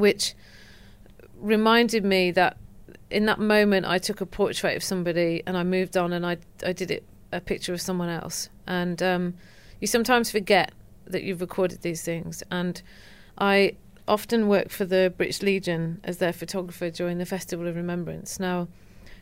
which 0.00 0.34
reminded 1.40 2.04
me 2.04 2.30
that 2.32 2.56
in 3.10 3.26
that 3.26 3.38
moment 3.38 3.86
I 3.86 3.98
took 3.98 4.20
a 4.20 4.26
portrait 4.26 4.76
of 4.76 4.82
somebody 4.82 5.42
and 5.46 5.56
I 5.56 5.62
moved 5.62 5.96
on 5.96 6.12
and 6.12 6.26
I 6.26 6.38
I 6.64 6.72
did 6.72 6.90
it 6.90 7.04
a 7.32 7.40
picture 7.40 7.72
of 7.72 7.80
someone 7.80 8.08
else. 8.08 8.48
And 8.66 9.02
um, 9.02 9.34
you 9.80 9.86
sometimes 9.86 10.30
forget 10.30 10.72
that 11.06 11.22
you've 11.22 11.40
recorded 11.40 11.82
these 11.82 12.02
things. 12.02 12.42
And 12.50 12.80
I 13.36 13.76
often 14.06 14.48
work 14.48 14.70
for 14.70 14.84
the 14.84 15.12
British 15.16 15.42
Legion 15.42 16.00
as 16.04 16.18
their 16.18 16.32
photographer 16.32 16.90
during 16.90 17.18
the 17.18 17.26
Festival 17.26 17.66
of 17.66 17.76
Remembrance. 17.76 18.40
Now 18.40 18.68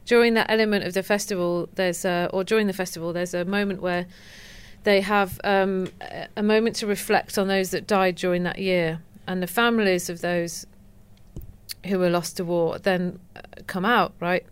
during 0.05 0.35
that 0.35 0.49
element 0.49 0.85
of 0.85 0.95
the 0.95 1.03
festival, 1.03 1.69
there's 1.75 2.05
a, 2.05 2.31
or 2.33 2.45
during 2.45 2.69
the 2.69 2.73
festival, 2.73 3.13
there's 3.13 3.35
a 3.35 3.45
moment 3.45 3.83
where 3.83 4.07
they 4.85 5.01
have 5.01 5.41
um, 5.43 5.89
a- 6.01 6.29
a 6.37 6.43
moment 6.43 6.77
to 6.77 6.87
reflect 6.87 7.37
on 7.37 7.49
those 7.49 7.71
that 7.71 7.89
died 7.89 8.15
during 8.15 8.45
that 8.45 8.59
year, 8.59 9.01
and 9.27 9.43
the 9.43 9.47
families 9.47 10.09
of 10.09 10.21
those 10.21 10.67
who 11.87 11.99
were 11.99 12.11
lost 12.11 12.37
to 12.37 12.45
war 12.45 12.79
then 12.79 13.19
uh, 13.35 13.41
come 13.67 13.85
out, 13.85 14.13
right? 14.21 14.45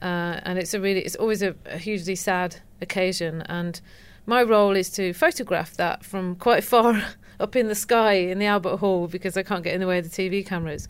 Uh, 0.00 0.40
and 0.44 0.58
it's 0.58 0.74
a 0.74 0.80
really, 0.80 1.00
it's 1.00 1.16
always 1.16 1.42
a, 1.42 1.54
a 1.66 1.78
hugely 1.78 2.14
sad 2.14 2.56
occasion, 2.80 3.42
and 3.42 3.80
my 4.26 4.42
role 4.42 4.76
is 4.76 4.90
to 4.90 5.12
photograph 5.12 5.74
that 5.76 6.04
from 6.04 6.36
quite 6.36 6.62
far 6.72 7.02
up 7.40 7.56
in 7.56 7.68
the 7.68 7.74
sky 7.74 8.12
in 8.12 8.38
the 8.38 8.46
Albert 8.46 8.76
Hall 8.78 9.06
because 9.06 9.36
I 9.36 9.42
can't 9.42 9.64
get 9.64 9.74
in 9.74 9.80
the 9.80 9.86
way 9.86 9.98
of 9.98 10.10
the 10.10 10.10
TV 10.10 10.44
cameras. 10.44 10.88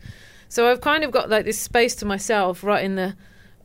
So 0.48 0.70
I've 0.70 0.80
kind 0.80 1.04
of 1.04 1.10
got 1.10 1.28
like 1.28 1.44
this 1.44 1.58
space 1.58 1.94
to 1.96 2.06
myself 2.06 2.64
right 2.64 2.82
in 2.82 2.96
the 2.96 3.14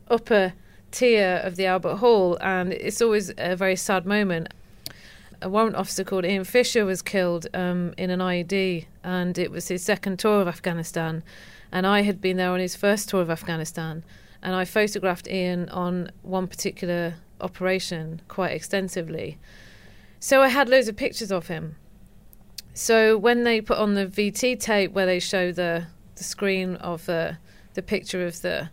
upper 0.08 0.52
tier 0.90 1.40
of 1.42 1.56
the 1.56 1.66
Albert 1.66 1.96
Hall, 1.96 2.38
and 2.40 2.72
it's 2.72 3.02
always 3.02 3.32
a 3.36 3.56
very 3.56 3.76
sad 3.76 4.06
moment. 4.06 4.48
A 5.42 5.48
warrant 5.48 5.76
officer 5.76 6.04
called 6.04 6.24
Ian 6.24 6.44
Fisher 6.44 6.84
was 6.86 7.02
killed 7.02 7.46
um, 7.52 7.92
in 7.98 8.10
an 8.10 8.20
IED, 8.20 8.86
and 9.04 9.38
it 9.38 9.50
was 9.50 9.68
his 9.68 9.84
second 9.84 10.18
tour 10.18 10.40
of 10.40 10.48
Afghanistan. 10.48 11.22
And 11.70 11.86
I 11.86 12.02
had 12.02 12.20
been 12.20 12.38
there 12.38 12.50
on 12.50 12.58
his 12.58 12.74
first 12.74 13.08
tour 13.08 13.20
of 13.20 13.30
Afghanistan, 13.30 14.02
and 14.42 14.54
I 14.54 14.64
photographed 14.64 15.28
Ian 15.28 15.68
on 15.68 16.10
one 16.22 16.48
particular 16.48 17.14
operation 17.40 18.22
quite 18.26 18.52
extensively. 18.52 19.38
So 20.18 20.40
I 20.40 20.48
had 20.48 20.68
loads 20.68 20.88
of 20.88 20.96
pictures 20.96 21.30
of 21.30 21.48
him. 21.48 21.76
So 22.72 23.16
when 23.16 23.44
they 23.44 23.60
put 23.60 23.78
on 23.78 23.94
the 23.94 24.06
VT 24.06 24.58
tape 24.58 24.92
where 24.92 25.06
they 25.06 25.20
show 25.20 25.52
the 25.52 25.86
the 26.16 26.24
screen 26.24 26.76
of 26.76 27.06
the 27.06 27.38
the 27.74 27.82
picture 27.82 28.24
of 28.26 28.40
the 28.42 28.70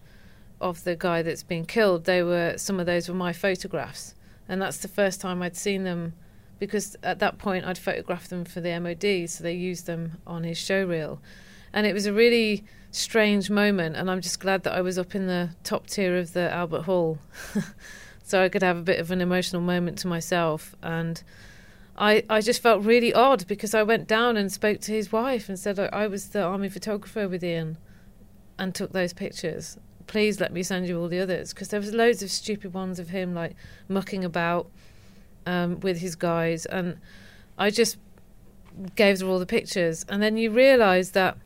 of 0.60 0.84
the 0.84 0.96
guy 0.96 1.22
that's 1.22 1.44
been 1.44 1.66
killed, 1.66 2.06
they 2.06 2.24
were 2.24 2.54
some 2.58 2.80
of 2.80 2.86
those 2.86 3.10
were 3.10 3.16
my 3.16 3.34
photographs, 3.34 4.16
and 4.48 4.62
that's 4.62 4.78
the 4.78 4.88
first 4.88 5.20
time 5.20 5.42
I'd 5.42 5.58
seen 5.58 5.84
them, 5.84 6.14
because 6.62 6.96
at 7.02 7.18
that 7.18 7.40
point 7.40 7.66
I'd 7.66 7.80
photographed 7.80 8.30
them 8.30 8.46
for 8.46 8.62
the 8.62 8.80
MOD, 8.80 9.28
so 9.28 9.44
they 9.44 9.54
used 9.54 9.88
them 9.88 10.20
on 10.28 10.44
his 10.44 10.60
show 10.60 10.86
reel, 10.86 11.20
and 11.74 11.88
it 11.88 11.94
was 11.94 12.06
a 12.06 12.14
really 12.14 12.64
strange 12.92 13.50
moment, 13.50 13.96
and 13.96 14.12
I'm 14.12 14.22
just 14.22 14.40
glad 14.40 14.62
that 14.64 14.74
I 14.74 14.82
was 14.82 15.00
up 15.00 15.16
in 15.16 15.26
the 15.26 15.50
top 15.64 15.88
tier 15.88 16.16
of 16.18 16.34
the 16.34 16.52
Albert 16.54 16.84
Hall, 16.84 17.18
so 18.24 18.44
I 18.44 18.48
could 18.48 18.62
have 18.62 18.78
a 18.78 18.84
bit 18.84 19.00
of 19.00 19.10
an 19.10 19.22
emotional 19.22 19.64
moment 19.64 19.98
to 20.00 20.08
myself, 20.08 20.76
and 20.84 21.24
I 21.98 22.24
I 22.30 22.42
just 22.42 22.62
felt 22.62 22.86
really 22.86 23.12
odd 23.12 23.48
because 23.48 23.74
I 23.74 23.82
went 23.82 24.08
down 24.08 24.38
and 24.38 24.52
spoke 24.52 24.82
to 24.82 24.92
his 24.92 25.12
wife 25.12 25.50
and 25.50 25.58
said 25.58 25.80
I, 25.80 25.86
I 25.88 26.06
was 26.06 26.30
the 26.30 26.44
army 26.44 26.70
photographer 26.70 27.28
with 27.28 27.44
Ian, 27.44 27.80
and 28.60 28.76
took 28.76 28.92
those 28.92 29.14
pictures. 29.14 29.80
Please 30.06 30.40
let 30.40 30.54
me 30.54 30.62
send 30.62 30.88
you 30.88 31.02
all 31.02 31.08
the 31.08 31.22
others 31.22 31.56
because 31.56 31.70
there 31.70 31.80
was 31.80 31.92
loads 31.92 32.22
of 32.22 32.30
stupid 32.30 32.72
ones 32.72 33.00
of 33.00 33.10
him 33.10 33.34
like 33.34 33.56
mucking 33.88 34.24
about 34.24 34.70
um, 35.46 35.80
with 35.80 35.98
his 35.98 36.16
guys 36.16 36.66
and 36.68 36.98
i 37.58 37.70
just 37.70 37.98
gave 38.96 39.20
them 39.20 39.30
all 39.30 39.40
the 39.40 39.46
pictures. 39.46 40.06
And 40.10 40.22
then 40.22 40.38
you 40.38 40.52
realize 40.52 41.12
that 41.12 41.38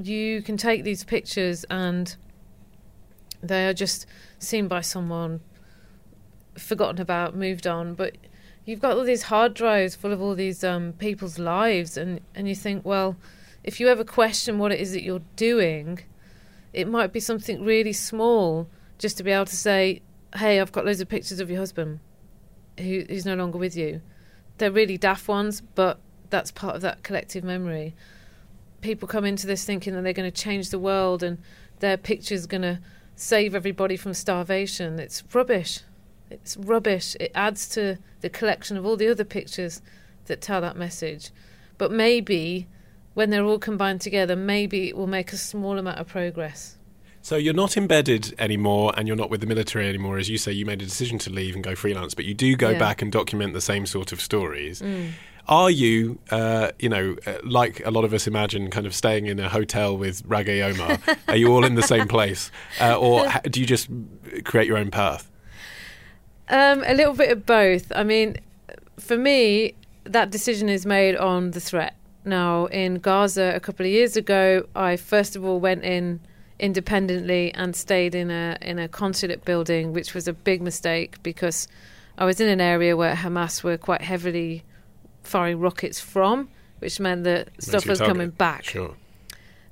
you 0.00 0.42
can 0.42 0.56
take 0.56 0.84
these 0.84 1.04
pictures 1.04 1.64
and 1.64 2.14
they 3.42 3.66
are 3.66 3.74
just 3.74 4.06
seen 4.38 4.68
by 4.68 4.80
someone 4.80 5.40
forgotten 6.56 7.00
about 7.00 7.36
moved 7.36 7.66
on. 7.66 7.94
But 7.94 8.16
you've 8.64 8.80
got 8.80 8.96
all 8.96 9.04
these 9.04 9.24
hard 9.24 9.54
drives 9.54 9.94
full 9.94 10.12
of 10.12 10.20
all 10.20 10.34
these 10.34 10.62
um, 10.64 10.92
people's 10.94 11.38
lives 11.38 11.96
and, 11.96 12.20
and 12.34 12.48
you 12.48 12.54
think 12.54 12.84
well 12.84 13.16
if 13.64 13.80
you 13.80 13.88
ever 13.88 14.04
question 14.04 14.56
what 14.56 14.70
it 14.70 14.80
is 14.80 14.92
that 14.92 15.02
you're 15.02 15.22
doing 15.34 15.98
it 16.72 16.86
might 16.86 17.12
be 17.12 17.18
something 17.18 17.64
really 17.64 17.92
small 17.92 18.68
just 18.98 19.16
to 19.16 19.24
be 19.24 19.32
able 19.32 19.44
to 19.44 19.56
say, 19.56 20.00
hey, 20.36 20.60
I've 20.60 20.70
got 20.70 20.86
loads 20.86 21.00
of 21.00 21.08
pictures 21.08 21.40
of 21.40 21.50
your 21.50 21.58
husband 21.58 21.98
who, 22.78 23.04
who's 23.08 23.26
no 23.26 23.34
longer 23.34 23.58
with 23.58 23.76
you. 23.76 24.00
They're 24.58 24.70
really 24.70 24.98
daft 24.98 25.28
ones, 25.28 25.60
but 25.74 25.98
that's 26.30 26.50
part 26.50 26.76
of 26.76 26.82
that 26.82 27.02
collective 27.02 27.44
memory. 27.44 27.94
People 28.80 29.08
come 29.08 29.24
into 29.24 29.46
this 29.46 29.64
thinking 29.64 29.94
that 29.94 30.02
they're 30.02 30.12
going 30.12 30.30
to 30.30 30.42
change 30.42 30.70
the 30.70 30.78
world 30.78 31.22
and 31.22 31.38
their 31.80 31.96
picture's 31.96 32.46
going 32.46 32.62
to 32.62 32.80
save 33.16 33.54
everybody 33.54 33.96
from 33.96 34.14
starvation. 34.14 34.98
It's 34.98 35.22
rubbish. 35.34 35.80
It's 36.30 36.56
rubbish. 36.56 37.16
It 37.20 37.30
adds 37.34 37.68
to 37.70 37.98
the 38.20 38.30
collection 38.30 38.76
of 38.76 38.86
all 38.86 38.96
the 38.96 39.08
other 39.08 39.24
pictures 39.24 39.82
that 40.26 40.40
tell 40.40 40.60
that 40.60 40.76
message. 40.76 41.30
But 41.78 41.92
maybe 41.92 42.66
when 43.14 43.30
they're 43.30 43.44
all 43.44 43.58
combined 43.58 44.00
together, 44.00 44.36
maybe 44.36 44.88
it 44.88 44.96
will 44.96 45.06
make 45.06 45.32
a 45.32 45.36
small 45.36 45.78
amount 45.78 45.98
of 45.98 46.08
progress. 46.08 46.78
So 47.24 47.36
you're 47.36 47.54
not 47.54 47.76
embedded 47.76 48.34
anymore, 48.38 48.92
and 48.96 49.06
you're 49.06 49.16
not 49.16 49.30
with 49.30 49.40
the 49.40 49.46
military 49.46 49.88
anymore. 49.88 50.18
As 50.18 50.28
you 50.28 50.36
say, 50.38 50.50
you 50.50 50.66
made 50.66 50.82
a 50.82 50.84
decision 50.84 51.18
to 51.20 51.30
leave 51.30 51.54
and 51.54 51.62
go 51.62 51.76
freelance, 51.76 52.14
but 52.14 52.24
you 52.24 52.34
do 52.34 52.56
go 52.56 52.70
Yeah. 52.70 52.78
back 52.78 53.00
and 53.00 53.12
document 53.12 53.52
the 53.54 53.60
same 53.60 53.86
sort 53.86 54.12
of 54.12 54.20
stories. 54.20 54.82
Are 55.48 55.70
you, 55.70 56.18
uh, 56.30 56.70
you 56.80 56.88
know, 56.88 57.16
uh, 57.26 57.34
like 57.44 57.80
a 57.84 57.90
lot 57.92 58.04
of 58.04 58.12
us 58.12 58.26
imagine, 58.26 58.70
kind 58.70 58.86
of 58.86 58.94
staying 58.94 59.26
in 59.26 59.38
a 59.40 59.48
hotel 59.48 59.96
with 59.96 60.28
Rageh 60.28 60.62
Omaar? 60.74 60.98
are 61.28 61.36
you 61.36 61.52
all 61.52 61.64
in 61.64 61.74
the 61.76 61.82
same 61.82 62.06
place, 62.08 62.50
uh, 62.80 62.98
or 62.98 63.28
do 63.50 63.60
you 63.60 63.66
just 63.66 63.88
create 64.44 64.66
your 64.66 64.76
own 64.78 64.90
path? 64.90 65.30
Um, 66.48 66.82
a 66.86 66.94
little 66.94 67.14
bit 67.14 67.30
of 67.30 67.46
both. 67.46 67.90
I 67.94 68.02
mean, 68.02 68.36
for 68.98 69.16
me, 69.16 69.74
that 70.04 70.30
decision 70.30 70.68
is 70.68 70.84
made 70.84 71.16
on 71.16 71.52
the 71.52 71.60
threat. 71.60 71.94
Now, 72.24 72.66
in 72.66 72.96
Gaza 72.96 73.52
a 73.54 73.60
couple 73.60 73.86
of 73.86 73.92
years 73.92 74.16
ago, 74.16 74.66
I 74.76 74.96
first 74.96 75.34
of 75.36 75.44
all 75.44 75.60
went 75.60 75.84
in 75.84 76.20
independently 76.62 77.52
and 77.54 77.74
stayed 77.74 78.14
in 78.14 78.30
a 78.30 78.56
in 78.62 78.78
a 78.78 78.88
consulate 78.88 79.44
building, 79.44 79.92
which 79.92 80.14
was 80.14 80.28
a 80.28 80.32
big 80.32 80.62
mistake 80.62 81.22
because 81.22 81.68
I 82.16 82.24
was 82.24 82.40
in 82.40 82.48
an 82.48 82.60
area 82.60 82.96
where 82.96 83.14
Hamas 83.16 83.62
were 83.62 83.76
quite 83.76 84.00
heavily 84.00 84.64
firing 85.24 85.58
rockets 85.58 86.00
from, 86.00 86.48
which 86.78 87.00
meant 87.00 87.24
that 87.24 87.48
stuff 87.58 87.86
was 87.86 87.98
coming 87.98 88.30
back. 88.30 88.64
Sure. 88.64 88.94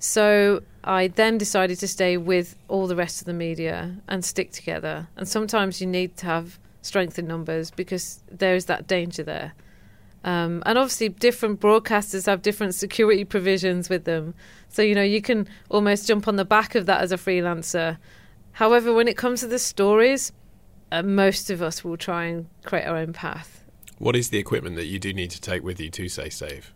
So 0.01 0.63
I 0.83 1.09
then 1.09 1.39
decided 1.39 1.79
to 1.79 1.89
stay 1.89 2.17
with 2.17 2.57
all 2.69 2.87
the 2.87 2.97
rest 2.97 3.21
of 3.21 3.27
the 3.27 3.35
media 3.35 3.97
and 4.09 4.25
stick 4.25 4.51
together. 4.51 5.09
And 5.17 5.29
sometimes 5.29 5.81
you 5.81 5.87
need 5.87 6.17
to 6.19 6.27
have 6.27 6.59
strength 6.83 7.19
in 7.19 7.27
numbers 7.27 7.71
because 7.71 8.23
there 8.31 8.55
is 8.55 8.65
that 8.67 8.87
danger 8.87 9.23
there. 9.23 9.53
Um, 10.23 10.63
and 10.67 10.77
obviously, 10.77 11.09
different 11.09 11.61
broadcasters 11.61 12.27
have 12.27 12.43
different 12.43 12.75
security 12.75 13.25
provisions 13.25 13.89
with 13.89 14.05
them. 14.05 14.35
So, 14.69 14.83
you 14.83 14.95
know, 14.95 15.03
you 15.03 15.23
can 15.23 15.49
almost 15.71 16.07
jump 16.07 16.29
on 16.29 16.37
the 16.37 16.45
back 16.45 16.75
of 16.75 16.87
that 16.87 17.01
as 17.01 17.11
a 17.11 17.17
freelancer. 17.17 17.97
However, 18.53 18.93
when 18.93 19.09
it 19.09 19.17
comes 19.17 19.41
to 19.41 19.47
the 19.47 19.59
stories, 19.59 20.33
uh, 20.93 21.03
most 21.03 21.51
of 21.51 21.63
us 21.63 21.83
will 21.83 21.97
try 21.97 22.27
and 22.27 22.47
create 22.65 22.85
our 22.85 22.97
own 22.97 23.13
path. 23.13 23.65
What 23.99 24.17
is 24.17 24.31
the 24.31 24.39
equipment 24.39 24.77
that 24.77 24.87
you 24.87 24.99
do 24.99 25.13
need 25.13 25.31
to 25.31 25.41
take 25.41 25.63
with 25.63 25.81
you 25.81 25.91
to 25.91 26.09
stay 26.09 26.31
safe? 26.31 26.75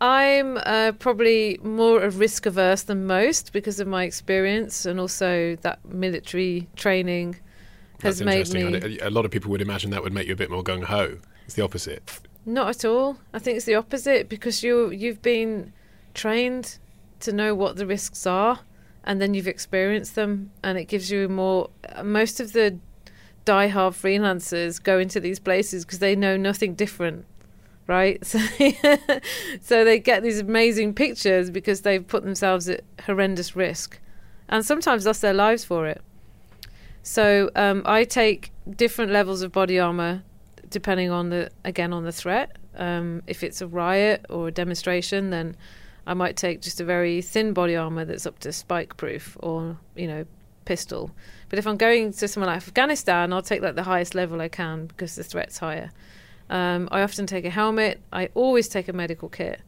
I'm 0.00 0.58
uh, 0.58 0.92
probably 0.98 1.58
more 1.62 2.02
of 2.02 2.20
risk 2.20 2.46
averse 2.46 2.82
than 2.82 3.06
most 3.06 3.52
because 3.52 3.80
of 3.80 3.88
my 3.88 4.04
experience 4.04 4.86
and 4.86 5.00
also 5.00 5.56
that 5.62 5.84
military 5.84 6.68
training 6.76 7.36
has 8.02 8.20
That's 8.20 8.52
made 8.52 8.72
me. 8.72 8.98
A 9.00 9.10
lot 9.10 9.24
of 9.24 9.32
people 9.32 9.50
would 9.50 9.60
imagine 9.60 9.90
that 9.90 10.02
would 10.04 10.12
make 10.12 10.28
you 10.28 10.34
a 10.34 10.36
bit 10.36 10.50
more 10.50 10.62
gung 10.62 10.84
ho. 10.84 11.18
It's 11.48 11.54
the 11.54 11.64
opposite. 11.64 12.20
Not 12.44 12.68
at 12.68 12.84
all. 12.84 13.16
I 13.32 13.38
think 13.38 13.56
it's 13.56 13.64
the 13.64 13.74
opposite 13.74 14.28
because 14.28 14.62
you 14.62 14.90
you've 14.90 15.22
been 15.22 15.72
trained 16.12 16.76
to 17.20 17.32
know 17.32 17.54
what 17.54 17.76
the 17.76 17.86
risks 17.86 18.26
are, 18.26 18.60
and 19.02 19.18
then 19.18 19.32
you've 19.32 19.48
experienced 19.48 20.14
them, 20.14 20.50
and 20.62 20.76
it 20.76 20.84
gives 20.84 21.10
you 21.10 21.26
more. 21.26 21.70
Most 22.04 22.38
of 22.38 22.52
the 22.52 22.78
die-hard 23.46 23.94
freelancers 23.94 24.82
go 24.82 24.98
into 24.98 25.20
these 25.20 25.38
places 25.38 25.86
because 25.86 26.00
they 26.00 26.14
know 26.14 26.36
nothing 26.36 26.74
different, 26.74 27.24
right? 27.86 28.22
So, 28.26 28.38
so 29.62 29.84
they 29.86 29.98
get 29.98 30.22
these 30.22 30.40
amazing 30.40 30.92
pictures 30.92 31.48
because 31.48 31.80
they've 31.80 32.06
put 32.06 32.24
themselves 32.24 32.68
at 32.68 32.82
horrendous 33.06 33.56
risk, 33.56 33.98
and 34.50 34.66
sometimes 34.66 35.06
lost 35.06 35.22
their 35.22 35.32
lives 35.32 35.64
for 35.64 35.86
it. 35.86 36.02
So 37.02 37.50
um, 37.56 37.80
I 37.86 38.04
take 38.04 38.52
different 38.76 39.12
levels 39.12 39.40
of 39.40 39.50
body 39.50 39.78
armor 39.78 40.24
depending 40.70 41.10
on 41.10 41.30
the 41.30 41.50
again 41.64 41.92
on 41.92 42.04
the 42.04 42.12
threat. 42.12 42.56
Um, 42.76 43.22
if 43.26 43.42
it's 43.42 43.60
a 43.60 43.66
riot 43.66 44.26
or 44.28 44.48
a 44.48 44.52
demonstration, 44.52 45.30
then 45.30 45.56
I 46.06 46.14
might 46.14 46.36
take 46.36 46.62
just 46.62 46.80
a 46.80 46.84
very 46.84 47.20
thin 47.22 47.52
body 47.52 47.76
armor 47.76 48.04
that's 48.04 48.26
up 48.26 48.38
to 48.40 48.52
spike 48.52 48.96
proof 48.96 49.36
or 49.40 49.78
you 49.96 50.06
know 50.06 50.24
pistol. 50.64 51.10
But 51.48 51.58
if 51.58 51.66
I'm 51.66 51.76
going 51.76 52.12
to 52.12 52.28
somewhere 52.28 52.48
like 52.48 52.58
Afghanistan, 52.58 53.32
I'll 53.32 53.42
take 53.42 53.62
like 53.62 53.74
the 53.74 53.82
highest 53.82 54.14
level 54.14 54.40
I 54.40 54.48
can 54.48 54.86
because 54.86 55.16
the 55.16 55.24
threat's 55.24 55.58
higher. 55.58 55.90
Um, 56.50 56.88
I 56.90 57.02
often 57.02 57.26
take 57.26 57.44
a 57.44 57.50
helmet. 57.50 58.00
I 58.12 58.30
always 58.34 58.68
take 58.68 58.88
a 58.88 58.92
medical 58.92 59.28
kit 59.28 59.60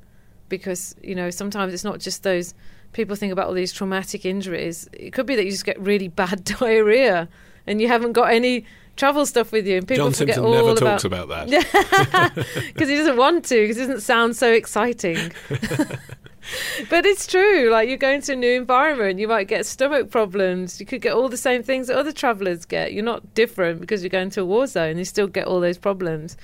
because 0.48 0.94
you 1.02 1.14
know 1.14 1.30
sometimes 1.30 1.72
it's 1.72 1.84
not 1.84 2.00
just 2.00 2.22
those 2.22 2.54
people 2.92 3.16
think 3.16 3.32
about 3.32 3.46
all 3.46 3.54
these 3.54 3.72
traumatic 3.72 4.24
injuries. 4.24 4.88
It 4.92 5.12
could 5.12 5.26
be 5.26 5.36
that 5.36 5.44
you 5.44 5.50
just 5.50 5.64
get 5.64 5.80
really 5.80 6.08
bad 6.22 6.44
diarrhea 6.44 7.28
and 7.66 7.80
you 7.80 7.88
haven't 7.88 8.12
got 8.12 8.32
any 8.32 8.64
travel 8.96 9.24
stuff 9.24 9.50
with 9.50 9.66
you, 9.66 9.78
and 9.78 9.88
people 9.88 10.06
John 10.06 10.12
forget 10.12 10.34
Simpson 10.36 10.44
all 10.44 10.52
never 10.52 10.70
about 10.72 11.00
talks 11.00 11.04
about 11.04 11.28
that. 11.28 12.34
because 12.74 12.88
he 12.88 12.96
doesn't 12.96 13.16
want 13.16 13.44
to 13.46 13.60
because 13.62 13.76
it 13.78 13.80
doesn't 13.80 14.02
sound 14.02 14.36
so 14.36 14.52
exciting. 14.52 15.32
but 16.90 17.06
it's 17.06 17.26
true. 17.26 17.70
Like 17.70 17.88
you 17.88 17.96
go 17.96 18.10
into 18.10 18.32
a 18.32 18.36
new 18.36 18.52
environment, 18.52 19.18
you 19.18 19.28
might 19.28 19.48
get 19.48 19.66
stomach 19.66 20.10
problems. 20.10 20.80
You 20.80 20.86
could 20.86 21.00
get 21.00 21.14
all 21.14 21.28
the 21.28 21.36
same 21.36 21.62
things 21.62 21.86
that 21.86 21.96
other 21.96 22.12
travellers 22.12 22.64
get. 22.64 22.92
You're 22.92 23.04
not 23.04 23.34
different 23.34 23.80
because 23.80 24.02
you're 24.02 24.10
going 24.10 24.30
to 24.30 24.42
a 24.42 24.44
war 24.44 24.66
zone. 24.66 24.98
You 24.98 25.04
still 25.04 25.28
get 25.28 25.46
all 25.46 25.60
those 25.60 25.78
problems. 25.78 26.36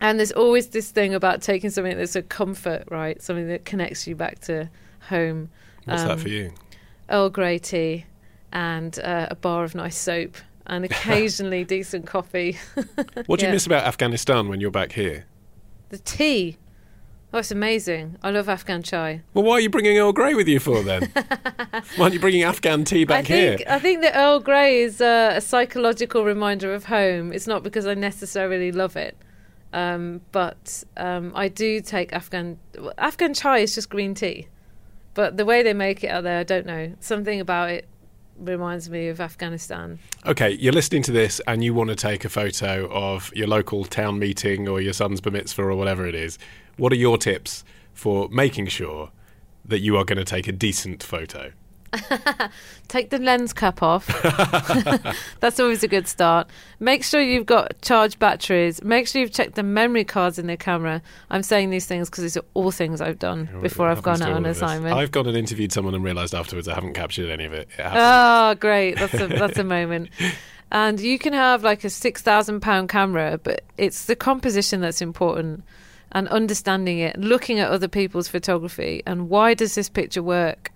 And 0.00 0.18
there's 0.18 0.32
always 0.32 0.68
this 0.68 0.90
thing 0.90 1.14
about 1.14 1.42
taking 1.42 1.70
something 1.70 1.96
that's 1.96 2.16
a 2.16 2.22
comfort, 2.22 2.84
right? 2.90 3.22
Something 3.22 3.48
that 3.48 3.64
connects 3.64 4.06
you 4.06 4.16
back 4.16 4.40
to 4.40 4.68
home. 5.08 5.50
What's 5.84 6.02
that 6.02 6.12
Um, 6.12 6.18
for 6.18 6.28
you? 6.28 6.54
Earl 7.08 7.30
Grey 7.30 7.58
tea 7.58 8.06
and 8.52 8.98
uh, 9.00 9.28
a 9.30 9.34
bar 9.34 9.64
of 9.64 9.74
nice 9.74 9.96
soap 9.96 10.36
and 10.66 10.84
occasionally 10.84 11.64
decent 11.76 12.06
coffee. 12.06 12.58
What 13.26 13.40
do 13.40 13.46
you 13.46 13.48
yeah. 13.48 13.52
miss 13.52 13.66
about 13.66 13.84
Afghanistan 13.84 14.48
when 14.48 14.60
you're 14.60 14.70
back 14.70 14.92
here? 14.92 15.24
The 15.88 15.98
tea. 15.98 16.58
Oh, 17.34 17.38
it's 17.38 17.50
amazing. 17.50 18.18
I 18.22 18.30
love 18.30 18.48
Afghan 18.48 18.82
chai. 18.82 19.22
Well, 19.32 19.44
why 19.44 19.54
are 19.54 19.60
you 19.60 19.70
bringing 19.70 19.96
Earl 19.96 20.12
Grey 20.12 20.34
with 20.34 20.48
you 20.48 20.60
for 20.60 20.82
then? 20.82 21.10
why 21.96 22.04
aren't 22.04 22.12
you 22.12 22.20
bringing 22.20 22.42
Afghan 22.42 22.84
tea 22.84 23.04
back 23.04 23.24
I 23.24 23.28
think 23.28 23.60
here? 23.60 23.68
I 23.70 23.78
think 23.78 24.02
that 24.02 24.14
Earl 24.14 24.40
Grey 24.40 24.82
is 24.82 25.00
uh, 25.00 25.32
a 25.34 25.40
psychological 25.40 26.24
reminder 26.24 26.74
of 26.74 26.84
home. 26.84 27.32
It's 27.32 27.46
not 27.46 27.62
because 27.62 27.86
I 27.86 27.94
necessarily 27.94 28.70
love 28.70 28.96
it, 28.96 29.16
um, 29.72 30.20
but 30.30 30.84
um, 30.98 31.32
I 31.34 31.48
do 31.48 31.80
take 31.80 32.12
Afghan 32.12 32.58
Afghan 32.98 33.32
chai 33.32 33.58
is 33.58 33.74
just 33.74 33.88
green 33.88 34.14
tea, 34.14 34.48
but 35.14 35.38
the 35.38 35.46
way 35.46 35.62
they 35.62 35.72
make 35.72 36.04
it 36.04 36.08
out 36.08 36.24
there, 36.24 36.40
I 36.40 36.44
don't 36.44 36.66
know. 36.66 36.94
Something 37.00 37.40
about 37.40 37.70
it 37.70 37.88
reminds 38.42 38.90
me 38.90 39.08
of 39.08 39.20
Afghanistan. 39.20 39.98
Okay, 40.26 40.50
you're 40.50 40.72
listening 40.72 41.02
to 41.04 41.12
this 41.12 41.40
and 41.46 41.62
you 41.62 41.74
want 41.74 41.90
to 41.90 41.96
take 41.96 42.24
a 42.24 42.28
photo 42.28 42.88
of 42.90 43.32
your 43.34 43.46
local 43.46 43.84
town 43.84 44.18
meeting 44.18 44.68
or 44.68 44.80
your 44.80 44.92
son's 44.92 45.20
bar 45.20 45.32
mitzvah 45.32 45.62
or 45.62 45.76
whatever 45.76 46.06
it 46.06 46.14
is. 46.14 46.38
What 46.76 46.92
are 46.92 46.96
your 46.96 47.18
tips 47.18 47.64
for 47.92 48.28
making 48.30 48.66
sure 48.66 49.10
that 49.64 49.80
you 49.80 49.96
are 49.96 50.04
going 50.04 50.18
to 50.18 50.24
take 50.24 50.48
a 50.48 50.52
decent 50.52 51.02
photo? 51.02 51.52
Take 52.88 53.10
the 53.10 53.18
lens 53.18 53.52
cap 53.52 53.82
off. 53.82 54.06
That's 55.40 55.60
always 55.60 55.82
a 55.82 55.88
good 55.88 56.06
start. 56.08 56.48
Make 56.80 57.04
sure 57.04 57.20
you've 57.20 57.46
got 57.46 57.80
charged 57.82 58.18
batteries. 58.18 58.82
Make 58.82 59.06
sure 59.06 59.20
you've 59.20 59.32
checked 59.32 59.54
the 59.54 59.62
memory 59.62 60.04
cards 60.04 60.38
in 60.38 60.46
the 60.46 60.56
camera. 60.56 61.02
I'm 61.30 61.42
saying 61.42 61.70
these 61.70 61.86
things 61.86 62.10
because 62.10 62.22
these 62.22 62.36
are 62.36 62.44
all 62.54 62.70
things 62.70 63.00
I've 63.00 63.18
done 63.18 63.48
before 63.62 63.88
I've 63.88 64.02
gone 64.02 64.22
out 64.22 64.32
on 64.32 64.46
assignment. 64.46 64.96
I've 64.96 65.10
gone 65.12 65.26
and 65.26 65.36
interviewed 65.36 65.72
someone 65.72 65.94
and 65.94 66.04
realised 66.04 66.34
afterwards 66.34 66.68
I 66.68 66.74
haven't 66.74 66.94
captured 66.94 67.30
any 67.30 67.44
of 67.44 67.52
it. 67.52 67.62
It. 67.62 67.68
Oh, 67.78 68.54
great! 68.58 68.98
That's 68.98 69.14
a 69.14 69.26
that's 69.26 69.58
a 69.58 69.64
moment. 69.78 70.08
And 70.70 70.98
you 71.00 71.18
can 71.18 71.32
have 71.32 71.62
like 71.62 71.84
a 71.84 71.90
six 71.90 72.22
thousand 72.22 72.60
pound 72.60 72.88
camera, 72.88 73.38
but 73.42 73.62
it's 73.78 74.06
the 74.06 74.16
composition 74.16 74.80
that's 74.80 75.02
important, 75.02 75.64
and 76.12 76.28
understanding 76.28 76.98
it, 76.98 77.18
looking 77.18 77.58
at 77.60 77.70
other 77.70 77.88
people's 77.88 78.28
photography, 78.28 79.02
and 79.06 79.28
why 79.28 79.54
does 79.54 79.74
this 79.74 79.88
picture 79.88 80.22
work, 80.22 80.72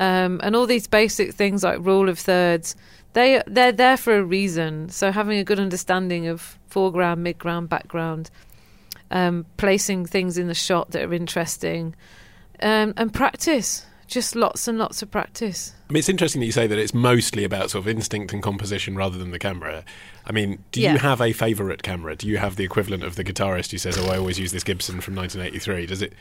um, 0.00 0.40
and 0.42 0.56
all 0.56 0.66
these 0.66 0.88
basic 0.88 1.34
things 1.34 1.62
like 1.62 1.78
rule 1.80 2.08
of 2.08 2.18
thirds. 2.18 2.74
They 3.12 3.42
they're 3.46 3.70
there 3.72 3.96
for 3.96 4.16
a 4.16 4.24
reason. 4.24 4.88
So 4.88 5.12
having 5.12 5.38
a 5.38 5.44
good 5.44 5.60
understanding 5.60 6.26
of 6.26 6.58
foreground, 6.68 7.24
midground, 7.24 7.68
background, 7.68 8.30
um, 9.10 9.46
placing 9.56 10.06
things 10.06 10.38
in 10.38 10.48
the 10.48 10.54
shot 10.54 10.90
that 10.92 11.02
are 11.04 11.14
interesting, 11.14 11.94
um, 12.60 12.94
and 12.96 13.12
practice. 13.14 13.86
Just 14.06 14.34
lots 14.34 14.66
and 14.66 14.76
lots 14.76 15.02
of 15.02 15.10
practice. 15.12 15.72
I 15.88 15.92
mean, 15.92 16.00
it's 16.00 16.08
interesting 16.08 16.40
that 16.40 16.46
you 16.46 16.50
say 16.50 16.66
that 16.66 16.76
it's 16.78 16.92
mostly 16.92 17.44
about 17.44 17.70
sort 17.70 17.84
of 17.84 17.88
instinct 17.88 18.32
and 18.32 18.42
composition 18.42 18.96
rather 18.96 19.16
than 19.16 19.30
the 19.30 19.38
camera. 19.38 19.84
I 20.26 20.32
mean, 20.32 20.64
do 20.72 20.80
Yeah. 20.80 20.94
you 20.94 20.98
have 20.98 21.20
a 21.20 21.32
favourite 21.32 21.84
camera? 21.84 22.16
Do 22.16 22.26
you 22.26 22.38
have 22.38 22.56
the 22.56 22.64
equivalent 22.64 23.04
of 23.04 23.14
the 23.14 23.22
guitarist 23.22 23.70
who 23.70 23.78
says, 23.78 23.96
"Oh, 23.96 24.08
I 24.10 24.18
always 24.18 24.36
use 24.36 24.50
this 24.50 24.64
Gibson 24.64 25.00
from 25.00 25.14
1983"? 25.14 25.86
Does 25.86 26.02
it? 26.02 26.12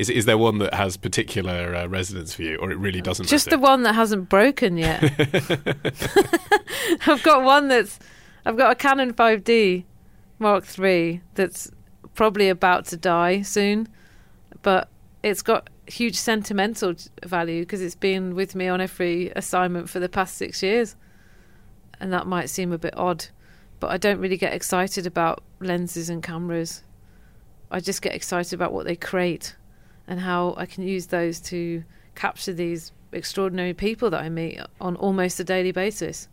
Is 0.00 0.08
is 0.08 0.24
there 0.24 0.38
one 0.38 0.56
that 0.60 0.72
has 0.72 0.96
particular 0.96 1.76
uh, 1.76 1.86
resonance 1.86 2.32
for 2.32 2.40
you, 2.40 2.56
or 2.56 2.70
it 2.70 2.78
really 2.78 3.02
doesn't? 3.02 3.28
Just 3.28 3.50
the 3.50 3.58
one 3.58 3.82
that 3.82 3.94
hasn't 3.94 4.30
broken 4.30 4.78
yet. 4.78 5.02
I've 7.06 7.22
got 7.22 7.44
one 7.44 7.68
that's 7.68 7.98
I've 8.46 8.56
got 8.56 8.72
a 8.72 8.74
Canon 8.74 9.12
5D 9.12 9.84
Mark 10.38 10.64
III 10.78 11.20
that's 11.34 11.70
probably 12.14 12.48
about 12.48 12.86
to 12.86 12.96
die 12.96 13.42
soon, 13.42 13.88
but 14.62 14.88
it's 15.22 15.42
got 15.42 15.68
huge 15.86 16.16
sentimental 16.16 16.94
value 17.26 17.60
because 17.60 17.82
it's 17.82 17.94
been 17.94 18.34
with 18.34 18.54
me 18.54 18.68
on 18.68 18.80
every 18.80 19.30
assignment 19.36 19.90
for 19.90 20.00
the 20.00 20.08
past 20.08 20.36
six 20.36 20.62
years. 20.62 20.96
And 22.00 22.10
that 22.14 22.26
might 22.26 22.48
seem 22.48 22.72
a 22.72 22.78
bit 22.78 22.96
odd, 22.96 23.26
but 23.80 23.90
I 23.90 23.98
don't 23.98 24.18
really 24.18 24.38
get 24.38 24.54
excited 24.54 25.06
about 25.06 25.44
lenses 25.60 26.08
and 26.08 26.22
cameras. 26.22 26.84
I 27.70 27.80
just 27.80 28.00
get 28.00 28.14
excited 28.14 28.54
about 28.54 28.72
what 28.72 28.86
they 28.86 28.96
create 28.96 29.56
and 30.10 30.20
how 30.20 30.54
I 30.58 30.66
can 30.66 30.82
use 30.82 31.06
those 31.06 31.40
to 31.42 31.84
capture 32.14 32.52
these 32.52 32.92
extraordinary 33.12 33.72
people 33.72 34.10
that 34.10 34.20
I 34.20 34.28
meet 34.28 34.60
on 34.80 34.96
almost 34.96 35.40
a 35.40 35.44
daily 35.44 35.72
basis. 35.72 36.28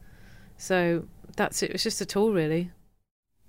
So 0.57 1.05
that's 1.35 1.63
it. 1.63 1.71
It's 1.71 1.83
just 1.83 2.01
a 2.01 2.05
tool, 2.05 2.33
really. 2.33 2.71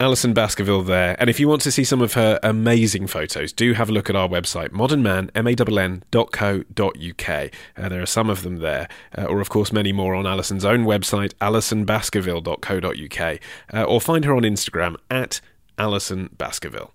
Alison 0.00 0.32
Baskerville 0.32 0.82
there. 0.82 1.16
And 1.18 1.28
if 1.28 1.40
you 1.40 1.48
want 1.48 1.62
to 1.62 1.72
see 1.72 1.82
some 1.82 2.00
of 2.00 2.12
her 2.12 2.38
amazing 2.42 3.08
photos, 3.08 3.52
do 3.52 3.72
have 3.72 3.88
a 3.88 3.92
look 3.92 4.08
at 4.08 4.14
our 4.14 4.28
website, 4.28 4.68
modernmann.co.uk. 4.68 7.50
Uh, 7.76 7.88
there 7.88 8.02
are 8.02 8.06
some 8.06 8.30
of 8.30 8.42
them 8.42 8.58
there, 8.58 8.88
uh, 9.16 9.24
or 9.24 9.40
of 9.40 9.48
course 9.48 9.72
many 9.72 9.92
more 9.92 10.14
on 10.14 10.24
Alison's 10.24 10.64
own 10.64 10.84
website, 10.84 11.34
alisonbaskerville.co.uk, 11.40 13.40
uh, 13.74 13.82
or 13.82 14.00
find 14.00 14.24
her 14.24 14.36
on 14.36 14.42
Instagram 14.42 14.94
at 15.10 15.40
Alison 15.78 16.30
Baskerville. 16.38 16.92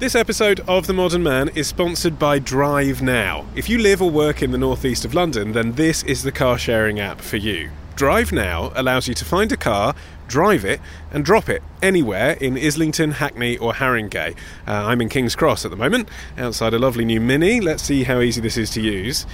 This 0.00 0.14
episode 0.14 0.60
of 0.60 0.86
The 0.86 0.94
Modern 0.94 1.22
Mann 1.22 1.50
is 1.50 1.66
sponsored 1.66 2.18
by 2.18 2.38
Drive 2.38 3.02
Now. 3.02 3.44
If 3.54 3.68
you 3.68 3.76
live 3.76 4.00
or 4.00 4.10
work 4.10 4.42
in 4.42 4.50
the 4.50 4.56
northeast 4.56 5.04
of 5.04 5.12
London, 5.12 5.52
then 5.52 5.72
this 5.72 6.02
is 6.04 6.22
the 6.22 6.32
car 6.32 6.56
sharing 6.56 6.98
app 6.98 7.20
for 7.20 7.36
you. 7.36 7.70
Drive 7.96 8.32
Now 8.32 8.72
allows 8.74 9.08
you 9.08 9.12
to 9.12 9.26
find 9.26 9.52
a 9.52 9.58
car, 9.58 9.94
drive 10.26 10.64
it, 10.64 10.80
and 11.10 11.22
drop 11.22 11.50
it 11.50 11.62
anywhere 11.82 12.38
in 12.40 12.56
Islington, 12.56 13.10
Hackney, 13.10 13.58
or 13.58 13.74
Haringey. 13.74 14.34
Uh, 14.66 14.70
I'm 14.72 15.02
in 15.02 15.10
King's 15.10 15.36
Cross 15.36 15.66
at 15.66 15.70
the 15.70 15.76
moment, 15.76 16.08
outside 16.38 16.72
a 16.72 16.78
lovely 16.78 17.04
new 17.04 17.20
Mini. 17.20 17.60
Let's 17.60 17.82
see 17.82 18.04
how 18.04 18.20
easy 18.20 18.40
this 18.40 18.56
is 18.56 18.70
to 18.70 18.80
use. 18.80 19.26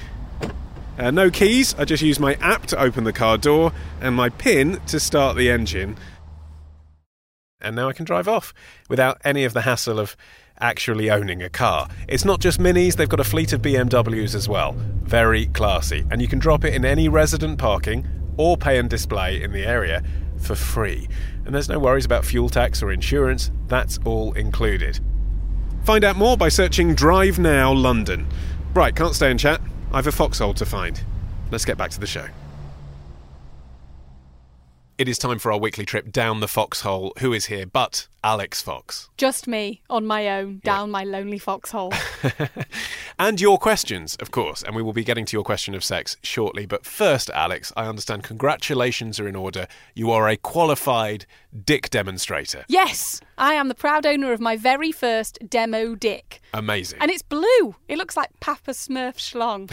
Uh, 0.98 1.12
no 1.12 1.30
keys, 1.30 1.76
I 1.78 1.84
just 1.84 2.02
use 2.02 2.18
my 2.18 2.34
app 2.40 2.66
to 2.66 2.80
open 2.80 3.04
the 3.04 3.12
car 3.12 3.38
door 3.38 3.70
and 4.00 4.16
my 4.16 4.30
PIN 4.30 4.80
to 4.88 4.98
start 4.98 5.36
the 5.36 5.48
engine. 5.48 5.96
And 7.60 7.76
now 7.76 7.88
I 7.88 7.92
can 7.92 8.04
drive 8.04 8.26
off 8.26 8.52
without 8.88 9.20
any 9.24 9.44
of 9.44 9.52
the 9.52 9.62
hassle 9.62 10.00
of 10.00 10.16
actually 10.60 11.10
owning 11.10 11.42
a 11.42 11.48
car. 11.48 11.88
It's 12.08 12.24
not 12.24 12.40
just 12.40 12.60
minis, 12.60 12.96
they've 12.96 13.08
got 13.08 13.20
a 13.20 13.24
fleet 13.24 13.52
of 13.52 13.62
BMWs 13.62 14.34
as 14.34 14.48
well. 14.48 14.72
Very 15.02 15.46
classy. 15.46 16.04
And 16.10 16.20
you 16.20 16.28
can 16.28 16.38
drop 16.38 16.64
it 16.64 16.74
in 16.74 16.84
any 16.84 17.08
resident 17.08 17.58
parking 17.58 18.06
or 18.36 18.56
pay 18.56 18.78
and 18.78 18.88
display 18.88 19.42
in 19.42 19.52
the 19.52 19.66
area 19.66 20.02
for 20.38 20.54
free. 20.54 21.08
And 21.44 21.54
there's 21.54 21.68
no 21.68 21.78
worries 21.78 22.04
about 22.04 22.24
fuel 22.24 22.48
tax 22.48 22.82
or 22.82 22.92
insurance, 22.92 23.50
that's 23.68 23.98
all 24.04 24.32
included. 24.32 25.00
Find 25.84 26.04
out 26.04 26.16
more 26.16 26.36
by 26.36 26.48
searching 26.48 26.94
Drive 26.94 27.38
Now 27.38 27.72
London. 27.72 28.26
Right, 28.74 28.94
can't 28.94 29.14
stay 29.14 29.30
and 29.30 29.38
chat. 29.38 29.60
I've 29.92 30.06
a 30.06 30.12
foxhole 30.12 30.54
to 30.54 30.66
find. 30.66 31.00
Let's 31.50 31.64
get 31.64 31.78
back 31.78 31.90
to 31.92 32.00
the 32.00 32.06
show. 32.06 32.26
It 34.98 35.10
is 35.10 35.18
time 35.18 35.38
for 35.38 35.52
our 35.52 35.58
weekly 35.58 35.84
trip 35.84 36.10
down 36.10 36.40
the 36.40 36.48
foxhole. 36.48 37.12
Who 37.18 37.34
is 37.34 37.46
here 37.46 37.66
but 37.66 38.08
Alix 38.24 38.62
Fox? 38.62 39.10
Just 39.18 39.46
me 39.46 39.82
on 39.90 40.06
my 40.06 40.26
own 40.30 40.62
down 40.64 40.90
my 40.90 41.04
lonely 41.04 41.38
foxhole. 41.38 41.92
and 43.18 43.38
your 43.38 43.58
questions, 43.58 44.16
of 44.20 44.30
course. 44.30 44.62
And 44.62 44.74
we 44.74 44.80
will 44.80 44.94
be 44.94 45.04
getting 45.04 45.26
to 45.26 45.36
your 45.36 45.44
question 45.44 45.74
of 45.74 45.84
sex 45.84 46.16
shortly. 46.22 46.64
But 46.64 46.86
first, 46.86 47.28
Alix, 47.34 47.74
I 47.76 47.84
understand 47.84 48.22
congratulations 48.22 49.20
are 49.20 49.28
in 49.28 49.36
order. 49.36 49.66
You 49.94 50.10
are 50.12 50.30
a 50.30 50.38
qualified 50.38 51.26
dick 51.64 51.90
demonstrator. 51.90 52.64
yes, 52.68 53.20
I 53.38 53.54
am 53.54 53.68
the 53.68 53.74
proud 53.74 54.06
owner 54.06 54.32
of 54.32 54.40
my 54.40 54.56
very 54.56 54.92
first 54.92 55.38
demo 55.48 55.94
dick. 55.94 56.40
Amazing. 56.54 56.98
And 57.00 57.10
it's 57.10 57.22
blue. 57.22 57.76
It 57.88 57.98
looks 57.98 58.16
like 58.16 58.30
Papa 58.40 58.72
Smurf 58.72 59.16
schlong. 59.16 59.70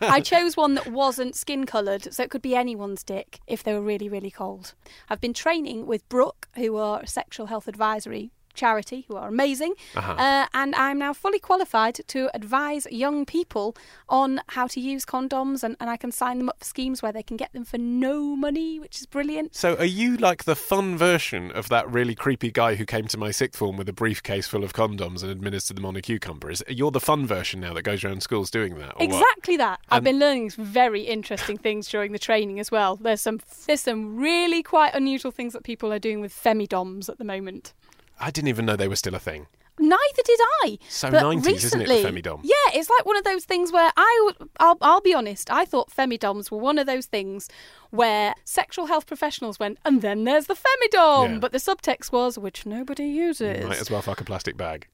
I 0.02 0.20
chose 0.20 0.56
one 0.56 0.74
that 0.74 0.90
wasn't 0.90 1.34
skin 1.34 1.66
coloured, 1.66 2.12
so 2.12 2.22
it 2.22 2.30
could 2.30 2.42
be 2.42 2.54
anyone's 2.54 3.02
dick 3.02 3.40
if 3.46 3.62
they 3.62 3.72
were 3.72 3.80
really, 3.80 4.08
really 4.08 4.30
cold. 4.30 4.74
I've 5.08 5.20
been 5.20 5.34
training 5.34 5.86
with 5.86 6.08
Brook, 6.08 6.48
who 6.56 6.76
are 6.76 7.00
a 7.00 7.06
sexual 7.06 7.46
health 7.46 7.68
advisory 7.68 8.30
charity, 8.56 9.04
who 9.08 9.16
are 9.16 9.28
amazing, 9.28 9.74
Uh-huh. 9.94 10.12
uh, 10.12 10.46
and 10.54 10.74
I'm 10.74 10.98
now 10.98 11.12
fully 11.12 11.38
qualified 11.38 12.00
to 12.08 12.30
advise 12.34 12.86
young 12.90 13.24
people 13.26 13.76
on 14.08 14.40
how 14.48 14.66
to 14.68 14.80
use 14.80 15.04
condoms, 15.04 15.62
and, 15.62 15.76
and 15.80 15.88
I 15.90 15.96
can 15.96 16.10
sign 16.12 16.38
them 16.38 16.48
up 16.48 16.58
for 16.60 16.64
schemes 16.64 17.02
where 17.02 17.12
they 17.12 17.22
can 17.22 17.36
get 17.36 17.52
them 17.52 17.64
for 17.64 17.78
no 17.78 18.34
money, 18.36 18.80
which 18.80 18.98
is 19.00 19.06
brilliant. 19.06 19.54
So, 19.54 19.76
are 19.76 19.84
you 19.84 20.16
like 20.16 20.44
the 20.44 20.56
fun 20.56 20.96
version 20.96 21.50
of 21.52 21.68
that 21.68 21.90
really 21.90 22.14
creepy 22.14 22.50
guy 22.50 22.74
who 22.76 22.84
came 22.86 23.06
to 23.08 23.18
my 23.18 23.30
sixth 23.30 23.58
form 23.58 23.76
with 23.76 23.88
a 23.88 23.92
briefcase 23.92 24.46
full 24.48 24.64
of 24.64 24.72
condoms 24.72 25.22
and 25.22 25.30
administered 25.30 25.76
them 25.76 25.84
on 25.86 25.96
a 25.96 26.02
cucumber? 26.02 26.50
Is 26.50 26.64
you're 26.68 26.90
the 26.90 27.00
fun 27.00 27.26
version 27.26 27.60
now 27.60 27.74
that 27.74 27.82
goes 27.82 28.02
around 28.04 28.22
schools 28.22 28.50
doing 28.50 28.74
that? 28.78 28.90
or 28.90 28.94
what? 28.96 29.02
Exactly 29.04 29.56
that. 29.58 29.80
I've 29.90 30.02
been 30.04 30.18
learning 30.18 30.50
some 30.50 30.64
very 30.64 31.02
interesting 31.02 31.58
things 31.58 31.88
during 31.88 32.12
the 32.12 32.18
training 32.18 32.58
as 32.60 32.70
well. 32.70 32.96
There's 32.96 33.20
some 33.20 33.40
there's 33.66 33.80
some 33.82 34.16
really 34.16 34.62
quite 34.62 34.94
unusual 34.94 35.30
things 35.32 35.52
that 35.52 35.64
people 35.64 35.92
are 35.92 35.98
doing 35.98 36.20
with 36.20 36.32
femidoms 36.34 37.08
at 37.08 37.18
the 37.18 37.24
moment. 37.24 37.74
I 38.18 38.30
didn't 38.30 38.48
even 38.48 38.66
know 38.66 38.76
they 38.76 38.88
were 38.88 38.96
still 38.96 39.14
a 39.14 39.18
thing. 39.18 39.46
Neither 39.78 40.22
did 40.24 40.40
I. 40.62 40.78
So 40.88 41.10
90s, 41.10 41.46
isn't 41.48 41.82
it, 41.82 41.88
the 41.88 42.02
femidom? 42.02 42.40
Yeah, 42.42 42.54
it's 42.72 42.88
like 42.88 43.04
one 43.04 43.16
of 43.16 43.24
those 43.24 43.44
things 43.44 43.70
where 43.72 43.92
I, 43.96 44.32
I'll, 44.58 44.78
I'll 44.80 45.02
be 45.02 45.12
honest, 45.12 45.50
I 45.50 45.66
thought 45.66 45.90
femidoms 45.90 46.50
were 46.50 46.58
one 46.58 46.78
of 46.78 46.86
those 46.86 47.04
things 47.06 47.48
where 47.90 48.34
sexual 48.44 48.86
health 48.86 49.06
professionals 49.06 49.58
went, 49.58 49.78
and 49.84 50.00
then 50.00 50.24
there's 50.24 50.46
the 50.46 50.54
femidom. 50.54 51.32
Yeah. 51.32 51.38
But 51.40 51.52
the 51.52 51.58
subtext 51.58 52.10
was, 52.10 52.38
which 52.38 52.64
nobody 52.64 53.04
uses. 53.04 53.64
Might 53.64 53.80
as 53.80 53.90
well 53.90 54.00
fuck 54.00 54.20
a 54.20 54.24
plastic 54.24 54.56
bag. 54.56 54.88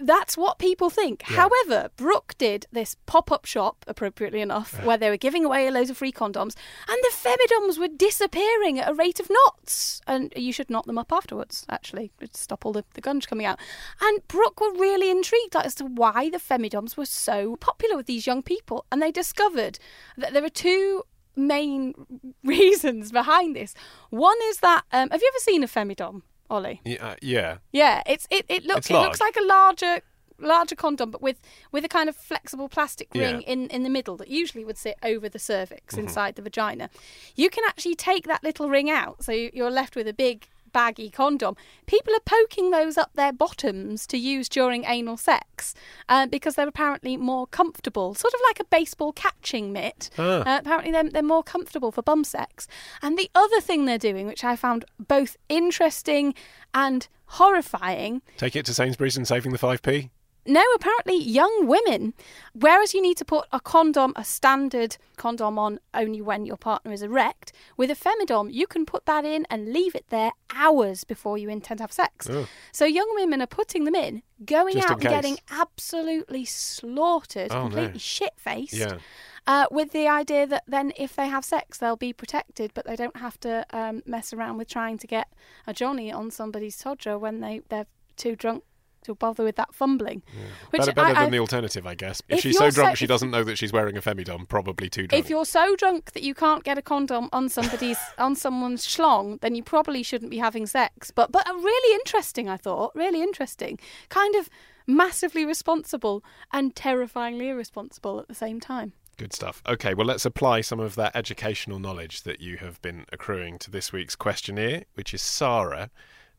That's 0.00 0.36
what 0.36 0.58
people 0.58 0.90
think. 0.90 1.22
However, 1.22 1.90
Brook 1.96 2.34
did 2.38 2.66
this 2.70 2.96
pop 3.06 3.32
up 3.32 3.44
shop, 3.44 3.84
appropriately 3.88 4.40
enough, 4.40 4.84
where 4.84 4.96
they 4.96 5.10
were 5.10 5.16
giving 5.16 5.44
away 5.44 5.68
loads 5.70 5.90
of 5.90 5.96
free 5.96 6.12
condoms, 6.12 6.54
and 6.88 6.98
the 7.02 7.12
femidoms 7.12 7.78
were 7.78 7.88
disappearing 7.88 8.78
at 8.78 8.88
a 8.88 8.94
rate 8.94 9.18
of 9.18 9.28
knots. 9.28 10.00
And 10.06 10.32
you 10.36 10.52
should 10.52 10.70
knot 10.70 10.86
them 10.86 10.98
up 10.98 11.12
afterwards, 11.12 11.66
actually, 11.68 12.12
to 12.20 12.28
stop 12.32 12.64
all 12.64 12.72
the, 12.72 12.84
the 12.94 13.02
coming 13.02 13.46
out. 13.46 13.58
And 14.00 14.26
Brook 14.28 14.60
were 14.60 14.72
really 14.72 15.10
intrigued 15.10 15.56
as 15.56 15.74
to 15.76 15.84
why 15.84 16.30
the 16.30 16.38
femidoms 16.38 16.96
were 16.96 17.06
so 17.06 17.56
popular 17.56 17.96
with 17.96 18.06
these 18.06 18.26
young 18.26 18.42
people. 18.42 18.86
And 18.92 19.02
they 19.02 19.10
discovered 19.10 19.80
that 20.16 20.32
there 20.32 20.44
are 20.44 20.48
two 20.48 21.02
main 21.38 21.94
reasons 22.44 23.10
behind 23.10 23.56
this. 23.56 23.74
One 24.10 24.36
is 24.44 24.58
that, 24.58 24.84
um, 24.92 25.10
have 25.10 25.20
you 25.20 25.30
ever 25.32 25.40
seen 25.40 25.62
a 25.62 25.66
femidom, 25.66 26.22
Olly? 26.50 26.80
Yeah, 26.84 27.06
uh, 27.06 27.16
yeah. 27.22 27.58
Yeah, 27.72 28.02
it's 28.06 28.26
it, 28.30 28.46
it 28.48 28.64
looks 28.64 28.86
It's 28.86 28.90
it 28.90 28.94
looks 28.94 29.20
like 29.20 29.36
a 29.36 29.44
larger 29.44 30.00
larger 30.40 30.76
condom, 30.76 31.10
but 31.10 31.20
with 31.20 31.40
with 31.72 31.84
a 31.84 31.88
kind 31.88 32.08
of 32.08 32.16
flexible 32.16 32.68
plastic 32.68 33.08
ring 33.14 33.22
Yeah. 33.22 33.32
Mm-hmm. 33.32 33.50
in 33.50 33.66
in 33.68 33.82
the 33.82 33.90
middle 33.90 34.16
that 34.18 34.28
usually 34.28 34.64
would 34.64 34.78
sit 34.78 34.96
over 35.02 35.28
the 35.28 35.38
cervix 35.38 35.96
inside 35.96 36.36
the 36.36 36.42
vagina. 36.42 36.90
You 37.34 37.50
can 37.50 37.64
actually 37.66 37.96
take 37.96 38.26
that 38.28 38.42
little 38.44 38.68
ring 38.68 38.88
out, 38.90 39.24
so 39.24 39.32
you're 39.32 39.70
left 39.70 39.96
with 39.96 40.06
a 40.08 40.12
big 40.14 40.48
baggy 40.72 41.10
condom. 41.10 41.56
People 41.86 42.14
are 42.14 42.20
poking 42.24 42.70
those 42.70 42.96
up 42.96 43.10
their 43.14 43.32
bottoms 43.32 44.06
to 44.08 44.18
use 44.18 44.48
during 44.48 44.84
anal 44.84 45.16
sex 45.16 45.74
uh, 46.08 46.26
because 46.26 46.54
they're 46.54 46.68
apparently 46.68 47.16
more 47.16 47.46
comfortable, 47.46 48.14
sort 48.14 48.34
of 48.34 48.40
like 48.48 48.60
a 48.60 48.64
baseball 48.64 49.12
catching 49.12 49.72
mitt. 49.72 50.10
Ah. 50.18 50.40
Uh, 50.40 50.58
apparently, 50.60 50.92
they're, 50.92 51.10
they're 51.10 51.22
more 51.22 51.42
comfortable 51.42 51.92
for 51.92 52.02
bum 52.02 52.24
sex. 52.24 52.66
And 53.02 53.18
the 53.18 53.30
other 53.34 53.60
thing 53.60 53.84
they're 53.84 53.98
doing, 53.98 54.26
which 54.26 54.44
I 54.44 54.56
found 54.56 54.84
both 54.98 55.36
interesting 55.48 56.34
and 56.74 57.08
horrifying, 57.26 58.22
Take 58.36 58.56
it 58.56 58.66
to 58.66 58.74
Sainsbury's 58.74 59.16
and 59.16 59.26
saving 59.26 59.52
the 59.52 59.58
5p? 59.58 60.10
No, 60.48 60.62
apparently 60.74 61.16
young 61.22 61.66
women, 61.66 62.14
whereas 62.54 62.94
you 62.94 63.02
need 63.02 63.16
to 63.18 63.24
put 63.24 63.46
a 63.52 63.60
condom, 63.60 64.12
a 64.16 64.24
standard 64.24 64.96
condom 65.16 65.58
on 65.58 65.78
only 65.94 66.20
when 66.20 66.46
your 66.46 66.56
partner 66.56 66.90
is 66.92 67.02
erect, 67.02 67.52
with 67.76 67.90
a 67.90 67.94
femidom, 67.94 68.52
you 68.52 68.66
can 68.66 68.86
put 68.86 69.06
that 69.06 69.24
in 69.24 69.46
and 69.50 69.72
leave 69.72 69.94
it 69.94 70.06
there 70.08 70.32
hours 70.54 71.04
before 71.04 71.38
you 71.38 71.48
intend 71.48 71.78
to 71.78 71.84
have 71.84 71.92
sex. 71.92 72.28
So 72.72 72.84
young 72.84 73.10
women 73.14 73.42
are 73.42 73.46
putting 73.46 73.84
them 73.84 73.94
in, 73.94 74.22
going 74.44 74.74
Just 74.74 74.88
out 74.88 75.00
and 75.00 75.10
getting 75.10 75.38
absolutely 75.50 76.44
slaughtered, 76.44 77.52
Oh, 77.52 77.54
no. 77.54 77.68
completely 77.68 77.98
shit 77.98 78.34
faced. 78.36 78.74
Yeah. 78.74 78.98
Uh, 79.46 79.66
with 79.70 79.92
the 79.92 80.06
idea 80.06 80.46
that 80.46 80.62
then 80.66 80.92
if 80.96 81.16
they 81.16 81.26
have 81.28 81.44
sex, 81.44 81.78
they'll 81.78 81.96
be 81.96 82.12
protected, 82.12 82.70
but 82.74 82.84
they 82.86 82.96
don't 82.96 83.16
have 83.16 83.40
to 83.40 83.64
um, 83.70 84.02
mess 84.04 84.32
around 84.34 84.58
with 84.58 84.68
trying 84.68 84.98
to 84.98 85.06
get 85.06 85.28
a 85.66 85.72
Johnny 85.72 86.12
on 86.12 86.30
somebody's 86.30 86.76
todger 86.78 87.18
when 87.18 87.40
they, 87.40 87.62
they're 87.70 87.86
too 88.16 88.36
drunk 88.36 88.62
to 89.02 89.14
bother 89.14 89.44
with 89.44 89.56
that 89.56 89.74
fumbling. 89.74 90.22
Which 90.70 90.80
better 90.80 90.92
better 90.92 91.16
I- 91.16 91.22
than 91.22 91.30
the 91.30 91.38
alternative, 91.38 91.86
I 91.86 91.94
guess. 91.94 92.22
If, 92.28 92.38
If 92.38 92.42
she's 92.42 92.58
so 92.58 92.70
drunk 92.70 92.90
so- 92.90 92.94
she 92.96 93.06
doesn't 93.06 93.30
know 93.30 93.44
that 93.44 93.58
she's 93.58 93.72
wearing 93.72 93.96
a 93.96 94.00
femidom, 94.00 94.48
probably 94.48 94.88
too 94.88 95.06
drunk. 95.06 95.24
if 95.24 95.30
you're 95.30 95.44
so 95.44 95.76
drunk 95.76 96.12
that 96.12 96.22
you 96.22 96.34
can't 96.34 96.64
get 96.64 96.78
a 96.78 96.82
condom 96.82 97.28
on 97.32 97.48
somebody's 97.48 97.98
on 98.18 98.34
someone's 98.36 98.86
schlong, 98.86 99.40
then 99.40 99.54
you 99.54 99.62
probably 99.62 100.02
shouldn't 100.02 100.30
be 100.30 100.38
having 100.38 100.66
sex. 100.66 101.10
But 101.10 101.32
but 101.32 101.46
really 101.46 101.94
interesting, 101.94 102.48
I 102.48 102.56
thought. 102.56 102.92
Really 102.94 103.22
interesting. 103.22 103.78
Kind 104.08 104.34
of 104.34 104.48
massively 104.86 105.44
responsible 105.44 106.24
and 106.52 106.74
terrifyingly 106.74 107.48
irresponsible 107.50 108.18
at 108.20 108.28
the 108.28 108.34
same 108.34 108.58
time. 108.60 108.92
Good 109.18 109.32
stuff. 109.32 109.62
Okay, 109.68 109.94
well, 109.94 110.06
let's 110.06 110.24
apply 110.24 110.60
some 110.60 110.78
of 110.80 110.94
that 110.94 111.14
educational 111.14 111.78
knowledge 111.80 112.22
that 112.22 112.40
you 112.40 112.56
have 112.58 112.80
been 112.82 113.04
accruing 113.12 113.58
to 113.58 113.70
this 113.70 113.92
week's 113.92 114.14
questionnaire, 114.14 114.84
which 114.94 115.12
is 115.12 115.20
Sarah. 115.20 115.90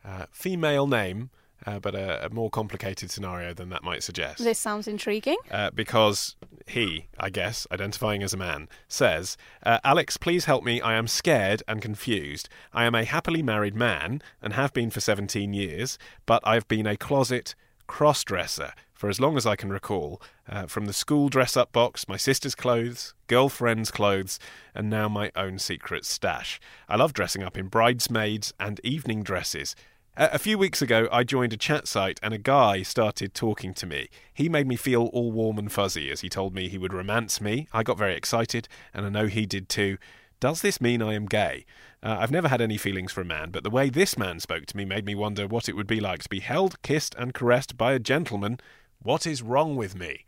Uh, 0.03 0.25
female 0.31 0.87
name, 0.87 1.29
uh, 1.65 1.79
but 1.79 1.95
a, 1.95 2.25
a 2.25 2.29
more 2.29 2.49
complicated 2.49 3.11
scenario 3.11 3.53
than 3.53 3.69
that 3.69 3.83
might 3.83 4.03
suggest. 4.03 4.43
This 4.43 4.59
sounds 4.59 4.87
intriguing. 4.87 5.37
Uh, 5.51 5.71
because 5.71 6.35
he, 6.67 7.07
I 7.19 7.29
guess, 7.29 7.67
identifying 7.71 8.23
as 8.23 8.33
a 8.33 8.37
man, 8.37 8.69
says, 8.87 9.37
uh, 9.65 9.79
Alix, 9.83 10.17
please 10.17 10.45
help 10.45 10.63
me. 10.63 10.81
I 10.81 10.95
am 10.95 11.07
scared 11.07 11.63
and 11.67 11.81
confused. 11.81 12.49
I 12.73 12.85
am 12.85 12.95
a 12.95 13.05
happily 13.05 13.43
married 13.43 13.75
man 13.75 14.21
and 14.41 14.53
have 14.53 14.73
been 14.73 14.89
for 14.89 14.99
17 15.01 15.53
years, 15.53 15.97
but 16.25 16.41
I've 16.45 16.67
been 16.67 16.87
a 16.87 16.97
closet 16.97 17.55
cross 17.87 18.23
dresser 18.23 18.73
for 18.99 19.09
as 19.09 19.19
long 19.19 19.37
as 19.37 19.45
I 19.45 19.55
can 19.55 19.69
recall. 19.69 20.21
Uh, 20.47 20.65
from 20.65 20.85
the 20.85 20.93
school 20.93 21.29
dress 21.29 21.55
up 21.55 21.71
box, 21.71 22.07
my 22.09 22.17
sister's 22.17 22.53
clothes, 22.53 23.13
girlfriend's 23.27 23.91
clothes, 23.91 24.39
and 24.75 24.89
now 24.89 25.07
my 25.07 25.31
own 25.37 25.57
secret 25.57 26.03
stash. 26.03 26.59
I 26.89 26.97
love 26.97 27.13
dressing 27.13 27.41
up 27.41 27.57
in 27.57 27.67
bridesmaids 27.67 28.53
and 28.59 28.81
evening 28.83 29.23
dresses. 29.23 29.73
A 30.21 30.37
few 30.37 30.57
weeks 30.57 30.81
ago, 30.81 31.07
I 31.13 31.23
joined 31.23 31.53
a 31.53 31.57
chat 31.57 31.87
site 31.87 32.19
and 32.21 32.33
a 32.33 32.37
guy 32.37 32.81
started 32.81 33.33
talking 33.33 33.73
to 33.75 33.85
me. 33.85 34.09
He 34.33 34.49
made 34.49 34.67
me 34.67 34.75
feel 34.75 35.03
all 35.13 35.31
warm 35.31 35.57
and 35.57 35.71
fuzzy 35.71 36.11
as 36.11 36.19
he 36.19 36.27
told 36.27 36.53
me 36.53 36.67
he 36.67 36.77
would 36.77 36.91
romance 36.91 37.39
me. 37.39 37.69
I 37.71 37.83
got 37.83 37.97
very 37.97 38.15
excited, 38.17 38.67
and 38.93 39.05
I 39.05 39.09
know 39.09 39.27
he 39.27 39.45
did 39.45 39.69
too. 39.69 39.97
Does 40.41 40.61
this 40.61 40.81
mean 40.81 41.01
I 41.01 41.13
am 41.13 41.25
gay? 41.25 41.65
Uh, 42.03 42.17
I've 42.19 42.31
never 42.31 42.49
had 42.49 42.59
any 42.59 42.75
feelings 42.77 43.13
for 43.13 43.21
a 43.21 43.25
man, 43.25 43.49
but 43.51 43.63
the 43.63 43.69
way 43.69 43.89
this 43.89 44.17
man 44.17 44.41
spoke 44.41 44.65
to 44.65 44.75
me 44.75 44.83
made 44.83 45.05
me 45.05 45.15
wonder 45.15 45.47
what 45.47 45.69
it 45.69 45.77
would 45.77 45.87
be 45.87 46.01
like 46.01 46.21
to 46.23 46.29
be 46.29 46.41
held, 46.41 46.81
kissed, 46.81 47.15
and 47.17 47.33
caressed 47.33 47.77
by 47.77 47.93
a 47.93 47.99
gentleman. 47.99 48.59
What 49.01 49.25
is 49.25 49.41
wrong 49.41 49.77
with 49.77 49.95
me? 49.97 50.25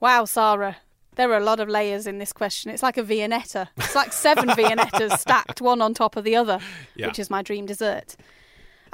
Wow, 0.00 0.26
Sarah. 0.26 0.76
There 1.14 1.32
are 1.32 1.38
a 1.38 1.44
lot 1.44 1.60
of 1.60 1.68
layers 1.70 2.06
in 2.06 2.18
this 2.18 2.34
question. 2.34 2.70
It's 2.70 2.82
like 2.82 2.98
a 2.98 3.02
Viennetta. 3.02 3.68
It's 3.78 3.94
like 3.94 4.12
seven 4.12 4.48
Viennettas 4.54 5.18
stacked 5.18 5.62
one 5.62 5.80
on 5.80 5.94
top 5.94 6.14
of 6.16 6.24
the 6.24 6.36
other, 6.36 6.60
Yeah. 6.94 7.06
which 7.06 7.18
is 7.18 7.30
my 7.30 7.40
dream 7.40 7.64
dessert. 7.64 8.16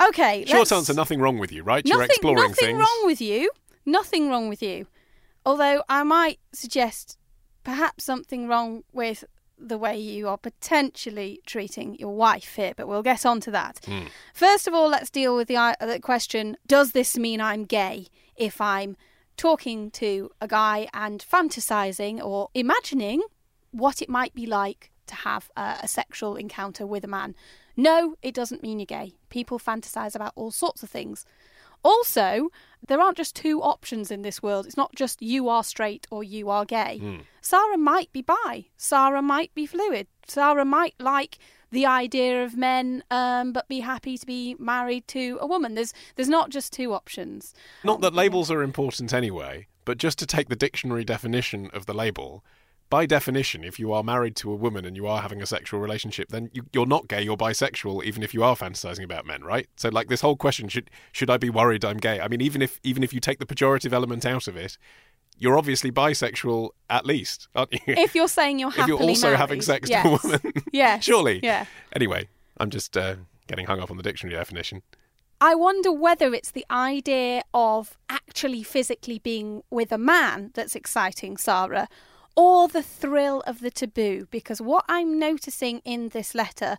Okay, 0.01 0.45
Short 0.47 0.59
let's- 0.61 0.73
answer: 0.73 0.95
nothing 0.95 1.21
wrong 1.21 1.39
with 1.39 1.53
you, 1.53 1.63
right? 1.63 1.85
You're 1.87 2.03
exploring 2.03 2.37
nothing 2.37 2.55
things. 2.55 2.61
Nothing 2.73 2.79
wrong 2.79 3.07
with 3.07 3.21
you. 3.21 3.51
Nothing 3.85 4.29
wrong 4.31 4.49
with 4.49 4.63
you. 4.63 4.87
Although 5.45 5.83
I 5.89 6.03
might 6.05 6.39
suggest 6.53 7.19
perhaps 7.65 8.05
something 8.05 8.47
wrong 8.49 8.85
with 8.93 9.25
the 9.59 9.79
way 9.79 9.97
you 9.99 10.27
are 10.29 10.39
potentially 10.39 11.41
treating 11.47 11.95
your 11.97 12.15
wife 12.15 12.55
here, 12.57 12.73
but 12.77 12.89
we'll 12.89 13.03
get 13.03 13.25
on 13.27 13.41
to 13.41 13.51
that. 13.53 13.81
Hmm. 13.85 14.07
First 14.35 14.67
of 14.67 14.75
all, 14.75 14.89
let's 14.89 15.11
deal 15.11 15.37
with 15.37 15.47
the, 15.49 15.57
i- 15.57 15.77
the 15.81 16.01
question 16.01 16.57
Does 16.67 16.93
this 16.93 17.17
mean 17.17 17.41
I'm 17.41 17.65
gay 17.65 18.07
if 18.37 18.61
I'm 18.61 18.97
talking 19.37 19.91
to 19.93 20.31
a 20.41 20.49
guy 20.49 20.89
and 20.93 21.25
fantasizing 21.29 22.21
or 22.21 22.49
imagining 22.55 23.23
what 23.71 24.03
it 24.03 24.09
might 24.09 24.35
be 24.35 24.47
like 24.47 24.91
to 25.07 25.15
have 25.17 25.51
a, 25.57 25.79
a 25.83 25.89
sexual 25.89 26.35
encounter 26.37 26.87
with 26.87 27.05
a 27.05 27.09
man? 27.09 27.35
No, 27.77 28.17
it 28.23 28.35
doesn't 28.35 28.63
mean 28.63 28.79
you're 28.79 28.87
gay. 28.87 29.15
People 29.31 29.59
fantasize 29.59 30.15
about 30.15 30.33
all 30.35 30.51
sorts 30.51 30.83
of 30.83 30.91
things. 30.91 31.25
Also, 31.85 32.49
there 32.87 33.01
aren't 33.01 33.17
just 33.17 33.35
two 33.35 33.61
options 33.61 34.11
in 34.11 34.23
this 34.23 34.43
world. 34.43 34.67
It's 34.67 34.77
not 34.77 34.95
just 34.95 35.21
you 35.21 35.49
are 35.49 35.65
straight 35.65 36.07
or 36.11 36.23
you 36.23 36.49
are 36.49 36.65
gay. 36.65 37.21
Sarah 37.41 37.79
might 37.79 38.13
be 38.13 38.23
bi. 38.23 38.67
Sarah 38.77 39.23
might 39.23 39.53
be 39.55 39.67
fluid. 39.67 40.07
Sarah 40.27 40.65
might 40.65 40.95
like 41.01 41.39
the 41.73 41.87
idea 41.87 42.45
of 42.45 42.57
men, 42.57 43.03
um, 43.11 43.53
but 43.53 43.67
be 43.67 43.81
happy 43.81 44.17
to 44.17 44.27
be 44.27 44.55
married 44.59 45.09
to 45.09 45.39
a 45.41 45.47
woman. 45.47 45.75
There's 45.75 45.93
there's 46.15 46.29
not 46.29 46.51
just 46.51 46.73
two 46.73 46.93
options. 46.93 47.55
Not 47.83 48.01
that 48.03 48.15
labels 48.15 48.51
are 48.51 48.63
important 48.63 49.13
anyway, 49.13 49.67
but 49.85 49.99
just 49.99 50.19
to 50.21 50.27
take 50.27 50.49
the 50.49 50.57
dictionary 50.57 51.05
definition 51.05 51.71
of 51.73 51.87
the 51.87 51.95
label, 51.95 52.45
by 52.93 53.07
definition, 53.07 53.65
if 53.65 53.79
you 53.79 53.91
are 53.91 54.03
married 54.03 54.37
to 54.37 54.53
a 54.53 54.55
woman 54.55 54.85
and 54.85 54.95
you 54.99 55.07
are 55.07 55.23
having 55.23 55.41
a 55.41 55.47
sexual 55.47 55.81
relationship, 55.81 56.29
then 56.29 56.51
you, 56.53 56.67
you're 56.75 56.85
not 56.85 57.09
gay, 57.09 57.23
you're 57.23 57.39
bisexual, 57.39 58.05
even 58.05 58.23
if 58.23 58.35
you 58.35 58.45
are 58.45 58.55
fantasizing 58.55 59.03
about 59.03 59.25
men, 59.25 59.43
right? 59.43 59.67
So, 59.77 59.89
like 59.89 60.09
this 60.09 60.21
whole 60.21 60.37
question 60.37 60.69
should 60.69 60.91
should 61.11 61.31
I 61.31 61.39
be 61.39 61.49
worried 61.49 61.87
I'm 61.87 61.97
gay? 61.97 62.21
I 62.21 62.29
mean, 62.29 62.43
even 62.43 62.61
if 62.61 62.79
even 62.83 63.03
if 63.03 63.15
you 63.15 63.19
take 63.19 63.39
the 63.39 63.47
pejorative 63.47 63.95
element 63.95 64.27
out 64.27 64.47
of 64.47 64.59
it, 64.59 64.77
you're 65.39 65.57
obviously 65.57 65.91
bisexual 65.91 66.69
at 66.91 67.07
least, 67.07 67.49
aren't 67.55 67.73
you? 67.73 67.81
If 67.87 68.15
you're 68.15 68.29
saying 68.29 68.59
you're 68.59 68.69
If 68.73 68.75
happily 68.75 68.99
you're 68.99 69.09
also 69.09 69.29
married, 69.29 69.39
having 69.39 69.63
sex 69.63 69.89
yes. 69.89 70.03
to 70.03 70.09
a 70.09 70.19
woman, 70.23 70.53
yeah, 70.75 70.99
surely. 70.99 71.41
Yeah. 71.43 71.65
Anyway, 71.95 72.29
I'm 72.59 72.69
just 72.69 72.95
uh, 72.99 73.17
getting 73.47 73.65
hung 73.65 73.81
up 73.81 73.91
on 73.91 73.97
the 73.97 74.03
dictionary 74.03 74.37
definition. 74.37 74.83
I 75.41 75.55
wonder 75.55 75.91
whether 75.91 76.35
it's 76.35 76.51
the 76.51 76.67
idea 76.71 77.41
of 77.55 77.97
actually 78.11 78.63
physically 78.63 79.19
being 79.19 79.63
with 79.71 79.93
a 79.93 79.99
man 79.99 80.51
that's 80.53 80.77
exciting 80.77 81.39
Sarah, 81.39 81.89
or 82.37 82.69
the 82.69 82.83
thrill 82.83 83.43
of 83.47 83.61
the 83.61 83.71
taboo. 83.71 84.27
Because 84.31 84.61
what 84.61 84.85
I'm 84.89 85.19
noticing 85.19 85.81
in 85.85 86.11
this 86.11 86.35
letter 86.35 86.77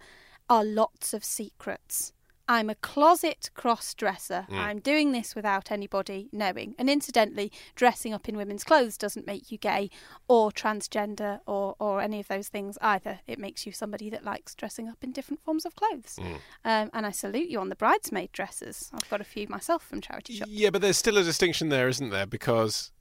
are 0.50 0.64
lots 0.64 1.14
of 1.14 1.24
secrets. 1.24 2.14
I'm 2.46 2.70
a 2.70 2.76
closet 2.76 3.50
cross 3.54 3.94
dresser. 3.94 4.48
I'm 4.52 4.80
doing 4.80 5.14
this 5.14 5.34
without 5.34 5.72
anybody 5.72 6.28
knowing. 6.34 6.76
And 6.78 6.90
incidentally, 6.90 7.54
dressing 7.74 8.14
up 8.14 8.28
in 8.28 8.36
women's 8.36 8.66
clothes 8.66 8.98
doesn't 8.98 9.26
make 9.26 9.50
you 9.50 9.58
gay 9.58 9.90
or 10.28 10.52
transgender 10.52 11.40
or, 11.48 11.76
or 11.80 12.02
any 12.02 12.20
of 12.20 12.28
those 12.28 12.50
things 12.50 12.78
either. 12.82 13.22
It 13.28 13.40
makes 13.40 13.66
you 13.66 13.72
somebody 13.72 14.10
that 14.10 14.26
likes 14.26 14.56
dressing 14.56 14.90
up 14.90 14.98
in 15.02 15.14
different 15.14 15.42
forms 15.42 15.66
of 15.66 15.78
clothes. 15.78 16.20
Um, 16.66 16.90
and 16.94 17.06
I 17.06 17.12
salute 17.12 17.48
you 17.48 17.62
on 17.62 17.70
the 17.70 17.78
bridesmaid 17.78 18.34
dresses. 18.34 18.92
I've 18.94 19.10
got 19.10 19.22
a 19.22 19.24
few 19.24 19.48
myself 19.48 19.82
from 19.82 20.02
charity 20.02 20.34
shops. 20.34 20.52
Yeah, 20.52 20.70
but 20.70 20.82
there's 20.82 20.98
still 20.98 21.18
a 21.18 21.24
distinction 21.24 21.70
there, 21.70 21.88
isn't 21.88 22.10
there? 22.10 22.26
Because, 22.26 22.92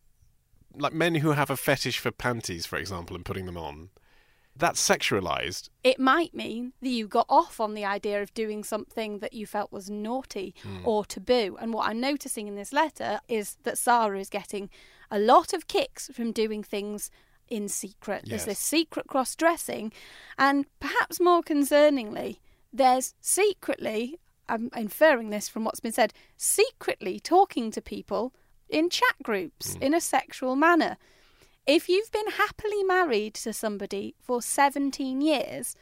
like, 0.77 0.93
men 0.93 1.17
who 1.17 1.33
have 1.33 1.51
a 1.51 1.57
fetish 1.57 1.99
for 1.99 2.11
panties, 2.11 2.67
for 2.67 2.77
example, 2.77 3.17
and 3.17 3.25
putting 3.25 3.47
them 3.47 3.57
on, 3.57 3.91
that's 4.55 4.87
sexualized. 4.87 5.71
It 5.83 5.99
might 5.99 6.35
mean 6.35 6.73
that 6.83 6.91
you 6.91 7.07
got 7.09 7.27
off 7.29 7.59
on 7.59 7.73
the 7.75 7.85
idea 7.87 8.21
of 8.23 8.35
doing 8.35 8.65
something 8.65 9.21
that 9.21 9.33
you 9.33 9.47
felt 9.47 9.73
was 9.73 9.89
naughty 9.89 10.55
Hmm. 10.63 10.81
or 10.85 11.05
taboo. 11.05 11.57
And 11.61 11.73
what 11.73 11.89
I'm 11.89 12.01
noticing 12.01 12.49
in 12.49 12.55
this 12.55 12.73
letter 12.73 13.21
is 13.29 13.57
that 13.63 13.79
Sarah 13.79 14.19
is 14.21 14.29
getting 14.29 14.69
a 15.11 15.19
lot 15.19 15.53
of 15.53 15.69
kicks 15.69 16.11
from 16.13 16.33
doing 16.33 16.63
things 16.63 17.11
in 17.49 17.69
secret. 17.69 18.25
There's 18.27 18.45
this 18.47 18.59
secret 18.59 19.07
cross 19.07 19.35
dressing, 19.37 19.93
and 20.39 20.67
perhaps 20.81 21.21
more 21.21 21.43
concerningly, 21.43 22.39
there's 22.73 23.15
secretly, 23.21 24.19
I'm 24.49 24.71
inferring 24.75 25.31
this 25.31 25.49
from 25.49 25.65
what's 25.65 25.81
been 25.81 25.93
said, 25.93 26.15
secretly 26.37 27.21
talking 27.21 27.71
to 27.73 27.83
people 27.83 28.33
in 28.73 28.91
chat 28.91 29.15
groups 29.23 29.75
hmm. 29.75 29.83
in 29.83 29.95
a 29.95 30.01
sexual 30.01 30.57
manner. 30.57 30.97
If 31.67 31.89
you've 31.89 32.11
been 32.11 32.33
happily 32.33 32.83
married 32.83 33.35
to 33.35 33.53
somebody 33.53 34.17
for 34.21 34.43
17 34.43 35.21
years, 35.21 35.77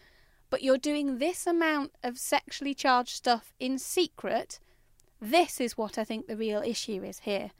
but 0.50 0.62
you're 0.62 0.76
doing 0.76 1.18
this 1.18 1.46
amount 1.46 1.92
of 2.02 2.18
sexually 2.18 2.74
charged 2.74 3.16
stuff 3.16 3.54
in 3.58 3.78
secret, 3.78 4.58
this 5.20 5.60
is 5.60 5.78
what 5.78 5.96
I 5.96 6.04
think 6.04 6.26
the 6.26 6.36
real 6.36 6.60
issue 6.60 7.02
is 7.02 7.20
here. 7.20 7.52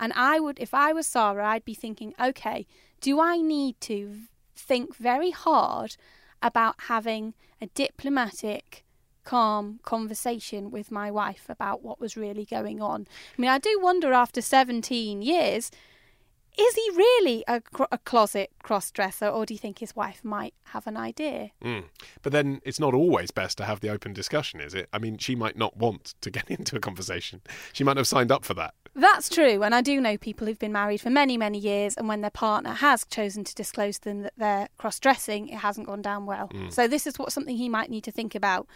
And 0.00 0.12
I 0.14 0.40
would, 0.40 0.58
if 0.58 0.74
I 0.74 0.92
was 0.92 1.06
Sarah, 1.06 1.46
I'd 1.46 1.64
be 1.64 1.74
thinking, 1.74 2.14
okay, 2.20 2.66
do 3.00 3.20
I 3.20 3.38
need 3.38 3.80
to 3.82 4.16
think 4.56 4.96
very 4.96 5.30
hard 5.30 5.96
about 6.42 6.82
having 6.82 7.34
a 7.60 7.66
diplomatic, 7.66 8.84
calm 9.28 9.78
conversation 9.82 10.70
with 10.70 10.90
my 10.90 11.10
wife 11.10 11.44
about 11.50 11.82
what 11.82 12.00
was 12.00 12.16
really 12.16 12.46
going 12.46 12.80
on? 12.80 13.06
I 13.36 13.42
mean, 13.42 13.50
I 13.50 13.58
do 13.58 13.78
wonder 13.82 14.14
after 14.14 14.40
17 14.40 15.20
years, 15.20 15.70
is 16.56 16.74
he 16.74 16.90
really 16.96 17.44
a, 17.46 17.60
a 17.92 17.98
closet 17.98 18.50
cross 18.62 18.90
dresser, 18.90 19.28
or 19.28 19.44
do 19.44 19.52
you 19.52 19.58
think 19.58 19.80
his 19.80 19.94
wife 19.94 20.24
might 20.24 20.54
have 20.72 20.86
an 20.86 20.96
idea? 20.96 21.50
Mm. 21.62 21.84
But 22.22 22.32
then 22.32 22.62
it's 22.64 22.80
not 22.80 22.94
always 22.94 23.30
best 23.30 23.58
to 23.58 23.66
have 23.66 23.80
the 23.80 23.90
open 23.90 24.14
discussion, 24.14 24.60
is 24.62 24.72
it? 24.72 24.88
I 24.94 24.98
mean, 24.98 25.18
she 25.18 25.36
might 25.36 25.58
not 25.58 25.76
want 25.76 26.14
to 26.22 26.30
get 26.30 26.50
into 26.50 26.76
a 26.76 26.80
conversation. 26.80 27.42
She 27.74 27.84
might 27.84 27.98
have 27.98 28.06
signed 28.06 28.32
up 28.32 28.46
for 28.46 28.54
that. 28.54 28.72
That's 28.98 29.28
true, 29.28 29.62
and 29.62 29.76
I 29.76 29.80
do 29.80 30.00
know 30.00 30.18
people 30.18 30.48
who've 30.48 30.58
been 30.58 30.72
married 30.72 31.00
for 31.00 31.08
many, 31.08 31.36
many 31.36 31.56
years, 31.56 31.96
and 31.96 32.08
when 32.08 32.20
their 32.20 32.32
partner 32.32 32.72
has 32.72 33.04
chosen 33.04 33.44
to 33.44 33.54
disclose 33.54 34.00
to 34.00 34.04
them 34.04 34.22
that 34.22 34.32
they're 34.36 34.68
cross-dressing, 34.76 35.48
it 35.48 35.58
hasn't 35.58 35.86
gone 35.86 36.02
down 36.02 36.26
well. 36.26 36.48
Hmm. 36.48 36.68
So 36.70 36.88
this 36.88 37.06
is 37.06 37.16
what 37.16 37.30
something 37.30 37.56
he 37.56 37.68
might 37.68 37.90
need 37.90 38.02
to 38.04 38.10
think 38.10 38.34
about. 38.34 38.66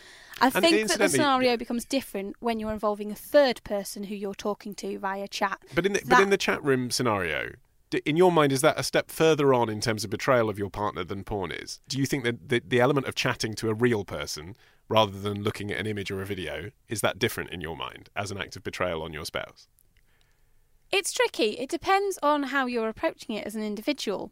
I 0.40 0.46
And 0.46 0.64
think 0.64 0.88
that 0.88 0.98
the 0.98 1.08
scenario 1.08 1.56
becomes 1.56 1.84
different 1.84 2.36
when 2.38 2.60
you're 2.60 2.72
involving 2.72 3.10
a 3.10 3.16
third 3.16 3.64
person 3.64 4.04
who 4.04 4.14
you're 4.14 4.34
talking 4.34 4.76
to 4.76 4.96
via 5.00 5.26
chat. 5.26 5.58
But 5.74 5.86
in 5.86 5.94
the, 5.94 6.02
but 6.06 6.20
in 6.20 6.30
the 6.30 6.36
chat 6.36 6.62
room 6.62 6.92
scenario, 6.92 7.54
in 8.04 8.16
your 8.16 8.30
mind, 8.30 8.52
is 8.52 8.60
that 8.60 8.78
a 8.78 8.84
step 8.84 9.10
further 9.10 9.52
on 9.52 9.68
in 9.68 9.80
terms 9.80 10.04
of 10.04 10.10
betrayal 10.10 10.48
of 10.48 10.56
your 10.56 10.70
partner 10.70 11.02
than 11.02 11.24
porn 11.24 11.50
is? 11.50 11.80
Do 11.88 11.98
you 11.98 12.06
think 12.06 12.22
that 12.22 12.48
the, 12.48 12.62
the 12.64 12.80
element 12.80 13.08
of 13.08 13.16
chatting 13.16 13.54
to 13.54 13.70
a 13.70 13.74
real 13.74 14.04
person 14.04 14.56
rather 14.88 15.18
than 15.18 15.42
looking 15.42 15.72
at 15.72 15.80
an 15.80 15.86
image 15.86 16.12
or 16.12 16.22
a 16.22 16.26
video 16.26 16.70
is 16.88 17.00
that 17.00 17.18
different 17.18 17.50
in 17.50 17.60
your 17.60 17.76
mind 17.76 18.08
as 18.14 18.30
an 18.30 18.38
act 18.38 18.54
of 18.54 18.62
betrayal 18.62 19.02
on 19.02 19.12
your 19.12 19.24
spouse? 19.24 19.66
It's 20.93 21.12
tricky. 21.12 21.59
It 21.59 21.70
depends 21.70 22.18
on 22.22 22.45
how 22.45 22.66
you're 22.66 22.88
approaching 22.88 23.34
it 23.34 23.47
as 23.47 23.57
an 23.57 23.62
individual. 23.62 24.30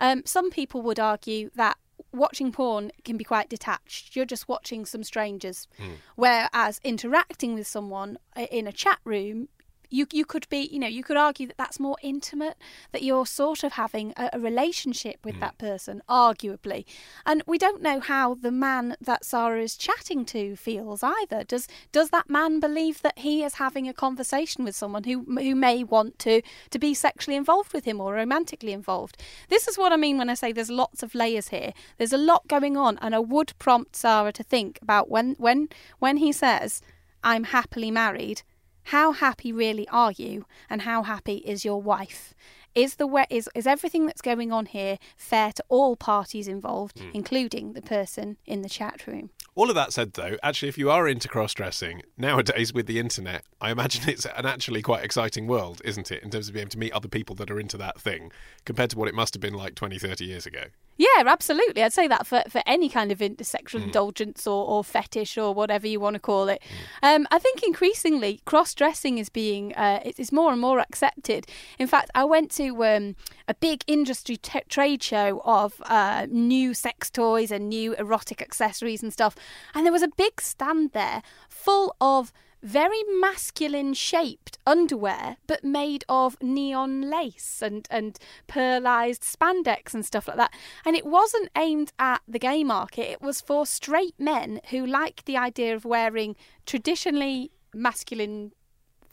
Um, 0.00 0.22
some 0.26 0.50
people 0.50 0.82
would 0.82 0.98
argue 0.98 1.50
that 1.54 1.78
watching 2.12 2.50
porn 2.50 2.90
can 3.04 3.16
be 3.16 3.24
quite 3.24 3.48
detached. 3.48 4.16
You're 4.16 4.24
just 4.24 4.48
watching 4.48 4.84
some 4.84 5.04
strangers. 5.04 5.68
Whereas 6.16 6.80
interacting 6.82 7.54
with 7.54 7.66
someone 7.66 8.18
uh, 8.36 8.46
in 8.50 8.66
a 8.66 8.72
chat 8.72 8.98
room, 9.04 9.48
you 9.90 10.06
you 10.12 10.24
could 10.24 10.48
be 10.48 10.68
you 10.72 10.78
know 10.78 10.86
you 10.86 11.02
could 11.02 11.16
argue 11.16 11.46
that 11.46 11.56
that's 11.56 11.80
more 11.80 11.96
intimate 12.02 12.56
that 12.92 13.02
you're 13.02 13.26
sort 13.26 13.62
of 13.64 13.72
having 13.72 14.12
a, 14.16 14.30
a 14.32 14.40
relationship 14.40 15.18
with 15.24 15.34
hmm. 15.34 15.40
that 15.40 15.58
person 15.58 16.02
arguably. 16.08 16.84
And 17.26 17.42
we 17.46 17.58
don't 17.58 17.82
know 17.82 18.00
how 18.00 18.34
the 18.34 18.50
man 18.50 18.96
that 19.00 19.24
Sarah 19.24 19.62
is 19.62 19.76
chatting 19.76 20.24
to 20.26 20.56
feels 20.56 21.02
either. 21.02 21.44
Does 21.44 21.68
does 21.92 22.10
that 22.10 22.30
man 22.30 22.60
believe 22.60 23.02
that 23.02 23.18
he 23.18 23.42
is 23.42 23.54
having 23.54 23.88
a 23.88 23.92
conversation 23.92 24.64
with 24.64 24.76
someone 24.76 25.04
who 25.04 25.24
who 25.24 25.54
may 25.54 25.84
want 25.84 26.18
to 26.20 26.42
to 26.70 26.78
be 26.78 26.94
sexually 26.94 27.36
involved 27.36 27.72
with 27.72 27.84
him 27.84 28.00
or 28.00 28.14
romantically 28.14 28.72
involved? 28.72 29.16
This 29.48 29.68
is 29.68 29.76
what 29.76 29.92
I 29.92 29.96
mean 29.96 30.18
when 30.18 30.30
I 30.30 30.34
say 30.34 30.52
there's 30.52 30.70
lots 30.70 31.02
of 31.02 31.14
layers 31.14 31.48
here. 31.48 31.72
There's 31.98 32.12
a 32.12 32.18
lot 32.18 32.48
going 32.48 32.76
on 32.76 32.98
and 33.02 33.14
I 33.14 33.18
would 33.18 33.52
prompt 33.58 33.96
Sarah 33.96 34.32
to 34.32 34.42
think 34.42 34.78
about 34.82 35.10
when 35.10 35.34
when 35.38 35.68
when 35.98 36.18
he 36.18 36.32
says 36.32 36.82
I'm 37.22 37.44
happily 37.44 37.90
married 37.90 38.42
how 38.84 39.12
happy 39.12 39.52
really 39.52 39.88
are 39.88 40.12
you 40.12 40.46
and 40.68 40.82
how 40.82 41.02
happy 41.02 41.36
is 41.36 41.64
your 41.64 41.80
wife? 41.80 42.34
Is 42.74 42.96
the 42.96 43.06
we- 43.06 43.24
is 43.30 43.48
is 43.54 43.66
everything 43.66 44.06
that's 44.06 44.22
going 44.22 44.52
on 44.52 44.66
here 44.66 44.98
fair 45.16 45.52
to 45.52 45.64
all 45.68 45.96
parties 45.96 46.46
involved 46.46 47.00
hmm. 47.00 47.10
including 47.12 47.72
the 47.72 47.82
person 47.82 48.36
in 48.46 48.62
the 48.62 48.68
chat 48.68 49.06
room? 49.06 49.30
All 49.56 49.68
of 49.68 49.74
that 49.74 49.92
said, 49.92 50.12
though, 50.12 50.36
actually, 50.42 50.68
if 50.68 50.78
you 50.78 50.90
are 50.90 51.08
into 51.08 51.28
cross 51.28 51.52
dressing 51.52 52.02
nowadays 52.16 52.72
with 52.72 52.86
the 52.86 53.00
internet, 53.00 53.44
I 53.60 53.72
imagine 53.72 54.08
it's 54.08 54.24
an 54.24 54.46
actually 54.46 54.82
quite 54.82 55.04
exciting 55.04 55.48
world, 55.48 55.82
isn't 55.84 56.12
it, 56.12 56.22
in 56.22 56.30
terms 56.30 56.48
of 56.48 56.54
being 56.54 56.62
able 56.62 56.70
to 56.70 56.78
meet 56.78 56.92
other 56.92 57.08
people 57.08 57.34
that 57.36 57.50
are 57.50 57.58
into 57.58 57.76
that 57.78 58.00
thing 58.00 58.30
compared 58.64 58.90
to 58.90 58.98
what 58.98 59.08
it 59.08 59.14
must 59.14 59.34
have 59.34 59.40
been 59.40 59.54
like 59.54 59.74
20, 59.74 59.98
30 59.98 60.24
years 60.24 60.46
ago. 60.46 60.66
Yeah, 61.00 61.22
absolutely. 61.24 61.82
I'd 61.82 61.94
say 61.94 62.08
that 62.08 62.26
for, 62.26 62.42
for 62.50 62.62
any 62.66 62.90
kind 62.90 63.10
of 63.10 63.22
in- 63.22 63.42
sexual 63.42 63.82
indulgence 63.82 64.46
or, 64.46 64.66
or 64.66 64.84
fetish 64.84 65.38
or 65.38 65.54
whatever 65.54 65.86
you 65.86 65.98
want 65.98 66.12
to 66.12 66.20
call 66.20 66.50
it. 66.50 66.60
Um, 67.02 67.26
I 67.30 67.38
think 67.38 67.62
increasingly 67.62 68.42
cross 68.44 68.74
dressing 68.74 69.16
is 69.16 69.30
being 69.30 69.74
uh, 69.76 70.00
it 70.04 70.20
is 70.20 70.30
more 70.30 70.52
and 70.52 70.60
more 70.60 70.78
accepted. 70.78 71.46
In 71.78 71.86
fact, 71.86 72.10
I 72.14 72.24
went 72.24 72.50
to 72.50 72.84
um, 72.84 73.16
a 73.48 73.54
big 73.54 73.82
industry 73.86 74.36
t- 74.36 74.60
trade 74.68 75.02
show 75.02 75.40
of 75.46 75.80
uh, 75.86 76.26
new 76.30 76.74
sex 76.74 77.08
toys 77.08 77.50
and 77.50 77.70
new 77.70 77.94
erotic 77.94 78.42
accessories 78.42 79.02
and 79.02 79.10
stuff, 79.10 79.34
and 79.74 79.86
there 79.86 79.94
was 79.94 80.02
a 80.02 80.08
big 80.08 80.38
stand 80.38 80.92
there 80.92 81.22
full 81.48 81.96
of 81.98 82.30
very 82.62 83.02
masculine 83.20 83.94
shaped 83.94 84.58
underwear, 84.66 85.36
but 85.46 85.64
made 85.64 86.04
of 86.08 86.36
neon 86.42 87.08
lace 87.10 87.62
and, 87.62 87.86
and 87.90 88.18
pearlized 88.48 89.20
spandex 89.20 89.94
and 89.94 90.04
stuff 90.04 90.28
like 90.28 90.36
that. 90.36 90.54
And 90.84 90.94
it 90.96 91.06
wasn't 91.06 91.50
aimed 91.56 91.92
at 91.98 92.22
the 92.28 92.38
gay 92.38 92.64
market, 92.64 93.10
it 93.10 93.22
was 93.22 93.40
for 93.40 93.66
straight 93.66 94.18
men 94.18 94.60
who 94.70 94.86
like 94.86 95.24
the 95.24 95.36
idea 95.36 95.74
of 95.74 95.84
wearing 95.84 96.36
traditionally 96.66 97.50
masculine 97.74 98.52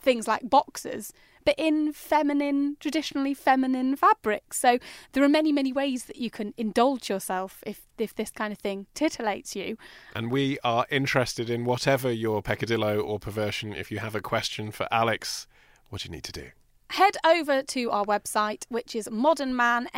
things 0.00 0.28
like 0.28 0.48
boxers, 0.48 1.12
but 1.48 1.54
in 1.56 1.94
feminine, 1.94 2.76
traditionally 2.78 3.32
feminine 3.32 3.96
fabrics. 3.96 4.60
So 4.60 4.78
there 5.12 5.24
are 5.24 5.30
many, 5.30 5.50
many 5.50 5.72
ways 5.72 6.04
that 6.04 6.16
you 6.16 6.28
can 6.28 6.52
indulge 6.58 7.08
yourself 7.08 7.64
if 7.66 7.86
if 7.96 8.14
this 8.14 8.30
kind 8.30 8.52
of 8.52 8.58
thing 8.58 8.86
titillates 8.94 9.56
you. 9.56 9.78
And 10.14 10.30
we 10.30 10.58
are 10.62 10.84
interested 10.90 11.48
in 11.48 11.64
whatever 11.64 12.12
your 12.12 12.42
peccadillo 12.42 13.00
or 13.00 13.18
perversion. 13.18 13.72
If 13.72 13.90
you 13.90 13.98
have 14.00 14.14
a 14.14 14.20
question 14.20 14.70
for 14.70 14.86
Alix, 14.90 15.46
what 15.88 16.02
do 16.02 16.08
you 16.08 16.12
need 16.12 16.24
to 16.24 16.32
do? 16.32 16.50
head 16.90 17.16
over 17.24 17.62
to 17.62 17.90
our 17.90 18.04
website, 18.04 18.64
which 18.68 18.94
is 18.94 19.08
modernmann, 19.10 19.88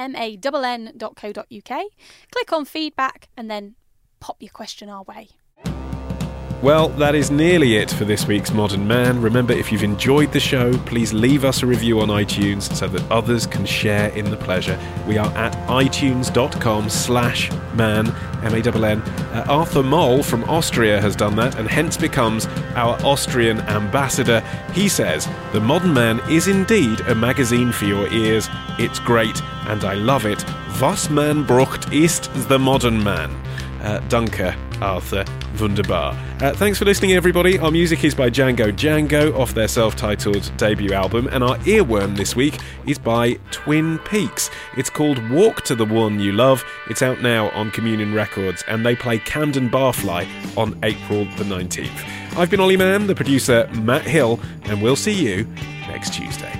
Click 2.33 2.53
on 2.53 2.65
feedback 2.65 3.29
and 3.37 3.51
then 3.51 3.75
pop 4.21 4.37
your 4.41 4.51
question 4.51 4.89
our 4.89 5.03
way. 5.05 5.31
Well, 6.63 6.91
that 6.91 7.15
is 7.15 7.31
nearly 7.31 7.77
it 7.77 7.91
for 7.91 8.05
this 8.05 8.27
week's 8.27 8.53
Modern 8.53 8.87
Mann. 8.87 9.23
Remember, 9.23 9.55
if 9.55 9.73
you've 9.73 9.83
enjoyed 9.83 10.31
the 10.31 10.41
show, 10.41 10.77
please 10.81 11.11
leave 11.11 11.43
us 11.43 11.63
a 11.63 11.67
review 11.67 12.01
on 12.01 12.09
iTunes 12.09 12.71
so 12.77 12.87
that 12.89 13.11
others 13.11 13.47
can 13.47 13.65
share 13.65 14.11
in 14.11 14.31
the 14.31 14.37
pleasure. 14.37 14.79
We 15.09 15.17
are 15.17 15.31
at 15.39 15.55
itunes.com 15.69 16.91
slash 16.91 17.51
man, 17.75 18.09
M-A-N-N. 18.45 19.01
Uh, 19.01 19.47
Arthur 19.49 19.83
Moll 19.83 20.23
from 20.23 20.45
Austria 20.51 21.01
has 21.01 21.17
done 21.17 21.35
that 21.37 21.59
and 21.59 21.67
hence 21.67 21.97
becomes 21.97 22.45
our 22.77 22.99
Austrian 23.07 23.61
ambassador. 23.63 24.41
He 24.75 24.91
says, 24.91 25.31
The 25.55 25.61
Modern 25.61 25.95
Mann 25.95 26.21
is 26.29 26.47
indeed 26.47 27.01
a 27.09 27.15
magazine 27.15 27.73
for 27.73 27.87
your 27.87 28.07
ears. 28.13 28.51
It's 28.79 28.99
great 28.99 29.41
and 29.67 29.83
I 29.83 29.95
love 29.95 30.27
it. 30.27 30.45
Was 30.79 31.09
man 31.09 31.47
brucht 31.47 31.91
ist 31.91 32.31
the 32.49 32.59
Modern 32.59 33.03
Mann. 33.03 33.35
Uh, 33.81 33.99
Dunker, 34.09 34.55
Arthur, 34.83 35.25
wunderbar. 35.59 36.13
Uh, 36.41 36.53
thanks 36.53 36.79
for 36.79 36.85
listening, 36.85 37.13
everybody. 37.13 37.59
Our 37.59 37.71
music 37.71 38.05
is 38.05 38.15
by 38.15 38.29
Django 38.29 38.73
Django 38.73 39.37
off 39.39 39.55
their 39.55 39.69
self 39.69 39.97
titled 39.97 40.51
debut 40.57 40.93
album, 40.93 41.29
and 41.29 41.43
our 41.43 41.57
earworm 41.59 42.17
this 42.17 42.37
week 42.37 42.59
is 42.87 42.99
by 42.99 43.35
Twin 43.51 43.99
Peaks. 44.01 44.51
It's 44.77 44.91
called 44.91 45.31
Walk 45.31 45.63
to 45.63 45.75
the 45.75 45.87
One 45.87 46.21
You 46.21 46.33
Love. 46.33 46.63
It's 46.89 47.03
out 47.03 47.23
now 47.23 47.49
on 47.51 47.71
Communion 47.71 48.15
Records, 48.15 48.63
and 48.69 48.85
they 48.85 48.95
play 48.95 49.19
Camden 49.19 49.71
Barfly 49.71 50.29
on 50.59 50.79
April 50.83 51.25
the 51.37 51.45
19th. 51.45 52.37
I've 52.37 52.51
been 52.51 52.61
Olly 52.61 52.77
Mann, 52.77 53.07
the 53.07 53.15
producer 53.15 53.69
Matt 53.81 54.03
Hill, 54.03 54.41
and 54.65 54.83
we'll 54.83 54.97
see 54.97 55.15
you 55.15 55.45
next 55.89 56.13
Tuesday. 56.13 56.60